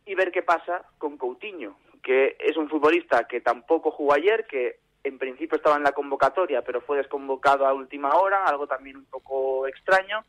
y 0.06 0.16
ver 0.16 0.32
qué 0.32 0.42
pasa 0.42 0.84
con 0.98 1.18
Coutinho, 1.18 1.78
que 2.02 2.36
es 2.40 2.58
un 2.58 2.70
futbolista 2.70 3.26
que 3.28 3.42
tampoco 3.42 3.92
jugó 3.92 4.14
ayer, 4.14 4.46
que 4.46 4.80
en 5.04 5.18
principio 5.18 5.58
estaba 5.58 5.76
en 5.76 5.84
la 5.84 5.92
convocatoria, 5.92 6.62
pero 6.62 6.82
fue 6.82 6.98
desconvocado 6.98 7.66
a 7.66 7.74
última 7.74 8.16
hora, 8.16 8.46
algo 8.46 8.68
también 8.68 8.98
un 8.98 9.06
poco 9.06 9.68
extraño. 9.68 10.24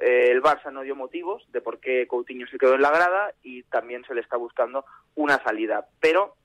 Eh, 0.00 0.30
el 0.30 0.42
Barça 0.42 0.70
no 0.70 0.82
dio 0.82 0.94
motivos 0.94 1.50
de 1.50 1.60
por 1.60 1.80
qué 1.80 2.06
Coutinho 2.06 2.46
se 2.46 2.58
quedó 2.58 2.74
en 2.74 2.82
la 2.82 2.90
grada 2.90 3.32
y 3.42 3.62
también 3.64 4.04
se 4.04 4.14
le 4.14 4.20
está 4.20 4.36
buscando 4.36 4.84
una 5.14 5.42
salida. 5.42 5.86
Pero 6.00 6.36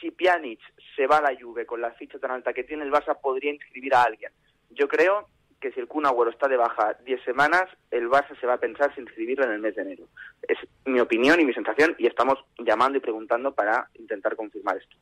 si 0.00 0.10
Pjanic 0.10 0.60
se 0.96 1.06
va 1.06 1.18
a 1.18 1.32
la 1.32 1.38
Juve 1.38 1.66
con 1.66 1.80
la 1.80 1.90
ficha 1.92 2.18
tan 2.18 2.30
alta 2.30 2.52
que 2.52 2.64
tiene, 2.64 2.84
el 2.84 2.92
Barça 2.92 3.18
podría 3.20 3.52
inscribir 3.52 3.94
a 3.94 4.02
alguien. 4.02 4.32
Yo 4.70 4.88
creo 4.88 5.28
que 5.62 5.72
si 5.72 5.80
el 5.80 5.86
Kun 5.86 6.04
Agüero 6.04 6.30
está 6.30 6.48
de 6.48 6.56
baja 6.58 6.96
10 7.06 7.22
semanas, 7.24 7.62
el 7.90 8.08
Barça 8.08 8.38
se 8.40 8.46
va 8.46 8.54
a 8.54 8.58
pensar 8.58 8.94
sin 8.94 9.04
inscribirlo 9.04 9.44
en 9.46 9.52
el 9.52 9.60
mes 9.60 9.74
de 9.76 9.82
enero. 9.82 10.04
Es 10.46 10.58
mi 10.84 11.00
opinión 11.00 11.40
y 11.40 11.44
mi 11.46 11.54
sensación 11.54 11.94
y 11.98 12.06
estamos 12.06 12.34
llamando 12.58 12.98
y 12.98 13.00
preguntando 13.00 13.54
para 13.54 13.88
intentar 13.98 14.36
confirmar 14.36 14.76
esto. 14.76 14.96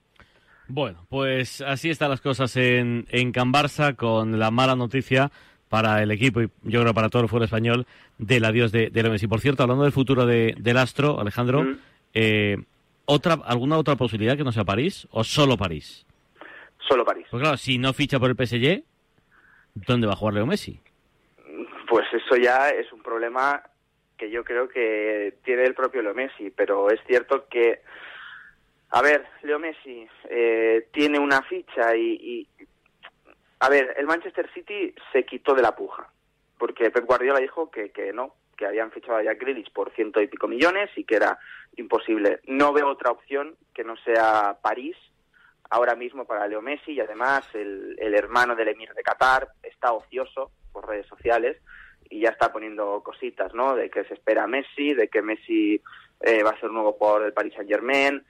Bueno, 0.69 1.05
pues 1.09 1.61
así 1.63 1.91
están 1.91 2.11
las 2.11 2.21
cosas 2.21 2.55
en, 2.57 3.07
en 3.11 3.33
Can 3.33 3.53
Barça 3.53 3.97
con 3.97 4.39
la 4.39 4.51
mala 4.53 4.77
noticia 4.77 5.33
para 5.69 6.03
el 6.03 6.11
equipo 6.11 6.43
y 6.43 6.51
yo 6.63 6.83
creo 6.83 6.95
para 6.95 7.09
todo 7.09 7.23
el 7.23 7.29
fútbol 7.29 7.45
español 7.45 7.87
del 8.19 8.45
adiós 8.45 8.71
de, 8.71 8.91
de 8.91 9.03
Leo 9.03 9.11
Messi. 9.13 9.27
Por 9.27 9.41
cierto, 9.41 9.63
hablando 9.63 9.83
del 9.85 9.93
futuro 9.93 10.27
de, 10.27 10.55
del 10.59 10.77
Astro, 10.77 11.21
Alejandro, 11.21 11.65
Mm. 11.65 11.79
eh, 12.15 12.57
otra, 13.07 13.39
¿alguna 13.45 13.77
otra 13.79 13.97
posibilidad 13.97 14.37
que 14.37 14.45
no 14.45 14.53
sea 14.53 14.63
París 14.65 15.09
o 15.11 15.25
solo 15.25 15.57
París? 15.57 16.07
Solo 16.89 17.05
París. 17.05 17.27
Pues 17.31 17.41
claro, 17.43 17.57
si 17.57 17.79
no 17.79 17.93
ficha 17.93 18.19
por 18.21 18.31
el 18.31 18.37
PSG, 18.37 18.85
¿dónde 19.75 20.07
va 20.07 20.13
a 20.15 20.17
jugar 20.17 20.35
Leo 20.35 20.47
Messi? 20.47 20.81
Pues 21.89 22.07
eso 22.13 22.37
ya 22.37 22.71
es 22.71 22.93
un 22.93 23.03
problema 23.03 23.63
que 24.17 24.31
yo 24.31 24.45
creo 24.45 24.69
que 24.69 25.39
tiene 25.45 25.65
el 25.65 25.75
propio 25.75 26.03
Leo 26.03 26.15
Messi, 26.15 26.51
pero 26.51 26.91
es 26.91 27.01
cierto 27.07 27.47
que, 27.49 27.81
a 28.91 29.03
ver, 29.03 29.27
Leo 29.43 29.59
Messi 29.59 30.07
eh, 30.29 30.89
tiene 30.93 31.19
una 31.19 31.43
ficha 31.43 31.97
y, 31.97 32.13
y- 32.59 32.67
a 33.63 33.69
ver, 33.69 33.95
el 33.99 34.07
Manchester 34.07 34.49
City 34.55 34.95
se 35.13 35.25
quitó 35.25 35.55
de 35.55 35.63
la 35.63 35.75
puja, 35.77 36.09
porque 36.59 36.91
Pep 36.91 37.05
Guardiola 37.05 37.41
dijo 37.41 37.71
que, 37.71 37.91
que 37.91 38.13
no, 38.13 38.35
que 38.57 38.67
habían 38.67 38.91
fichado 38.91 39.19
a 39.19 39.23
Jack 39.23 39.41
Grealish 39.41 39.71
por 39.73 39.93
ciento 39.95 40.21
y 40.21 40.29
pico 40.29 40.49
millones 40.49 40.91
y 40.97 41.05
que 41.05 41.17
era 41.17 41.39
imposible. 41.77 42.41
No 42.47 42.73
veo 42.73 42.89
otra 42.89 43.11
opción 43.11 43.57
que 43.75 43.85
no 43.85 43.97
sea 43.99 44.59
París 44.63 44.97
ahora 45.71 45.95
mismo 45.95 46.25
para 46.27 46.47
Leo 46.47 46.61
Messi 46.61 46.93
y 46.93 47.01
además 47.01 47.45
el, 47.55 47.97
el 47.99 48.15
hermano 48.15 48.55
del 48.55 48.69
emir 48.69 48.93
de 48.93 49.03
Qatar 49.03 49.49
está 49.63 49.93
ocioso 49.93 50.51
por 50.73 50.89
redes 50.89 51.07
sociales 51.07 51.57
y 52.09 52.21
ya 52.21 52.31
está 52.31 52.53
poniendo 52.53 53.03
cositas, 53.03 53.55
¿no? 53.55 53.75
De 53.75 53.89
que 53.89 54.05
se 54.05 54.15
espera 54.15 54.45
a 54.45 54.49
Messi, 54.49 54.95
de 54.95 55.09
que 55.09 55.23
Messi 55.23 55.81
eh, 56.21 56.43
va 56.43 56.51
a 56.51 56.61
ser 56.61 56.71
un 56.71 56.75
nuevo 56.77 56.93
jugador 56.93 57.23
del 57.23 57.33
Paris 57.33 57.55
Saint 57.55 57.71
Germain, 57.71 58.25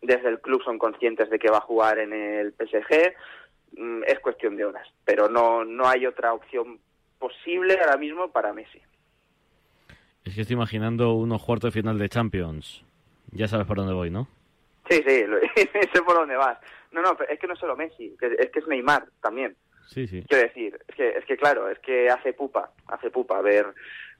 desde 0.00 0.28
el 0.28 0.40
club 0.40 0.62
son 0.62 0.78
conscientes 0.78 1.30
de 1.30 1.38
que 1.38 1.50
va 1.50 1.58
a 1.58 1.62
jugar 1.62 1.98
en 1.98 2.12
el 2.12 2.52
PSG, 2.52 3.14
Mm, 3.76 4.02
es 4.06 4.20
cuestión 4.20 4.56
de 4.56 4.64
horas, 4.64 4.86
pero 5.04 5.28
no, 5.28 5.64
no 5.64 5.88
hay 5.88 6.06
otra 6.06 6.32
opción 6.32 6.78
posible 7.18 7.78
ahora 7.80 7.96
mismo 7.96 8.30
para 8.30 8.52
Messi. 8.52 8.80
Es 10.24 10.34
que 10.34 10.42
estoy 10.42 10.54
imaginando 10.54 11.14
unos 11.14 11.42
cuartos 11.42 11.72
de 11.72 11.80
final 11.80 11.98
de 11.98 12.08
Champions. 12.08 12.84
Ya 13.32 13.48
sabes 13.48 13.66
por 13.66 13.76
dónde 13.76 13.92
voy, 13.92 14.10
¿no? 14.10 14.28
Sí, 14.88 15.02
sí, 15.06 15.24
sé 15.92 16.02
por 16.02 16.14
dónde 16.14 16.36
vas. 16.36 16.58
No, 16.94 17.02
no, 17.02 17.16
es 17.28 17.38
que 17.38 17.46
no 17.46 17.54
es 17.54 17.58
solo 17.58 17.76
Messi, 17.76 18.16
es 18.20 18.50
que 18.50 18.58
es 18.58 18.66
Neymar 18.66 19.06
también. 19.20 19.56
Sí, 19.88 20.06
sí. 20.06 20.24
Quiero 20.28 20.44
decir, 20.44 20.78
es 20.88 20.94
que, 20.94 21.08
es 21.10 21.24
que 21.24 21.36
claro, 21.36 21.68
es 21.68 21.78
que 21.80 22.08
hace 22.08 22.32
pupa, 22.32 22.70
hace 22.86 23.10
pupa 23.10 23.40
ver, 23.42 23.66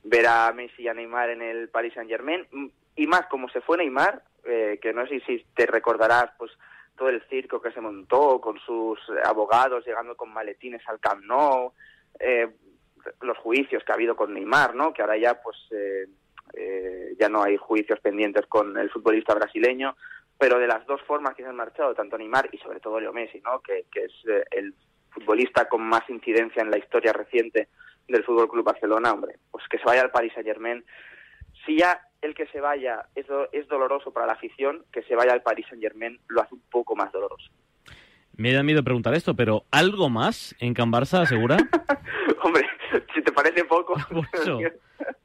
ver 0.03 0.27
a 0.27 0.53
Messi 0.53 0.83
y 0.83 0.89
a 0.89 0.95
Neymar 0.95 1.31
en 1.31 1.41
el 1.43 1.69
Paris 1.69 1.95
Saint 1.95 2.11
Germain. 2.11 2.47
Y 2.97 3.07
más, 3.07 3.27
como 3.27 3.49
se 3.49 3.61
fue 3.61 3.79
Neymar, 3.79 4.23
eh, 4.45 4.79
que 4.83 4.93
no 4.93 5.07
sé 5.07 5.21
si 5.21 5.45
te 5.55 5.67
recordarás, 5.67 6.31
pues 6.37 6.51
todo 6.97 7.09
el 7.09 7.23
circo 7.29 7.61
que 7.61 7.73
se 7.73 7.81
montó 7.81 8.41
con 8.41 8.59
sus 8.59 8.99
abogados 9.25 9.87
llegando 9.87 10.17
con 10.17 10.33
maletines 10.33 10.83
al 10.89 11.01
Camp 11.01 11.25
Nou, 11.25 11.73
eh, 12.19 12.49
los 13.21 13.39
juicios 13.39 13.83
que 13.85 13.93
ha 13.93 13.95
habido 13.95 14.17
con 14.17 14.33
Neymar, 14.33 14.75
¿no? 14.75 14.93
Que 14.93 15.03
ahora 15.03 15.17
ya, 15.17 15.41
pues, 15.43 15.57
eh, 15.71 16.07
eh, 16.53 17.17
ya 17.19 17.29
no 17.29 17.43
hay 17.43 17.57
juicios 17.57 18.01
pendientes 18.01 18.47
con 18.47 18.77
el 18.79 18.91
futbolista 18.91 19.35
brasileño, 19.35 19.97
pero 20.39 20.59
de 20.59 20.67
las 20.67 20.85
dos 20.87 21.01
formas 21.03 21.35
que 21.35 21.43
se 21.43 21.49
han 21.49 21.57
marchado, 21.57 21.95
tanto 21.95 22.19
Neymar 22.19 22.49
y 22.53 22.59
sobre 22.59 22.81
todo 22.81 23.01
Leo 23.01 23.13
Messi, 23.13 23.41
¿no? 23.41 23.61
Que, 23.61 23.85
que 23.93 24.05
es 24.05 24.13
eh, 24.29 24.45
el 24.51 24.75
futbolista 25.11 25.69
con 25.69 25.83
más 25.83 26.03
incidencia 26.09 26.63
en 26.63 26.71
la 26.71 26.79
historia 26.79 27.13
reciente 27.13 27.69
del 28.09 28.25
Fútbol 28.25 28.49
Club 28.51 28.65
Barcelona, 28.65 29.13
hombre, 29.13 29.37
pues 29.51 29.65
que 29.69 29.79
se 29.79 29.85
vaya 29.85 30.03
al 30.03 30.11
Paris 30.11 30.33
Saint 30.35 30.47
Germain. 30.47 30.85
Si 31.65 31.79
ya 31.79 32.01
el 32.21 32.35
que 32.35 32.47
se 32.49 32.61
vaya 32.61 33.07
es, 33.15 33.27
do- 33.27 33.49
es 33.53 33.67
doloroso 33.69 34.13
para 34.13 34.27
la 34.27 34.33
afición, 34.33 34.85
que 34.93 35.03
se 35.05 35.15
vaya 35.15 35.33
al 35.33 35.43
Paris 35.43 35.67
Saint 35.69 35.83
Germain 35.83 36.19
lo 36.29 36.43
hace 36.43 36.55
un 36.55 36.63
poco 36.71 36.95
más 36.97 37.11
doloroso. 37.13 37.51
Me 38.37 38.53
da 38.53 38.63
miedo 38.65 38.83
preguntar 38.83 39.15
esto, 39.15 39.35
pero 39.35 39.65
¿algo 39.71 40.11
más 40.11 40.57
en 40.59 40.75
Can 40.75 40.91
Barça, 40.91 41.25
segura? 41.25 41.57
Hombre, 42.43 42.67
si 43.15 43.23
te 43.23 43.31
parece 43.33 43.65
poco. 43.65 43.95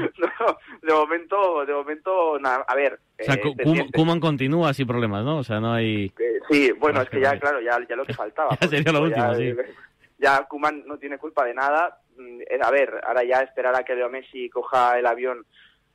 no, 0.18 0.58
de 0.82 0.92
momento, 0.92 1.66
de 1.66 1.72
momento, 1.72 2.38
nada, 2.38 2.64
a 2.66 2.74
ver. 2.74 2.98
O 3.20 3.24
sea, 3.24 3.34
eh, 3.34 3.54
pendiente. 3.56 3.92
Kuman 3.92 4.20
continúa 4.20 4.72
sin 4.72 4.86
problemas, 4.86 5.24
¿no? 5.24 5.38
O 5.38 5.44
sea, 5.44 5.60
no 5.60 5.72
hay... 5.72 6.12
Eh, 6.18 6.40
sí, 6.48 6.72
bueno, 6.72 7.02
es 7.02 7.10
que 7.10 7.20
ya, 7.20 7.38
claro, 7.38 7.60
ya, 7.60 7.78
ya 7.88 7.96
lo 7.96 8.04
que 8.04 8.14
faltaba. 8.14 8.56
Ya 8.60 8.68
sería 8.68 8.92
lo 8.92 9.02
último, 9.02 9.32
ya, 9.32 9.34
sí. 9.34 9.54
Ya 10.18 10.44
Kuman 10.44 10.84
no 10.86 10.98
tiene 10.98 11.16
culpa 11.16 11.46
de 11.46 11.54
nada. 11.54 11.98
Mm, 12.18 12.40
eh, 12.42 12.58
A 12.62 12.70
ver, 12.70 13.00
ahora 13.06 13.24
ya 13.24 13.40
esperar 13.40 13.74
a 13.74 13.84
que 13.84 13.94
Leo 13.94 14.10
Messi 14.10 14.50
coja 14.50 14.98
el 14.98 15.06
avión 15.06 15.46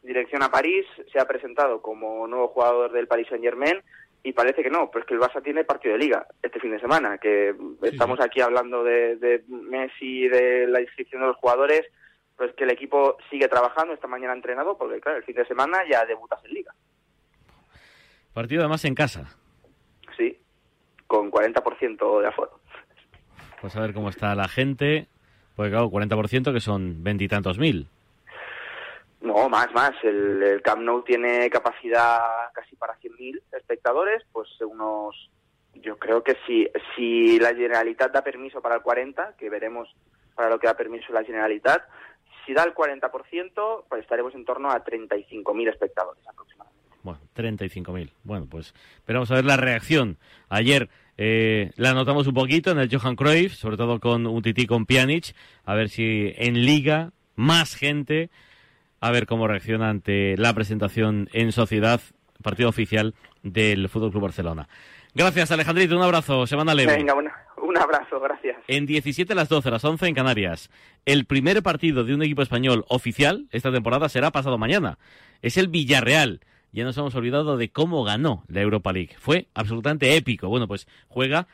dirección 0.01 0.43
a 0.43 0.51
París, 0.51 0.85
se 1.11 1.19
ha 1.19 1.25
presentado 1.25 1.81
como 1.81 2.27
nuevo 2.27 2.49
jugador 2.49 2.91
del 2.91 3.07
Paris 3.07 3.27
Saint 3.27 3.43
Germain 3.43 3.81
y 4.23 4.33
parece 4.33 4.63
que 4.63 4.69
no, 4.69 4.89
pero 4.89 5.03
es 5.03 5.07
que 5.07 5.13
el 5.13 5.19
Barça 5.19 5.43
tiene 5.43 5.63
partido 5.63 5.93
de 5.93 5.99
liga 5.99 6.25
este 6.41 6.59
fin 6.59 6.71
de 6.71 6.79
semana, 6.79 7.17
que 7.17 7.55
estamos 7.83 8.19
aquí 8.19 8.41
hablando 8.41 8.83
de, 8.83 9.17
de 9.17 9.43
Messi, 9.47 10.27
de 10.27 10.67
la 10.67 10.81
inscripción 10.81 11.21
de 11.21 11.27
los 11.27 11.37
jugadores, 11.37 11.81
pues 12.37 12.53
que 12.55 12.63
el 12.65 12.71
equipo 12.71 13.17
sigue 13.29 13.47
trabajando, 13.47 13.93
esta 13.93 14.07
mañana 14.07 14.33
ha 14.33 14.35
entrenado, 14.35 14.77
porque 14.77 14.99
claro, 14.99 15.17
el 15.17 15.23
fin 15.23 15.35
de 15.35 15.45
semana 15.45 15.79
ya 15.89 16.05
debutas 16.05 16.43
en 16.45 16.53
liga, 16.53 16.73
Partido 18.33 18.61
además 18.61 18.83
en 18.85 18.95
casa. 18.95 19.35
sí, 20.17 20.37
con 21.07 21.31
40% 21.31 22.21
de 22.21 22.27
aforo. 22.27 22.59
Pues 23.61 23.75
a 23.75 23.81
ver 23.81 23.93
cómo 23.93 24.09
está 24.09 24.35
la 24.35 24.47
gente. 24.47 25.07
Pues 25.55 25.69
claro, 25.69 25.89
40% 25.89 26.53
que 26.53 26.59
son 26.59 27.01
veintitantos 27.03 27.57
mil. 27.57 27.87
No, 29.21 29.49
más, 29.49 29.71
más. 29.73 29.91
El, 30.03 30.43
el 30.43 30.61
Camp 30.61 30.81
Nou 30.81 31.01
tiene 31.01 31.49
capacidad 31.49 32.19
casi 32.53 32.75
para 32.75 32.93
100.000 32.99 33.41
espectadores, 33.53 34.23
pues 34.31 34.49
unos... 34.61 35.31
Yo 35.75 35.97
creo 35.97 36.23
que 36.23 36.37
si, 36.45 36.67
si 36.95 37.39
la 37.39 37.55
Generalitat 37.55 38.11
da 38.11 38.21
permiso 38.21 38.61
para 38.61 38.75
el 38.75 38.81
40, 38.81 39.35
que 39.37 39.49
veremos 39.49 39.89
para 40.35 40.49
lo 40.49 40.59
que 40.59 40.67
da 40.67 40.75
permiso 40.75 41.11
la 41.11 41.23
Generalitat, 41.23 41.83
si 42.45 42.53
da 42.53 42.63
el 42.63 42.73
40%, 42.73 43.83
pues 43.89 44.01
estaremos 44.01 44.33
en 44.35 44.45
torno 44.45 44.69
a 44.69 44.83
35.000 44.83 45.69
espectadores 45.69 46.27
aproximadamente. 46.27 46.75
Bueno, 47.03 47.19
35.000. 47.35 48.11
Bueno, 48.23 48.47
pues 48.49 48.73
esperamos 48.97 49.29
a 49.31 49.35
ver 49.35 49.45
la 49.45 49.57
reacción. 49.57 50.17
Ayer 50.49 50.89
eh, 51.17 51.71
la 51.75 51.93
notamos 51.93 52.27
un 52.27 52.33
poquito 52.33 52.71
en 52.71 52.79
el 52.79 52.89
Johan 52.89 53.15
Cruyff, 53.15 53.53
sobre 53.53 53.77
todo 53.77 53.99
con 53.99 54.25
un 54.25 54.41
tití 54.41 54.65
con 54.65 54.85
Pjanic, 54.85 55.35
a 55.65 55.75
ver 55.75 55.89
si 55.89 56.33
en 56.35 56.65
Liga 56.65 57.11
más 57.35 57.75
gente, 57.75 58.29
a 58.99 59.11
ver 59.11 59.27
cómo 59.27 59.47
reacciona 59.47 59.89
ante 59.89 60.35
la 60.37 60.53
presentación 60.53 61.29
en 61.33 61.51
Sociedad, 61.51 62.01
partido 62.41 62.69
oficial 62.69 63.13
del 63.43 63.87
Fútbol 63.87 64.11
Club 64.11 64.23
Barcelona. 64.23 64.67
Gracias, 65.15 65.49
Alejandrito. 65.51 65.95
Un 65.95 66.03
abrazo. 66.03 66.45
Semana 66.45 66.73
leve. 66.75 66.95
Venga, 66.95 67.13
una- 67.15 67.33
un 67.61 67.77
abrazo, 67.77 68.19
gracias. 68.19 68.57
En 68.67 68.85
17 68.85 69.31
a 69.33 69.35
las 69.35 69.49
12, 69.49 69.69
a 69.69 69.71
las 69.71 69.83
11 69.85 70.07
en 70.07 70.13
Canarias. 70.13 70.69
El 71.05 71.25
primer 71.25 71.63
partido 71.63 72.03
de 72.03 72.13
un 72.13 72.21
equipo 72.21 72.41
español 72.41 72.85
oficial 72.89 73.47
esta 73.51 73.71
temporada 73.71 74.09
será 74.09 74.31
pasado 74.31 74.57
mañana. 74.57 74.97
Es 75.41 75.57
el 75.57 75.69
Villarreal. 75.69 76.41
Ya 76.73 76.83
nos 76.83 76.97
hemos 76.97 77.15
olvidado 77.15 77.55
de 77.55 77.69
cómo 77.69 78.03
ganó 78.03 78.43
la 78.49 78.61
Europa 78.61 78.91
League. 78.91 79.15
Fue 79.17 79.47
absolutamente 79.53 80.15
épico. 80.17 80.49
Bueno, 80.49 80.67
pues 80.67 80.87
juega 81.07 81.47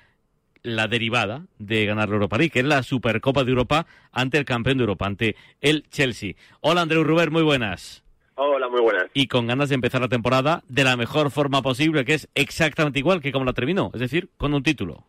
la 0.63 0.87
derivada 0.87 1.45
de 1.59 1.85
ganar 1.85 2.09
la 2.09 2.15
Europa 2.15 2.37
League, 2.37 2.51
que 2.51 2.59
es 2.59 2.65
la 2.65 2.81
Supercopa 2.83 3.43
de 3.43 3.51
Europa 3.51 3.85
ante 4.11 4.37
el 4.39 4.45
campeón 4.45 4.77
de 4.77 4.83
Europa, 4.83 5.05
ante 5.05 5.35
el 5.59 5.87
Chelsea. 5.89 6.33
Hola, 6.61 6.81
Andreu 6.81 7.03
Ruber, 7.03 7.29
muy 7.29 7.43
buenas. 7.43 8.03
Hola, 8.43 8.69
muy 8.69 8.81
buenas. 8.81 9.05
Y 9.13 9.27
con 9.27 9.45
ganas 9.45 9.69
de 9.69 9.75
empezar 9.75 10.01
la 10.01 10.07
temporada 10.07 10.63
de 10.67 10.83
la 10.83 10.97
mejor 10.97 11.29
forma 11.29 11.61
posible, 11.61 12.03
que 12.03 12.15
es 12.15 12.27
exactamente 12.33 12.97
igual 12.97 13.21
que 13.21 13.31
como 13.31 13.45
la 13.45 13.53
terminó, 13.53 13.91
es 13.93 13.99
decir, 13.99 14.29
con 14.35 14.55
un 14.55 14.63
título. 14.63 15.03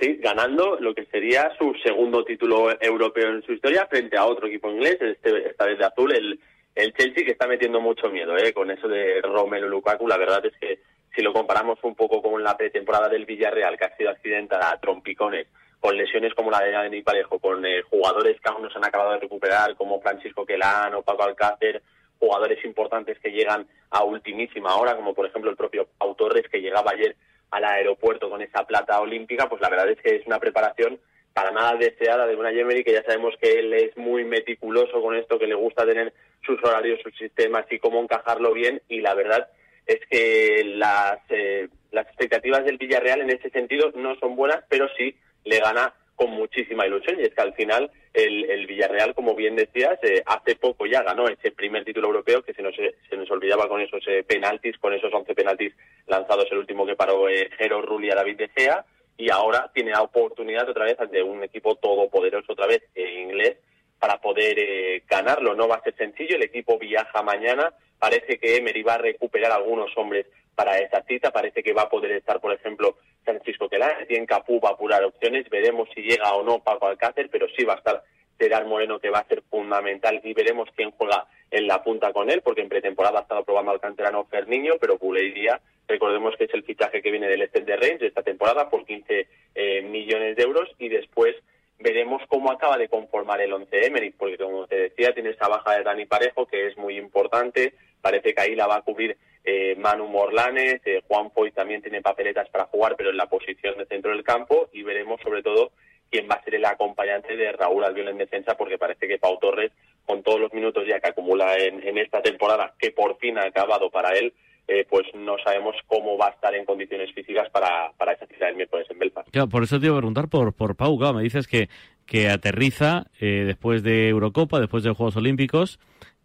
Sí, 0.00 0.16
ganando 0.22 0.78
lo 0.80 0.94
que 0.94 1.04
sería 1.04 1.52
su 1.58 1.74
segundo 1.84 2.24
título 2.24 2.70
europeo 2.80 3.28
en 3.28 3.42
su 3.42 3.52
historia 3.52 3.86
frente 3.90 4.16
a 4.16 4.24
otro 4.24 4.46
equipo 4.46 4.70
inglés, 4.70 4.96
este, 5.02 5.50
esta 5.50 5.66
vez 5.66 5.78
de 5.78 5.84
azul, 5.84 6.14
el, 6.14 6.40
el 6.74 6.94
Chelsea, 6.94 7.26
que 7.26 7.32
está 7.32 7.46
metiendo 7.46 7.78
mucho 7.78 8.08
miedo 8.08 8.34
¿eh? 8.38 8.54
con 8.54 8.70
eso 8.70 8.88
de 8.88 9.20
Romelu 9.20 9.68
Lukaku. 9.68 10.08
La 10.08 10.16
verdad 10.16 10.42
es 10.46 10.54
que 10.58 10.80
si 11.14 11.20
lo 11.20 11.34
comparamos 11.34 11.78
un 11.82 11.94
poco 11.94 12.22
con 12.22 12.42
la 12.42 12.56
pretemporada 12.56 13.10
del 13.10 13.26
Villarreal, 13.26 13.76
que 13.76 13.84
ha 13.84 13.96
sido 13.98 14.08
accidentada 14.08 14.70
a 14.70 14.80
trompicones, 14.80 15.46
con 15.78 15.94
lesiones 15.94 16.32
como 16.32 16.50
la 16.50 16.60
de 16.60 16.70
Dani 16.70 17.02
Parejo, 17.02 17.38
con 17.38 17.66
eh, 17.66 17.82
jugadores 17.82 18.40
que 18.40 18.48
aún 18.48 18.62
no 18.62 18.70
se 18.70 18.78
han 18.78 18.86
acabado 18.86 19.12
de 19.12 19.20
recuperar, 19.20 19.76
como 19.76 20.00
Francisco 20.00 20.46
Quelán 20.46 20.94
o 20.94 21.02
Paco 21.02 21.24
Alcácer, 21.24 21.82
jugadores 22.18 22.64
importantes 22.64 23.18
que 23.18 23.30
llegan 23.30 23.66
a 23.90 24.04
ultimísima 24.04 24.76
hora, 24.76 24.96
como 24.96 25.14
por 25.14 25.26
ejemplo 25.26 25.50
el 25.50 25.56
propio 25.56 25.88
Pau 25.98 26.14
Torres, 26.14 26.48
que 26.50 26.60
llegaba 26.60 26.92
ayer 26.92 27.16
al 27.50 27.64
aeropuerto 27.64 28.28
con 28.28 28.42
esa 28.42 28.64
plata 28.64 29.00
olímpica, 29.00 29.48
pues 29.48 29.60
la 29.60 29.68
verdad 29.68 29.90
es 29.90 30.00
que 30.00 30.16
es 30.16 30.26
una 30.26 30.38
preparación 30.38 30.98
para 31.32 31.50
nada 31.50 31.74
deseada 31.76 32.26
de 32.26 32.34
una 32.34 32.50
Emery, 32.50 32.82
que 32.82 32.94
ya 32.94 33.02
sabemos 33.02 33.34
que 33.40 33.58
él 33.58 33.74
es 33.74 33.96
muy 33.96 34.24
meticuloso 34.24 35.02
con 35.02 35.14
esto, 35.14 35.38
que 35.38 35.46
le 35.46 35.54
gusta 35.54 35.84
tener 35.84 36.14
sus 36.44 36.62
horarios, 36.64 37.00
sus 37.02 37.14
sistemas 37.16 37.66
y 37.70 37.78
cómo 37.78 38.00
encajarlo 38.00 38.54
bien, 38.54 38.80
y 38.88 39.00
la 39.00 39.14
verdad 39.14 39.48
es 39.86 40.00
que 40.10 40.64
las, 40.64 41.18
eh, 41.28 41.68
las 41.92 42.06
expectativas 42.06 42.64
del 42.64 42.78
Villarreal 42.78 43.20
en 43.20 43.30
ese 43.30 43.50
sentido 43.50 43.92
no 43.94 44.16
son 44.16 44.34
buenas, 44.34 44.64
pero 44.68 44.88
sí 44.96 45.14
le 45.44 45.60
gana 45.60 45.92
con 46.16 46.30
muchísima 46.30 46.86
ilusión 46.86 47.20
y 47.20 47.24
es 47.24 47.34
que 47.34 47.42
al 47.42 47.54
final 47.54 47.90
el, 48.12 48.50
el 48.50 48.66
Villarreal, 48.66 49.14
como 49.14 49.34
bien 49.34 49.54
decías, 49.54 49.98
eh, 50.02 50.22
hace 50.26 50.56
poco 50.56 50.86
ya 50.86 51.02
ganó 51.02 51.28
ese 51.28 51.52
primer 51.52 51.84
título 51.84 52.08
europeo 52.08 52.42
que 52.42 52.54
se 52.54 52.62
nos, 52.62 52.74
se 52.74 53.16
nos 53.16 53.30
olvidaba 53.30 53.68
con 53.68 53.80
esos 53.80 54.02
eh, 54.08 54.24
penaltis, 54.24 54.78
con 54.78 54.94
esos 54.94 55.12
11 55.12 55.34
penaltis 55.34 55.74
lanzados, 56.06 56.46
el 56.50 56.58
último 56.58 56.86
que 56.86 56.96
paró 56.96 57.28
eh, 57.28 57.50
Jero 57.58 57.82
Rulli 57.82 58.10
a 58.10 58.14
David 58.14 58.38
De 58.38 58.48
Gea 58.48 58.84
y 59.18 59.30
ahora 59.30 59.70
tiene 59.72 59.92
la 59.92 60.02
oportunidad 60.02 60.68
otra 60.68 60.86
vez 60.86 60.98
ante 60.98 61.22
un 61.22 61.44
equipo 61.44 61.76
todopoderoso 61.76 62.52
otra 62.52 62.66
vez 62.66 62.82
en 62.94 63.28
inglés 63.28 63.58
para 63.98 64.20
poder 64.20 64.58
eh, 64.58 65.02
ganarlo. 65.08 65.54
No 65.54 65.68
va 65.68 65.76
a 65.76 65.82
ser 65.82 65.96
sencillo, 65.96 66.36
el 66.36 66.42
equipo 66.42 66.78
viaja 66.78 67.22
mañana, 67.22 67.72
parece 67.98 68.38
que 68.38 68.56
Emery 68.56 68.82
va 68.82 68.94
a 68.94 68.98
recuperar 68.98 69.52
algunos 69.52 69.96
hombres 69.96 70.26
para 70.54 70.78
esa 70.78 71.02
cita, 71.02 71.30
parece 71.30 71.62
que 71.62 71.74
va 71.74 71.82
a 71.82 71.88
poder 71.88 72.12
estar, 72.12 72.40
por 72.40 72.52
ejemplo, 72.52 72.96
Francisco 73.24 73.68
Quelán, 73.68 74.06
en 74.08 74.26
Capú 74.26 74.58
va 74.58 74.70
a 74.70 74.72
apurar 74.72 75.04
opciones, 75.04 75.48
veremos 75.50 75.88
si 75.94 76.02
llega 76.02 76.32
o 76.32 76.42
no 76.42 76.60
Paco 76.60 76.86
Alcácer, 76.86 77.28
pero 77.30 77.46
sí 77.56 77.64
va 77.64 77.74
a 77.74 77.76
estar 77.76 78.02
Gerard 78.38 78.66
Moreno 78.66 78.98
que 78.98 79.10
va 79.10 79.18
a 79.18 79.28
ser 79.28 79.42
fundamental 79.50 80.20
y 80.24 80.32
veremos 80.32 80.68
quién 80.74 80.90
juega 80.92 81.26
en 81.50 81.66
la 81.66 81.82
punta 81.82 82.12
con 82.12 82.30
él, 82.30 82.42
porque 82.42 82.62
en 82.62 82.68
pretemporada 82.68 83.20
ha 83.20 83.22
estado 83.22 83.44
probando 83.44 83.72
al 83.72 83.80
canterano 83.80 84.24
Ferniño, 84.24 84.74
pero 84.80 84.98
Buleiría, 84.98 85.60
recordemos 85.86 86.34
que 86.36 86.44
es 86.44 86.54
el 86.54 86.64
fichaje 86.64 87.02
que 87.02 87.10
viene 87.10 87.28
del 87.28 87.42
Estel 87.42 87.64
de 87.64 87.76
Reims 87.76 88.02
esta 88.02 88.22
temporada 88.22 88.68
por 88.68 88.84
15 88.84 89.28
eh, 89.54 89.82
millones 89.82 90.36
de 90.36 90.42
euros 90.42 90.70
y 90.78 90.88
después 90.88 91.36
veremos 91.78 92.22
cómo 92.28 92.50
acaba 92.50 92.78
de 92.78 92.88
conformar 92.88 93.40
el 93.40 93.52
11 93.52 93.86
Emery, 93.86 94.10
porque 94.10 94.38
como 94.38 94.66
te 94.66 94.76
decía, 94.76 95.12
tiene 95.12 95.30
esa 95.30 95.48
baja 95.48 95.76
de 95.76 95.84
Dani 95.84 96.06
Parejo 96.06 96.46
que 96.46 96.68
es 96.68 96.76
muy 96.76 96.96
importante, 96.96 97.74
parece 98.00 98.34
que 98.34 98.40
ahí 98.40 98.54
la 98.54 98.66
va 98.66 98.76
a 98.76 98.82
cubrir 98.82 99.16
eh, 99.44 99.76
Manu 99.76 100.08
Morlanes, 100.08 100.80
eh, 100.84 101.02
Juan 101.06 101.30
Foy 101.30 101.52
también 101.52 101.82
tiene 101.82 102.02
papeletas 102.02 102.48
para 102.48 102.66
jugar, 102.66 102.96
pero 102.96 103.10
en 103.10 103.16
la 103.16 103.26
posición 103.26 103.76
de 103.78 103.86
centro 103.86 104.10
del 104.10 104.24
campo, 104.24 104.68
y 104.72 104.82
veremos 104.82 105.20
sobre 105.20 105.42
todo 105.42 105.72
quién 106.10 106.28
va 106.30 106.36
a 106.36 106.44
ser 106.44 106.54
el 106.54 106.64
acompañante 106.64 107.36
de 107.36 107.52
Raúl 107.52 107.84
Albiol 107.84 108.08
en 108.08 108.18
defensa, 108.18 108.56
porque 108.56 108.78
parece 108.78 109.06
que 109.06 109.18
Pau 109.18 109.38
Torres, 109.38 109.72
con 110.04 110.22
todos 110.22 110.40
los 110.40 110.52
minutos 110.52 110.86
ya 110.86 111.00
que 111.00 111.08
acumula 111.08 111.56
en 111.56 111.98
esta 111.98 112.22
temporada, 112.22 112.74
que 112.78 112.92
por 112.92 113.18
fin 113.18 113.38
ha 113.38 113.46
acabado 113.46 113.90
para 113.90 114.16
él, 114.16 114.32
eh, 114.68 114.86
pues 114.88 115.06
no 115.14 115.36
sabemos 115.44 115.76
cómo 115.86 116.18
va 116.18 116.26
a 116.28 116.30
estar 116.30 116.54
en 116.54 116.64
condiciones 116.64 117.12
físicas 117.14 117.48
para, 117.50 117.92
para 117.96 118.12
esa 118.12 118.26
cita 118.26 118.46
del 118.46 118.56
miércoles 118.56 118.86
en 118.90 118.98
Belfast. 118.98 119.30
Claro, 119.30 119.48
por 119.48 119.62
eso 119.62 119.78
te 119.78 119.86
iba 119.86 119.94
a 119.94 119.98
preguntar 119.98 120.28
por, 120.28 120.52
por 120.54 120.76
Pau. 120.76 120.98
Claro, 120.98 121.14
me 121.14 121.22
dices 121.22 121.46
que, 121.46 121.68
que 122.04 122.28
aterriza 122.28 123.06
eh, 123.20 123.44
después 123.46 123.82
de 123.82 124.08
Eurocopa, 124.08 124.58
después 124.58 124.82
de 124.82 124.90
Juegos 124.90 125.16
Olímpicos, 125.16 125.78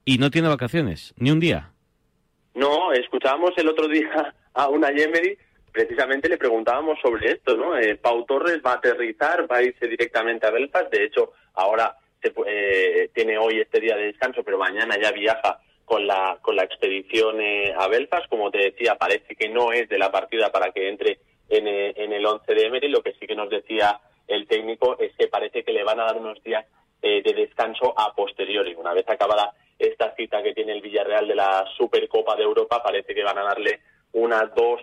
y 0.05 0.17
no 0.17 0.31
tiene 0.31 0.47
vacaciones, 0.47 1.13
ni 1.17 1.29
un 1.31 1.39
día. 1.39 1.71
No, 2.55 2.91
escuchábamos 2.93 3.51
el 3.57 3.67
otro 3.67 3.87
día 3.87 4.33
a 4.53 4.67
una 4.69 4.89
Yemery, 4.89 5.37
precisamente 5.71 6.27
le 6.27 6.37
preguntábamos 6.37 6.99
sobre 7.01 7.31
esto, 7.31 7.55
¿no? 7.55 7.77
Eh, 7.77 7.95
Pau 7.95 8.25
Torres 8.25 8.59
va 8.65 8.71
a 8.71 8.75
aterrizar, 8.75 9.49
va 9.49 9.57
a 9.57 9.63
irse 9.63 9.87
directamente 9.87 10.47
a 10.47 10.51
Belfast, 10.51 10.91
de 10.91 11.05
hecho, 11.05 11.31
ahora 11.53 11.95
se, 12.21 12.33
eh, 12.47 13.09
tiene 13.13 13.37
hoy 13.37 13.59
este 13.59 13.79
día 13.79 13.95
de 13.95 14.07
descanso, 14.07 14.43
pero 14.43 14.57
mañana 14.57 14.95
ya 15.01 15.11
viaja 15.11 15.59
con 15.91 16.07
la, 16.07 16.37
con 16.41 16.55
la 16.55 16.63
expedición 16.63 17.41
eh, 17.41 17.73
a 17.77 17.89
Belfast, 17.89 18.29
como 18.29 18.49
te 18.49 18.59
decía, 18.59 18.95
parece 18.95 19.35
que 19.35 19.49
no 19.49 19.73
es 19.73 19.89
de 19.89 19.97
la 19.99 20.09
partida 20.09 20.49
para 20.49 20.71
que 20.71 20.87
entre 20.87 21.19
en, 21.49 21.67
eh, 21.67 21.91
en 21.97 22.13
el 22.13 22.25
11 22.25 22.53
de 22.55 22.65
Emery, 22.67 22.87
lo 22.87 23.01
que 23.03 23.11
sí 23.19 23.27
que 23.27 23.35
nos 23.35 23.49
decía 23.49 23.99
el 24.25 24.47
técnico 24.47 24.97
es 24.99 25.11
que 25.17 25.27
parece 25.27 25.65
que 25.65 25.73
le 25.73 25.83
van 25.83 25.99
a 25.99 26.05
dar 26.05 26.15
unos 26.17 26.41
días 26.43 26.65
eh, 27.01 27.21
de 27.21 27.33
descanso 27.33 27.93
a 27.99 28.15
posteriori. 28.15 28.73
Una 28.73 28.93
vez 28.93 29.03
acabada 29.09 29.51
esta 29.77 30.15
cita 30.15 30.41
que 30.41 30.53
tiene 30.53 30.71
el 30.71 30.81
Villarreal 30.81 31.27
de 31.27 31.35
la 31.35 31.65
Supercopa 31.75 32.37
de 32.37 32.43
Europa, 32.43 32.81
parece 32.81 33.13
que 33.13 33.23
van 33.23 33.37
a 33.39 33.43
darle 33.43 33.81
unas 34.13 34.55
dos 34.55 34.79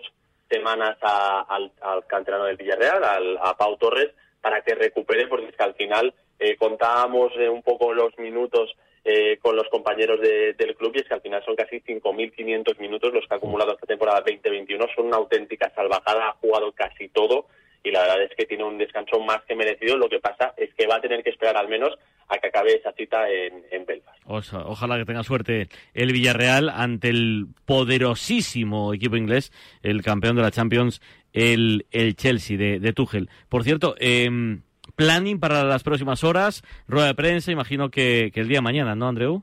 semanas 0.51 0.99
a- 1.01 1.47
al, 1.49 1.73
al 1.81 2.07
canterano 2.07 2.45
del 2.45 2.59
Villarreal, 2.59 3.03
al- 3.03 3.39
a 3.41 3.57
Pau 3.57 3.79
Torres, 3.79 4.11
para 4.43 4.61
que 4.61 4.75
recupere, 4.75 5.27
porque 5.27 5.47
es 5.47 5.57
que 5.57 5.65
al 5.65 5.75
final 5.75 6.13
eh, 6.39 6.57
contábamos 6.57 7.33
eh, 7.39 7.49
un 7.49 7.63
poco 7.63 7.95
los 7.95 8.13
minutos 8.19 8.71
eh, 9.11 9.39
con 9.41 9.57
los 9.57 9.67
compañeros 9.71 10.21
de- 10.21 10.53
del 10.53 10.75
club 10.77 10.93
y 10.95 10.99
es 11.01 11.09
que 11.09 11.15
al 11.15 11.23
final 11.23 11.43
son 11.45 11.57
casi 11.57 11.81
5.500 11.81 12.79
minutos 12.79 13.13
los 13.15 13.27
que 13.27 13.35
ha 13.35 13.39
acumulado 13.39 13.73
esta 13.73 13.87
temporada 13.87 14.21
2021. 14.21 14.85
Son 14.95 15.07
una 15.07 15.17
auténtica 15.17 15.73
salvajada, 15.75 16.29
ha 16.29 16.33
jugado 16.35 16.73
casi 16.73 17.09
todo 17.09 17.47
y 17.83 17.91
la 17.91 18.01
verdad 18.03 18.23
es 18.25 18.37
que 18.37 18.45
tiene 18.45 18.65
un 18.65 18.77
descanso 18.77 19.19
más 19.21 19.43
que 19.47 19.55
merecido. 19.55 19.97
Lo 19.97 20.09
que 20.11 20.19
pasa 20.21 20.53
es 20.59 20.75
que 20.75 20.87
va 20.87 20.97
a 20.97 21.01
tener 21.01 21.23
que 21.23 21.31
esperar 21.31 21.57
al 21.57 21.69
menos 21.69 21.95
a 22.29 22.37
que 22.39 22.49
acabe 22.49 22.75
esa 22.77 22.93
cita 22.93 23.31
en, 23.31 23.65
en 23.71 23.87
Belfast. 23.87 24.19
Osa- 24.27 24.67
ojalá 24.67 24.99
que 24.99 25.07
tenga 25.07 25.23
suerte 25.23 25.69
el 25.95 26.13
Villarreal 26.13 26.69
ante 26.69 27.09
el 27.09 27.47
poderosísimo 27.65 28.93
equipo 28.95 29.17
inglés, 29.17 29.53
el 29.83 30.03
campeón 30.03 30.37
de 30.37 30.43
la 30.43 30.51
Champions, 30.51 31.01
el, 31.33 31.87
el 31.91 32.17
Chelsea 32.17 32.57
de, 32.59 32.81
de 32.81 32.93
Tuchel. 32.93 33.31
Por 33.49 33.65
cierto, 33.65 33.95
em, 33.99 34.63
planning 34.99 35.39
para 35.39 35.63
las 35.63 35.85
próximas 35.85 36.25
horas, 36.25 36.63
rueda 36.89 37.07
de 37.07 37.15
prensa, 37.15 37.53
imagino 37.53 37.89
que, 37.89 38.33
que 38.35 38.41
el 38.41 38.49
día 38.49 38.59
de 38.59 38.63
mañana, 38.63 38.97
¿no, 38.97 39.07
Andreu? 39.07 39.43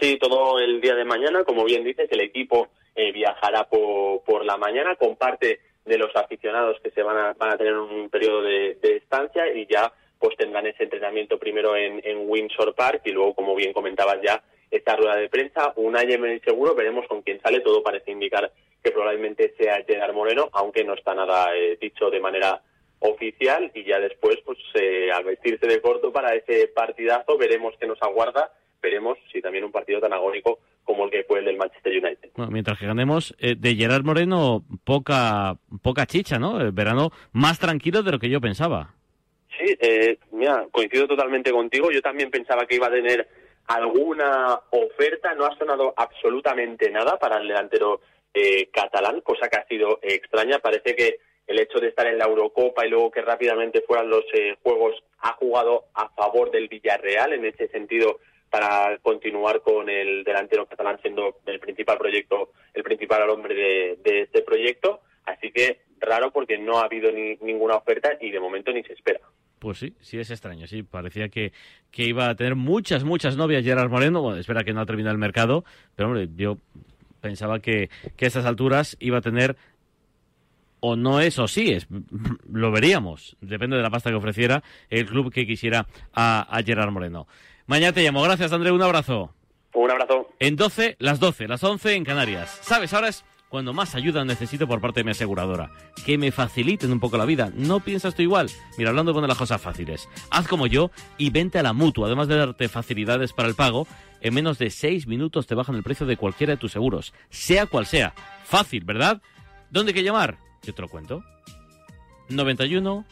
Sí, 0.00 0.16
todo 0.20 0.60
el 0.60 0.80
día 0.80 0.94
de 0.94 1.04
mañana, 1.04 1.42
como 1.42 1.64
bien 1.64 1.82
dices, 1.82 2.08
el 2.12 2.20
equipo 2.20 2.68
eh, 2.94 3.10
viajará 3.10 3.64
por, 3.64 4.22
por 4.22 4.44
la 4.44 4.56
mañana 4.56 4.94
con 4.94 5.16
parte 5.16 5.58
de 5.84 5.98
los 5.98 6.14
aficionados 6.14 6.76
que 6.80 6.92
se 6.92 7.02
van 7.02 7.16
a, 7.16 7.32
van 7.32 7.54
a 7.54 7.56
tener 7.56 7.74
un 7.74 8.08
periodo 8.08 8.42
de, 8.42 8.78
de 8.80 8.98
estancia 8.98 9.52
y 9.52 9.66
ya 9.66 9.92
pues 10.20 10.36
tendrán 10.36 10.66
ese 10.66 10.84
entrenamiento 10.84 11.38
primero 11.38 11.74
en, 11.74 12.00
en 12.04 12.28
Windsor 12.28 12.74
Park 12.76 13.02
y 13.04 13.10
luego, 13.10 13.34
como 13.34 13.56
bien 13.56 13.72
comentabas 13.72 14.18
ya, 14.22 14.42
esta 14.70 14.96
rueda 14.96 15.16
de 15.16 15.28
prensa, 15.28 15.72
un 15.76 15.96
Yemen 15.96 16.40
seguro, 16.44 16.74
veremos 16.74 17.06
con 17.08 17.22
quién 17.22 17.40
sale, 17.40 17.60
todo 17.60 17.82
parece 17.82 18.12
indicar 18.12 18.52
que 18.82 18.90
probablemente 18.90 19.54
sea 19.58 19.82
Gerard 19.86 20.14
Moreno, 20.14 20.50
aunque 20.52 20.84
no 20.84 20.94
está 20.94 21.14
nada 21.14 21.56
eh, 21.56 21.78
dicho 21.80 22.10
de 22.10 22.20
manera 22.20 22.60
oficial 23.00 23.70
y 23.74 23.84
ya 23.84 24.00
después 24.00 24.38
pues 24.44 24.58
eh, 24.74 25.10
al 25.12 25.24
vestirse 25.24 25.66
de 25.66 25.80
corto 25.80 26.12
para 26.12 26.34
ese 26.34 26.68
partidazo 26.68 27.38
veremos 27.38 27.74
qué 27.78 27.86
nos 27.86 28.02
aguarda 28.02 28.52
veremos 28.82 29.18
si 29.32 29.40
también 29.40 29.64
un 29.64 29.72
partido 29.72 30.00
tan 30.00 30.12
agónico 30.12 30.58
como 30.84 31.04
el 31.04 31.10
que 31.10 31.24
fue 31.24 31.40
el 31.40 31.44
del 31.44 31.58
Manchester 31.58 31.92
United. 31.92 32.30
Bueno, 32.34 32.50
mientras 32.50 32.78
que 32.78 32.86
ganemos, 32.86 33.34
eh, 33.38 33.56
de 33.58 33.74
Gerard 33.74 34.04
Moreno, 34.04 34.64
poca, 34.84 35.56
poca 35.82 36.06
chicha, 36.06 36.38
¿no? 36.38 36.60
El 36.60 36.72
verano 36.72 37.10
más 37.32 37.58
tranquilo 37.58 38.02
de 38.02 38.12
lo 38.12 38.18
que 38.18 38.30
yo 38.30 38.40
pensaba. 38.40 38.94
Sí, 39.58 39.76
eh, 39.80 40.18
mira, 40.32 40.66
coincido 40.70 41.06
totalmente 41.06 41.50
contigo. 41.50 41.90
Yo 41.90 42.00
también 42.00 42.30
pensaba 42.30 42.64
que 42.64 42.76
iba 42.76 42.86
a 42.86 42.92
tener 42.92 43.28
alguna 43.66 44.58
oferta. 44.70 45.34
No 45.34 45.44
ha 45.44 45.58
sonado 45.58 45.92
absolutamente 45.94 46.90
nada 46.90 47.18
para 47.18 47.38
el 47.38 47.48
delantero 47.48 48.00
eh, 48.32 48.70
catalán, 48.72 49.20
cosa 49.20 49.48
que 49.48 49.58
ha 49.58 49.66
sido 49.66 49.98
extraña. 50.00 50.58
Parece 50.60 50.94
que 50.94 51.18
el 51.48 51.58
hecho 51.58 51.80
de 51.80 51.88
estar 51.88 52.06
en 52.06 52.18
la 52.18 52.26
Eurocopa 52.26 52.86
y 52.86 52.90
luego 52.90 53.10
que 53.10 53.22
rápidamente 53.22 53.82
fueran 53.86 54.10
los 54.10 54.24
eh, 54.34 54.56
Juegos 54.62 55.02
ha 55.20 55.32
jugado 55.32 55.86
a 55.94 56.10
favor 56.10 56.50
del 56.50 56.68
Villarreal 56.68 57.32
en 57.32 57.46
ese 57.46 57.68
sentido 57.68 58.20
para 58.50 58.98
continuar 58.98 59.62
con 59.62 59.88
el 59.88 60.24
delantero 60.24 60.66
catalán 60.66 60.98
siendo 61.00 61.38
el 61.46 61.58
principal 61.58 61.98
proyecto, 61.98 62.52
el 62.74 62.82
principal 62.82 63.28
hombre 63.30 63.96
de, 64.02 64.20
este 64.22 64.42
proyecto. 64.42 65.00
Así 65.24 65.50
que 65.50 65.80
raro 66.00 66.30
porque 66.30 66.58
no 66.58 66.78
ha 66.78 66.84
habido 66.84 67.10
ni, 67.10 67.36
ninguna 67.36 67.76
oferta 67.76 68.10
y 68.20 68.30
de 68.30 68.40
momento 68.40 68.70
ni 68.72 68.82
se 68.84 68.92
espera. 68.92 69.20
Pues 69.58 69.78
sí, 69.78 69.94
sí 70.00 70.18
es 70.18 70.30
extraño, 70.30 70.66
sí. 70.66 70.82
Parecía 70.82 71.30
que, 71.30 71.52
que 71.90 72.04
iba 72.04 72.28
a 72.28 72.34
tener 72.36 72.54
muchas, 72.56 73.04
muchas 73.04 73.36
novias 73.36 73.64
Gerard 73.64 73.90
Moreno. 73.90 74.22
Bueno, 74.22 74.38
espera 74.38 74.64
que 74.64 74.72
no 74.72 74.80
ha 74.80 74.86
terminado 74.86 75.12
el 75.12 75.18
mercado, 75.18 75.64
pero 75.96 76.08
hombre, 76.08 76.28
yo 76.36 76.58
pensaba 77.20 77.60
que, 77.60 77.90
que 78.16 78.26
a 78.26 78.28
estas 78.28 78.46
alturas 78.46 78.96
iba 79.00 79.18
a 79.18 79.22
tener 79.22 79.56
o 80.80 80.96
no 80.96 81.20
es 81.20 81.38
o 81.38 81.48
sí 81.48 81.72
es. 81.72 81.86
Lo 82.52 82.70
veríamos. 82.70 83.36
Depende 83.40 83.76
de 83.76 83.82
la 83.82 83.90
pasta 83.90 84.10
que 84.10 84.16
ofreciera 84.16 84.62
el 84.90 85.06
club 85.06 85.32
que 85.32 85.46
quisiera 85.46 85.86
a, 86.12 86.46
a 86.50 86.62
Gerard 86.62 86.90
Moreno. 86.90 87.26
Mañana 87.66 87.92
te 87.92 88.02
llamo. 88.02 88.22
Gracias, 88.22 88.52
André. 88.52 88.72
Un 88.72 88.82
abrazo. 88.82 89.34
Un 89.74 89.90
abrazo. 89.90 90.28
En 90.38 90.56
12, 90.56 90.96
las 90.98 91.20
12, 91.20 91.48
las 91.48 91.62
11 91.62 91.94
en 91.94 92.04
Canarias. 92.04 92.58
¿Sabes? 92.62 92.92
Ahora 92.94 93.08
es 93.08 93.24
cuando 93.48 93.72
más 93.72 93.94
ayuda 93.94 94.24
necesito 94.24 94.66
por 94.66 94.80
parte 94.80 95.00
de 95.00 95.04
mi 95.04 95.10
aseguradora. 95.10 95.70
Que 96.04 96.18
me 96.18 96.32
faciliten 96.32 96.92
un 96.92 97.00
poco 97.00 97.16
la 97.18 97.24
vida. 97.24 97.50
¿No 97.54 97.80
piensas 97.80 98.14
tú 98.14 98.22
igual? 98.22 98.50
Mira, 98.76 98.90
hablando 98.90 99.12
con 99.12 99.26
las 99.26 99.38
cosas 99.38 99.60
fáciles. 99.60 100.08
Haz 100.30 100.48
como 100.48 100.66
yo 100.66 100.90
y 101.16 101.30
vente 101.30 101.58
a 101.58 101.62
la 101.62 101.72
mutua. 101.72 102.06
Además 102.06 102.28
de 102.28 102.36
darte 102.36 102.68
facilidades 102.68 103.32
para 103.32 103.48
el 103.48 103.54
pago, 103.54 103.86
en 104.20 104.34
menos 104.34 104.58
de 104.58 104.70
6 104.70 105.06
minutos 105.06 105.46
te 105.46 105.54
bajan 105.54 105.76
el 105.76 105.82
precio 105.82 106.06
de 106.06 106.16
cualquiera 106.16 106.54
de 106.54 106.58
tus 106.58 106.72
seguros. 106.72 107.12
Sea 107.30 107.66
cual 107.66 107.86
sea. 107.86 108.14
Fácil, 108.44 108.84
¿verdad? 108.84 109.20
¿Dónde 109.70 109.90
hay 109.90 109.94
que 109.94 110.04
llamar? 110.04 110.38
Yo 110.68 110.74
te 110.74 110.82
lo 110.82 110.88
cuento. 110.88 111.24
91 112.28 113.06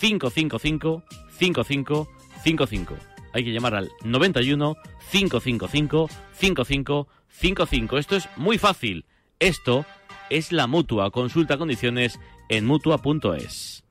555 0.00 1.02
5555. 1.38 2.96
Hay 3.34 3.44
que 3.44 3.52
llamar 3.52 3.74
al 3.74 3.90
91 4.02 4.76
555 5.12 6.08
5555. 6.32 7.98
Esto 7.98 8.16
es 8.16 8.30
muy 8.36 8.56
fácil. 8.56 9.04
Esto 9.38 9.84
es 10.30 10.52
la 10.52 10.66
mutua. 10.66 11.10
Consulta 11.10 11.58
condiciones 11.58 12.18
en 12.48 12.64
mutua.es. 12.64 13.84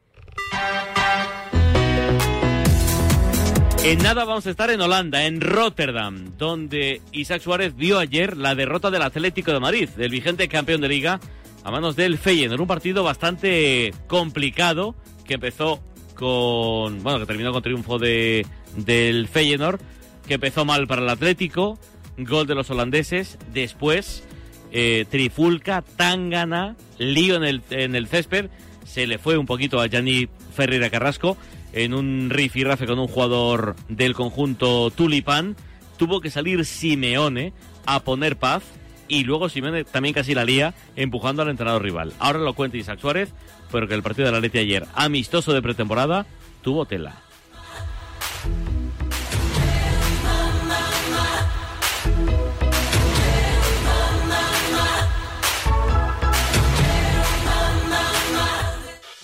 En 3.84 4.00
nada 4.00 4.26
vamos 4.26 4.48
a 4.48 4.50
estar 4.50 4.72
en 4.72 4.82
Holanda, 4.82 5.28
en 5.28 5.42
Rotterdam, 5.42 6.36
donde 6.40 7.04
Isaac 7.12 7.44
Suárez 7.44 7.76
vio 7.76 8.00
ayer 8.00 8.36
la 8.36 8.56
derrota 8.56 8.90
del 8.90 9.04
Atlético 9.04 9.54
de 9.54 9.60
Madrid, 9.60 9.90
del 9.90 10.10
vigente 10.10 10.48
campeón 10.48 10.82
de 10.82 10.88
liga, 10.88 11.20
a 11.66 11.72
manos 11.72 11.96
del 11.96 12.20
Feyenoord. 12.20 12.62
Un 12.62 12.68
partido 12.68 13.04
bastante 13.04 13.92
complicado 14.08 14.96
que 15.26 15.34
empezó 15.34 15.82
con, 16.14 17.02
bueno, 17.02 17.20
que 17.20 17.26
terminó 17.26 17.52
con 17.52 17.64
triunfo 17.64 17.98
de, 17.98 18.46
del 18.78 19.28
Feyenoord, 19.28 19.82
que 20.28 20.36
empezó 20.36 20.64
mal 20.64 20.86
para 20.88 21.02
el 21.02 21.10
Atlético, 21.10 21.80
gol 22.18 22.46
de 22.46 22.54
los 22.54 22.70
holandeses, 22.70 23.40
después 23.52 24.24
eh, 24.72 25.06
trifulca, 25.10 25.82
tangana, 25.82 26.76
lío 27.00 27.36
en 27.36 27.44
el, 27.44 27.64
en 27.72 27.96
el 27.96 28.08
césped, 28.08 28.50
se 28.86 29.08
le 29.08 29.18
fue 29.18 29.36
un 29.40 29.48
poquito 29.48 29.82
a 29.82 29.88
Gianni 29.88 30.30
Ferreira 30.54 30.92
Carrasco 30.92 31.36
en 31.74 31.96
un 31.96 32.30
rifirrafe 32.30 32.86
con 32.86 33.00
un 33.00 33.08
jugador 33.08 33.76
del 33.90 34.14
conjunto 34.14 34.92
Tulipán, 34.92 35.56
tuvo 35.98 36.22
que 36.22 36.30
salir 36.30 36.64
Simeone 36.64 37.54
a 37.88 38.02
poner 38.02 38.38
paz 38.38 38.64
y 39.08 39.24
luego 39.24 39.50
Simeone 39.50 39.84
también 39.84 40.14
casi 40.14 40.34
la 40.34 40.46
lía 40.46 40.74
empujando 40.96 41.42
al 41.42 41.50
entrenador 41.50 41.84
rival. 41.84 42.14
Ahora 42.20 42.40
lo 42.40 42.54
cuenta 42.54 42.78
Isaac 42.78 43.00
Suárez, 43.00 43.34
pero 43.72 43.88
que 43.88 43.94
el 43.94 44.04
partido 44.04 44.28
de 44.28 44.32
la 44.32 44.40
Leti 44.40 44.60
ayer, 44.60 44.86
amistoso 44.94 45.54
de 45.54 45.62
pretemporada, 45.62 46.26
tuvo 46.62 46.86
tela. 46.86 47.16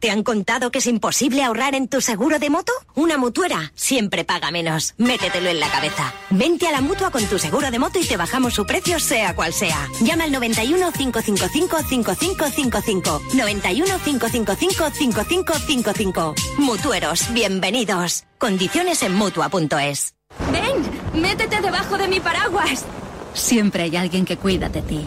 ¿Te 0.00 0.10
han 0.10 0.22
contado 0.22 0.70
que 0.70 0.78
es 0.78 0.86
imposible 0.86 1.44
ahorrar 1.44 1.74
en 1.74 1.86
tu 1.86 2.00
seguro 2.00 2.38
de 2.38 2.48
moto? 2.48 2.72
Una 2.94 3.18
mutuera 3.18 3.70
siempre 3.74 4.24
paga 4.24 4.50
menos. 4.50 4.94
Métetelo 4.96 5.50
en 5.50 5.60
la 5.60 5.70
cabeza. 5.70 6.14
Vente 6.30 6.66
a 6.66 6.72
la 6.72 6.80
mutua 6.80 7.10
con 7.10 7.22
tu 7.26 7.38
seguro 7.38 7.70
de 7.70 7.78
moto 7.78 7.98
y 7.98 8.06
te 8.06 8.16
bajamos 8.16 8.54
su 8.54 8.64
precio 8.64 8.98
sea 8.98 9.36
cual 9.36 9.52
sea. 9.52 9.86
Llama 10.00 10.24
al 10.24 10.32
91 10.32 10.90
555 10.92 11.82
5555. 11.82 13.22
91 13.34 13.98
555 14.02 14.90
5555. 14.90 16.34
Mutueros, 16.56 17.30
bienvenidos. 17.34 18.24
Condiciones 18.38 19.02
en 19.02 19.14
mutua.es. 19.14 20.14
Ven, 20.50 21.20
métete 21.20 21.60
debajo 21.60 21.98
de 21.98 22.08
mi 22.08 22.20
paraguas. 22.20 22.86
Siempre 23.34 23.82
hay 23.82 23.96
alguien 23.96 24.24
que 24.24 24.38
cuida 24.38 24.70
de 24.70 24.80
ti. 24.80 25.06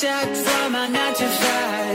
check 0.00 0.28
from 0.28 0.72
my 0.72 0.86
9 0.86 1.14
to 1.14 1.28
5 1.28 1.87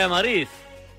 Real 0.00 0.08
Madrid. 0.08 0.48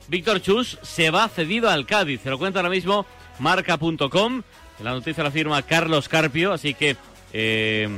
Víctor 0.10 0.44
Chus 0.44 0.78
se 0.84 1.10
va 1.10 1.28
cedido 1.28 1.72
al 1.72 1.88
Cádiz. 1.88 2.22
Se 2.22 2.30
lo 2.30 2.38
cuenta 2.38 2.60
ahora 2.60 2.70
mismo 2.70 3.08
marca.com. 3.40 4.44
La 4.84 4.92
noticia 4.92 5.24
la 5.24 5.32
firma 5.32 5.60
Carlos 5.64 6.08
Carpio, 6.08 6.54
así 6.54 6.76
que 6.76 6.96
eh, 7.34 7.90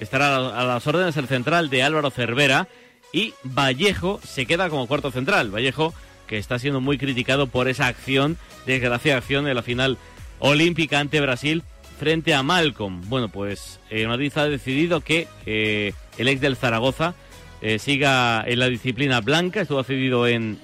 estará 0.00 0.36
a 0.36 0.64
las 0.64 0.86
órdenes 0.86 1.16
el 1.16 1.28
central 1.28 1.70
de 1.70 1.82
Álvaro 1.82 2.10
Cervera. 2.10 2.68
Y 3.10 3.32
Vallejo 3.42 4.20
se 4.22 4.44
queda 4.44 4.68
como 4.68 4.86
cuarto 4.86 5.10
central. 5.10 5.50
Vallejo 5.50 5.94
que 6.26 6.36
está 6.36 6.58
siendo 6.58 6.82
muy 6.82 6.98
criticado 6.98 7.46
por 7.46 7.66
esa 7.66 7.86
acción, 7.86 8.36
desgraciada 8.66 9.16
acción 9.16 9.48
en 9.48 9.54
la 9.54 9.62
final 9.62 9.96
olímpica 10.40 11.00
ante 11.00 11.22
Brasil 11.22 11.62
frente 11.98 12.34
a 12.34 12.42
Malcolm. 12.42 13.00
Bueno, 13.08 13.30
pues 13.30 13.80
el 13.88 14.08
Madrid 14.08 14.30
ha 14.36 14.44
decidido 14.44 15.00
que 15.00 15.26
eh, 15.46 15.94
el 16.18 16.28
ex 16.28 16.42
del 16.42 16.56
Zaragoza 16.56 17.14
eh, 17.60 17.78
siga 17.78 18.42
en 18.46 18.58
la 18.58 18.68
disciplina 18.68 19.20
blanca. 19.20 19.60
Estuvo 19.60 19.82
cedido 19.82 20.26
en, 20.26 20.58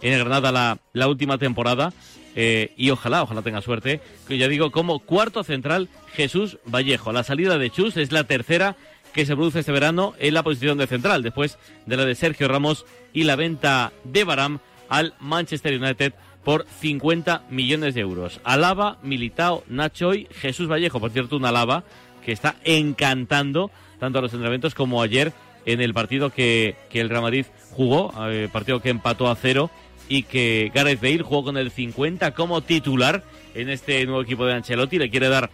en 0.00 0.18
Granada 0.18 0.52
la, 0.52 0.78
la 0.92 1.08
última 1.08 1.38
temporada. 1.38 1.92
eh, 2.34 2.72
y 2.76 2.90
ojalá, 2.90 3.22
ojalá 3.22 3.42
tenga 3.42 3.60
suerte. 3.62 4.00
Que 4.26 4.38
ya 4.38 4.48
digo, 4.48 4.70
como 4.70 5.00
cuarto 5.00 5.42
central, 5.42 5.88
Jesús 6.14 6.58
Vallejo. 6.66 7.12
La 7.12 7.24
salida 7.24 7.58
de 7.58 7.70
Chus 7.70 7.96
es 7.96 8.12
la 8.12 8.24
tercera 8.24 8.76
que 9.12 9.26
se 9.26 9.34
produce 9.34 9.60
este 9.60 9.72
verano 9.72 10.14
en 10.18 10.34
la 10.34 10.42
posición 10.42 10.78
de 10.78 10.86
central, 10.86 11.22
después 11.22 11.58
de 11.86 11.96
la 11.96 12.04
de 12.04 12.14
Sergio 12.14 12.46
Ramos 12.46 12.84
y 13.12 13.24
la 13.24 13.34
venta 13.36 13.92
de 14.04 14.22
Baram 14.22 14.60
al 14.88 15.14
Manchester 15.18 15.80
United 15.82 16.12
por 16.44 16.66
50 16.80 17.42
millones 17.50 17.94
de 17.94 18.02
euros. 18.02 18.40
Alaba, 18.44 18.98
Militao, 19.02 19.64
Nacho 19.68 20.14
y 20.14 20.28
Jesús 20.30 20.68
Vallejo, 20.68 21.00
por 21.00 21.10
cierto, 21.10 21.36
una 21.36 21.48
Alaba 21.48 21.84
que 22.24 22.32
está 22.32 22.56
encantando 22.64 23.70
tanto 23.98 24.18
a 24.18 24.22
los 24.22 24.32
entrenamientos 24.32 24.74
como 24.74 25.02
ayer 25.02 25.32
en 25.72 25.80
el 25.80 25.94
partido 25.94 26.30
que, 26.30 26.76
que 26.90 27.00
el 27.00 27.08
Real 27.08 27.22
Madrid 27.22 27.46
jugó, 27.72 28.12
eh, 28.30 28.48
partido 28.52 28.80
que 28.80 28.90
empató 28.90 29.28
a 29.30 29.36
cero 29.36 29.70
y 30.08 30.22
que 30.22 30.70
Gareth 30.74 31.00
Bale 31.00 31.22
jugó 31.22 31.44
con 31.44 31.56
el 31.56 31.70
50 31.70 32.32
como 32.32 32.62
titular 32.62 33.22
en 33.54 33.68
este 33.68 34.04
nuevo 34.06 34.22
equipo 34.22 34.46
de 34.46 34.54
Ancelotti. 34.54 34.98
Le 34.98 35.10
quiere 35.10 35.28
dar 35.28 35.50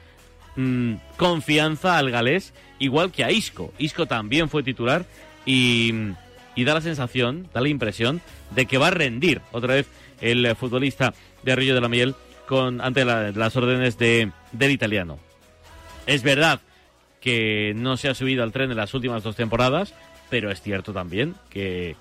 mm, 0.57 0.95
confianza 1.17 1.99
al 1.99 2.11
galés, 2.11 2.55
igual 2.79 3.11
que 3.11 3.25
a 3.25 3.31
Isco. 3.33 3.73
Isco 3.79 4.07
también 4.07 4.49
fue 4.49 4.63
titular 4.63 5.05
y, 5.45 5.93
y 6.55 6.65
da 6.65 6.75
la 6.75 6.81
sensación, 6.81 7.49
da 7.53 7.61
la 7.61 7.69
impresión 7.69 8.21
de 8.55 8.67
que 8.67 8.79
va 8.79 8.89
a 8.89 8.91
rendir 8.93 9.41
otra 9.53 9.75
vez 9.75 9.87
el 10.21 10.47
eh, 10.47 10.55
futbolista 10.55 11.13
de 11.43 11.53
Arroyo 11.53 11.75
de 11.75 11.81
la 11.81 11.89
Miel 11.89 12.15
con, 12.47 12.81
ante 12.81 13.05
la- 13.05 13.33
las 13.33 13.57
órdenes 13.57 13.99
de, 13.99 14.31
del 14.53 14.71
italiano. 14.71 15.19
Es 16.07 16.23
verdad 16.23 16.61
que 17.21 17.73
no 17.75 17.97
se 17.97 18.09
ha 18.11 18.15
subido 18.15 18.43
al 18.43 18.53
tren 18.53 18.71
en 18.71 18.77
las 18.77 18.93
últimas 18.95 19.23
dos 19.23 19.35
temporadas, 19.35 19.95
pero 20.31 20.51
es 20.51 20.61
cierto 20.61 20.93
también 20.93 21.35
que, 21.51 21.97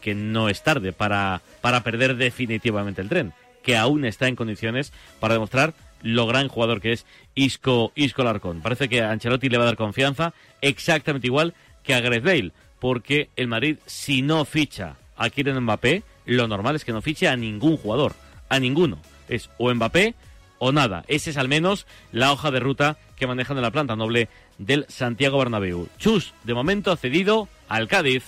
que 0.00 0.14
no 0.14 0.48
es 0.48 0.62
tarde 0.62 0.92
para, 0.92 1.42
para 1.60 1.82
perder 1.82 2.16
definitivamente 2.16 3.00
el 3.00 3.08
tren, 3.08 3.32
que 3.62 3.76
aún 3.76 4.04
está 4.04 4.28
en 4.28 4.36
condiciones 4.36 4.92
para 5.20 5.34
demostrar 5.34 5.74
lo 6.02 6.26
gran 6.26 6.48
jugador 6.48 6.80
que 6.80 6.92
es 6.92 7.06
Isco, 7.34 7.92
Isco 7.94 8.22
Larcón. 8.24 8.60
Parece 8.60 8.88
que 8.88 9.02
a 9.02 9.10
Ancelotti 9.10 9.48
le 9.48 9.58
va 9.58 9.64
a 9.64 9.66
dar 9.66 9.76
confianza 9.76 10.32
exactamente 10.60 11.26
igual 11.26 11.54
que 11.82 11.94
a 11.94 12.00
Gareth 12.00 12.52
porque 12.78 13.30
el 13.36 13.48
Madrid, 13.48 13.78
si 13.86 14.22
no 14.22 14.44
ficha 14.44 14.96
a 15.16 15.30
Kylian 15.30 15.60
Mbappé, 15.60 16.02
lo 16.26 16.46
normal 16.46 16.76
es 16.76 16.84
que 16.84 16.92
no 16.92 17.02
fiche 17.02 17.26
a 17.26 17.36
ningún 17.36 17.76
jugador, 17.76 18.14
a 18.48 18.60
ninguno. 18.60 18.98
Es 19.28 19.50
o 19.58 19.72
Mbappé 19.74 20.14
o 20.58 20.72
nada. 20.72 21.04
Esa 21.08 21.30
es 21.30 21.36
al 21.36 21.48
menos 21.48 21.86
la 22.12 22.32
hoja 22.32 22.50
de 22.50 22.60
ruta 22.60 22.98
que 23.16 23.26
manejan 23.26 23.56
en 23.56 23.62
la 23.62 23.70
planta 23.70 23.96
noble 23.96 24.28
del 24.58 24.86
Santiago 24.88 25.38
Bernabéu. 25.38 25.88
Chus, 25.98 26.34
de 26.44 26.54
momento, 26.54 26.94
cedido 26.96 27.48
al 27.68 27.88
Cádiz. 27.88 28.24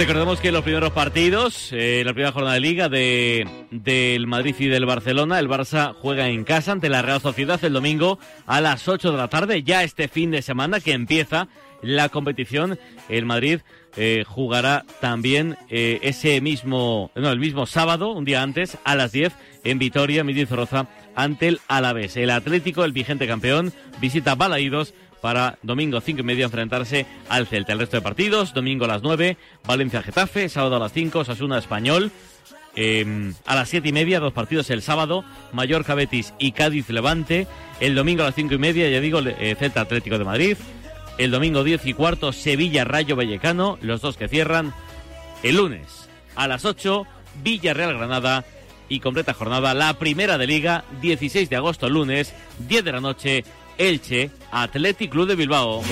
Recordemos 0.00 0.40
que 0.40 0.50
los 0.50 0.64
primeros 0.64 0.92
partidos, 0.92 1.68
eh, 1.72 2.02
la 2.06 2.14
primera 2.14 2.32
jornada 2.32 2.54
de 2.54 2.60
liga 2.60 2.88
de, 2.88 3.46
del 3.70 4.26
Madrid 4.26 4.54
y 4.58 4.68
del 4.68 4.86
Barcelona, 4.86 5.38
el 5.38 5.46
Barça 5.46 5.94
juega 5.94 6.28
en 6.28 6.44
casa 6.44 6.72
ante 6.72 6.88
la 6.88 7.02
Real 7.02 7.20
Sociedad 7.20 7.62
el 7.62 7.74
domingo 7.74 8.18
a 8.46 8.62
las 8.62 8.88
8 8.88 9.12
de 9.12 9.18
la 9.18 9.28
tarde, 9.28 9.62
ya 9.62 9.84
este 9.84 10.08
fin 10.08 10.30
de 10.30 10.40
semana 10.40 10.80
que 10.80 10.94
empieza 10.94 11.48
la 11.82 12.08
competición. 12.08 12.78
El 13.10 13.26
Madrid 13.26 13.60
eh, 13.94 14.24
jugará 14.26 14.86
también 15.02 15.58
eh, 15.68 15.98
ese 16.00 16.40
mismo, 16.40 17.10
no, 17.14 17.30
el 17.30 17.38
mismo 17.38 17.66
sábado, 17.66 18.12
un 18.12 18.24
día 18.24 18.40
antes, 18.40 18.78
a 18.84 18.94
las 18.94 19.12
10 19.12 19.34
en 19.64 19.78
Vitoria, 19.78 20.24
Roza, 20.48 20.88
ante 21.14 21.48
el 21.48 21.60
Alavés. 21.68 22.16
El 22.16 22.30
Atlético, 22.30 22.86
el 22.86 22.92
vigente 22.92 23.26
campeón, 23.26 23.74
visita 24.00 24.34
Balaídos 24.34 24.94
para 25.20 25.58
domingo 25.62 26.00
5 26.00 26.20
y 26.20 26.24
media 26.24 26.44
enfrentarse 26.46 27.06
al 27.28 27.46
Celta. 27.46 27.72
El 27.72 27.80
resto 27.80 27.96
de 27.96 28.02
partidos, 28.02 28.54
domingo 28.54 28.84
a 28.84 28.88
las 28.88 29.02
9, 29.02 29.36
Valencia 29.66 30.02
Getafe, 30.02 30.48
sábado 30.48 30.76
a 30.76 30.78
las 30.78 30.92
5, 30.92 31.24
Sasuna 31.24 31.58
Español. 31.58 32.10
Eh, 32.76 33.32
a 33.46 33.56
las 33.56 33.68
7 33.68 33.88
y 33.88 33.92
media, 33.92 34.20
dos 34.20 34.32
partidos 34.32 34.70
el 34.70 34.82
sábado, 34.82 35.24
Mallorca 35.52 35.94
Betis 35.94 36.34
y 36.38 36.52
Cádiz 36.52 36.88
Levante. 36.88 37.46
El 37.80 37.94
domingo 37.94 38.22
a 38.22 38.26
las 38.26 38.34
5 38.34 38.54
y 38.54 38.58
media, 38.58 38.88
ya 38.88 39.00
digo, 39.00 39.20
eh, 39.20 39.56
Celta 39.58 39.80
Atlético 39.80 40.18
de 40.18 40.24
Madrid. 40.24 40.56
El 41.18 41.30
domingo 41.30 41.64
10 41.64 41.84
y 41.86 41.94
cuarto, 41.94 42.32
Sevilla 42.32 42.84
Rayo 42.84 43.16
Vallecano, 43.16 43.78
los 43.82 44.00
dos 44.00 44.16
que 44.16 44.28
cierran. 44.28 44.72
El 45.42 45.56
lunes 45.56 46.08
a 46.36 46.48
las 46.48 46.64
8, 46.64 47.06
Villarreal 47.42 47.96
Granada 47.96 48.44
y 48.88 49.00
completa 49.00 49.34
jornada 49.34 49.72
la 49.74 49.94
primera 49.94 50.36
de 50.36 50.46
liga, 50.46 50.84
16 51.00 51.48
de 51.48 51.56
agosto 51.56 51.88
lunes, 51.88 52.34
10 52.68 52.84
de 52.84 52.92
la 52.92 53.00
noche, 53.00 53.44
Elche, 53.80 54.30
Athletic 54.52 55.10
Club 55.10 55.28
de 55.28 55.34
Bilbao. 55.36 55.82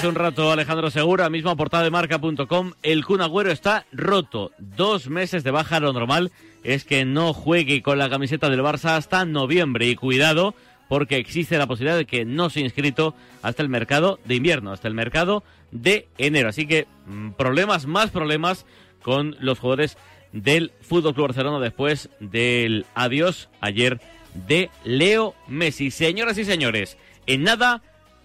Hace 0.00 0.08
un 0.08 0.14
rato 0.14 0.50
Alejandro 0.50 0.90
Segura, 0.90 1.28
misma 1.28 1.56
portada 1.56 1.84
de 1.84 1.90
marca.com. 1.90 2.72
El 2.82 3.04
Kun 3.04 3.20
Agüero 3.20 3.50
está 3.50 3.84
roto. 3.92 4.50
Dos 4.56 5.10
meses 5.10 5.44
de 5.44 5.50
baja, 5.50 5.78
lo 5.78 5.92
normal 5.92 6.32
es 6.64 6.84
que 6.84 7.04
no 7.04 7.34
juegue 7.34 7.82
con 7.82 7.98
la 7.98 8.08
camiseta 8.08 8.48
del 8.48 8.62
Barça 8.62 8.96
hasta 8.96 9.26
noviembre. 9.26 9.88
Y 9.88 9.96
cuidado, 9.96 10.54
porque 10.88 11.18
existe 11.18 11.58
la 11.58 11.66
posibilidad 11.66 11.98
de 11.98 12.06
que 12.06 12.24
no 12.24 12.48
se 12.48 12.60
inscrito 12.60 13.14
hasta 13.42 13.62
el 13.62 13.68
mercado 13.68 14.18
de 14.24 14.36
invierno, 14.36 14.72
hasta 14.72 14.88
el 14.88 14.94
mercado 14.94 15.44
de 15.70 16.08
enero. 16.16 16.48
Así 16.48 16.66
que 16.66 16.86
mm, 17.04 17.32
problemas, 17.32 17.84
más 17.84 18.08
problemas 18.08 18.64
con 19.02 19.36
los 19.38 19.58
jugadores 19.58 19.98
del 20.32 20.72
Fútbol 20.80 21.12
Club 21.12 21.26
Barcelona 21.26 21.60
después 21.60 22.08
del 22.20 22.86
adiós 22.94 23.50
ayer 23.60 24.00
de 24.32 24.70
Leo 24.82 25.34
Messi. 25.46 25.90
Señoras 25.90 26.38
y 26.38 26.46
señores, 26.46 26.96
en 27.26 27.42
nada 27.42 27.82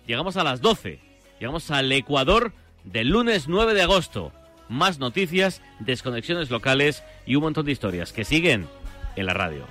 llegamos 0.07 0.37
a 0.37 0.45
las 0.45 0.61
12. 0.61 1.04
Llegamos 1.39 1.69
al 1.71 1.91
Ecuador 1.91 2.53
del 2.83 3.09
lunes 3.09 3.47
9 3.47 3.73
de 3.73 3.81
agosto. 3.81 4.31
Más 4.69 4.99
noticias, 4.99 5.61
desconexiones 5.79 6.49
locales 6.49 7.03
y 7.25 7.35
un 7.35 7.43
montón 7.43 7.65
de 7.65 7.71
historias 7.71 8.13
que 8.13 8.23
siguen 8.25 8.67
en 9.15 9.25
la 9.25 9.33
radio. 9.33 9.65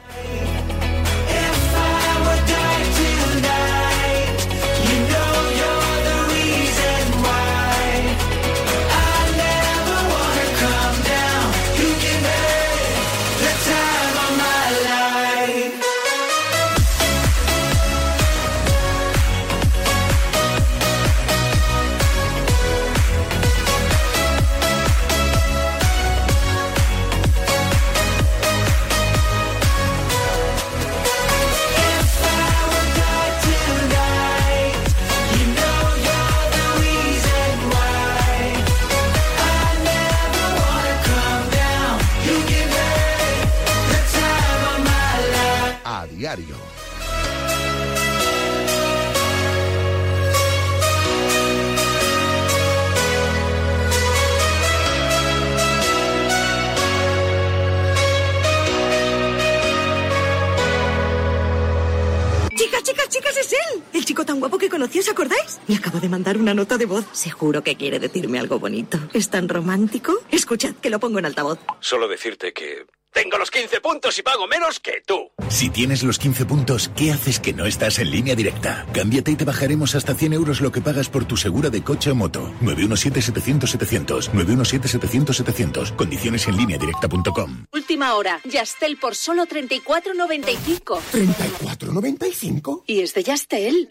Conocí, 64.85 64.99
¿os 64.99 65.09
acordáis? 65.09 65.61
Me 65.67 65.77
acabo 65.77 65.99
de 65.99 66.11
mandar 66.11 66.37
una 66.37 66.53
nota 66.53 66.77
de 66.77 66.85
voz. 66.85 67.07
Seguro 67.13 67.63
que 67.63 67.75
quiere 67.75 67.99
decirme 67.99 68.39
algo 68.39 68.59
bonito. 68.59 68.99
¿Es 69.15 69.31
tan 69.31 69.49
romántico? 69.49 70.13
Escuchad, 70.31 70.75
que 70.75 70.91
lo 70.91 71.01
pongo 71.01 71.19
en 71.19 71.25
altavoz. 71.25 71.59
Solo 71.81 72.07
decirte 72.07 72.53
que 72.53 72.85
tengo 73.15 73.39
los 73.39 73.51
15 73.51 73.81
puntos 73.81 74.19
y 74.19 74.23
pago 74.23 74.47
menos 74.47 74.81
que 74.81 75.03
tú. 75.07 75.31
Si 75.49 75.71
tienes 75.71 76.03
los 76.03 76.19
15 76.19 76.45
puntos, 76.47 76.91
¿qué 76.97 77.13
haces 77.13 77.39
que 77.39 77.53
no 77.53 77.65
estás 77.65 77.99
en 78.01 78.11
línea 78.11 78.35
directa? 78.35 78.85
Cámbiate 78.93 79.31
y 79.31 79.37
te 79.37 79.45
bajaremos 79.45 79.95
hasta 79.95 80.15
100 80.15 80.33
euros 80.33 80.61
lo 80.61 80.73
que 80.73 80.81
pagas 80.81 81.09
por 81.09 81.25
tu 81.25 81.37
segura 81.37 81.71
de 81.71 81.83
coche 81.83 82.11
o 82.11 82.15
moto. 82.17 82.53
917-700-700. 82.63 84.31
917-700-700. 84.33 85.95
Condiciones 85.95 86.49
en 86.49 86.57
línea 86.57 86.77
directa.com. 86.77 87.67
Última 87.73 88.15
hora. 88.15 88.41
Yastel 88.45 88.97
por 88.97 89.15
solo 89.15 89.47
34.95. 89.47 91.01
¿34.95? 91.13 92.83
Y 92.87 93.01
es 93.01 93.15
de 93.15 93.23
Yastel. 93.23 93.89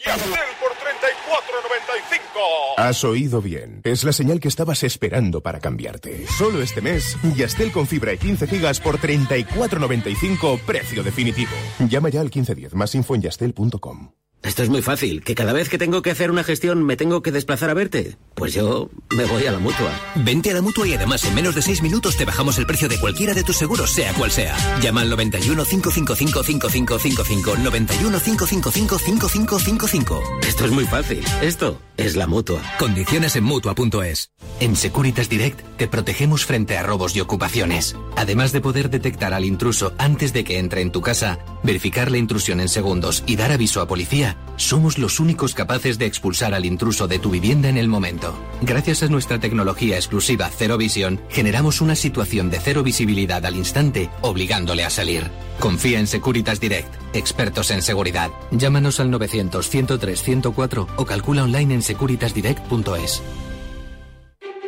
por 0.60 0.72
34.95. 0.72 2.33
Has 2.76 3.04
oído 3.04 3.40
bien. 3.40 3.80
Es 3.84 4.04
la 4.04 4.12
señal 4.12 4.40
que 4.40 4.48
estabas 4.48 4.82
esperando 4.82 5.40
para 5.42 5.60
cambiarte. 5.60 6.26
Solo 6.26 6.60
este 6.62 6.80
mes, 6.80 7.16
Yastel 7.36 7.72
con 7.72 7.86
fibra 7.86 8.12
y 8.12 8.18
15 8.18 8.46
gigas 8.46 8.80
por 8.80 8.98
34.95, 8.98 10.60
precio 10.60 11.02
definitivo. 11.02 11.52
Llama 11.88 12.08
ya 12.08 12.20
al 12.20 12.26
1510, 12.26 12.74
más 12.74 12.94
info 12.94 13.14
en 13.14 13.22
yastel.com. 13.22 14.23
Esto 14.44 14.62
es 14.62 14.68
muy 14.68 14.82
fácil, 14.82 15.22
que 15.22 15.34
cada 15.34 15.54
vez 15.54 15.70
que 15.70 15.78
tengo 15.78 16.02
que 16.02 16.10
hacer 16.10 16.30
una 16.30 16.44
gestión 16.44 16.82
me 16.84 16.96
tengo 16.96 17.22
que 17.22 17.32
desplazar 17.32 17.70
a 17.70 17.74
verte. 17.74 18.16
Pues 18.34 18.52
yo 18.52 18.90
me 19.16 19.24
voy 19.24 19.46
a 19.46 19.52
la 19.52 19.58
mutua. 19.58 19.90
Vente 20.16 20.50
a 20.50 20.54
la 20.54 20.60
mutua 20.60 20.86
y 20.86 20.92
además 20.92 21.24
en 21.24 21.34
menos 21.34 21.54
de 21.54 21.62
6 21.62 21.80
minutos 21.80 22.16
te 22.18 22.26
bajamos 22.26 22.58
el 22.58 22.66
precio 22.66 22.88
de 22.88 23.00
cualquiera 23.00 23.32
de 23.32 23.42
tus 23.42 23.56
seguros, 23.56 23.90
sea 23.90 24.12
cual 24.12 24.30
sea. 24.30 24.54
Llama 24.82 25.00
al 25.00 25.08
91 25.08 25.64
555 25.64 26.42
5555 26.44 27.56
91 27.56 28.20
555 28.20 28.98
5555. 28.98 30.22
Esto 30.46 30.64
es 30.66 30.70
muy 30.70 30.84
fácil. 30.84 31.24
Esto 31.40 31.80
es 31.96 32.14
la 32.14 32.26
mutua. 32.26 32.60
Condiciones 32.78 33.36
en 33.36 33.44
mutua.es. 33.44 34.30
En 34.60 34.76
Securitas 34.76 35.28
Direct 35.28 35.60
te 35.76 35.88
protegemos 35.88 36.44
frente 36.44 36.76
a 36.76 36.82
robos 36.82 37.16
y 37.16 37.20
ocupaciones. 37.20 37.96
Además 38.16 38.52
de 38.52 38.60
poder 38.60 38.90
detectar 38.90 39.32
al 39.34 39.44
intruso 39.44 39.92
antes 39.98 40.32
de 40.32 40.44
que 40.44 40.58
entre 40.58 40.80
en 40.80 40.92
tu 40.92 41.00
casa, 41.00 41.38
verificar 41.62 42.10
la 42.10 42.18
intrusión 42.18 42.60
en 42.60 42.68
segundos 42.68 43.24
y 43.26 43.36
dar 43.36 43.52
aviso 43.52 43.80
a 43.80 43.88
policía, 43.88 44.33
Somos 44.56 44.98
los 44.98 45.18
únicos 45.18 45.54
capaces 45.54 45.98
de 45.98 46.06
expulsar 46.06 46.54
al 46.54 46.64
intruso 46.64 47.08
de 47.08 47.18
tu 47.18 47.30
vivienda 47.30 47.68
en 47.68 47.76
el 47.76 47.88
momento. 47.88 48.38
Gracias 48.62 49.02
a 49.02 49.08
nuestra 49.08 49.40
tecnología 49.40 49.96
exclusiva 49.96 50.48
Cero 50.56 50.78
Visión, 50.78 51.20
generamos 51.28 51.80
una 51.80 51.96
situación 51.96 52.50
de 52.50 52.60
cero 52.60 52.82
visibilidad 52.82 53.44
al 53.44 53.56
instante, 53.56 54.10
obligándole 54.20 54.84
a 54.84 54.90
salir. 54.90 55.30
Confía 55.58 55.98
en 55.98 56.06
Securitas 56.06 56.60
Direct, 56.60 56.94
expertos 57.14 57.70
en 57.70 57.82
seguridad. 57.82 58.30
Llámanos 58.52 59.00
al 59.00 59.10
900 59.10 59.68
103 59.68 60.22
104 60.22 60.88
o 60.96 61.04
calcula 61.04 61.42
online 61.42 61.74
en 61.74 61.82
securitasdirect.es. 61.82 63.22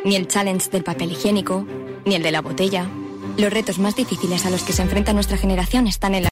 Ni 0.03 0.15
el 0.15 0.27
challenge 0.27 0.69
del 0.69 0.83
papel 0.83 1.11
higiénico, 1.11 1.65
ni 2.05 2.15
el 2.15 2.23
de 2.23 2.31
la 2.31 2.41
botella. 2.41 2.87
Los 3.37 3.53
retos 3.53 3.77
más 3.77 3.95
difíciles 3.95 4.45
a 4.45 4.49
los 4.49 4.63
que 4.63 4.73
se 4.73 4.81
enfrenta 4.81 5.13
nuestra 5.13 5.37
generación 5.37 5.85
están 5.85 6.15
en 6.15 6.23
la 6.23 6.25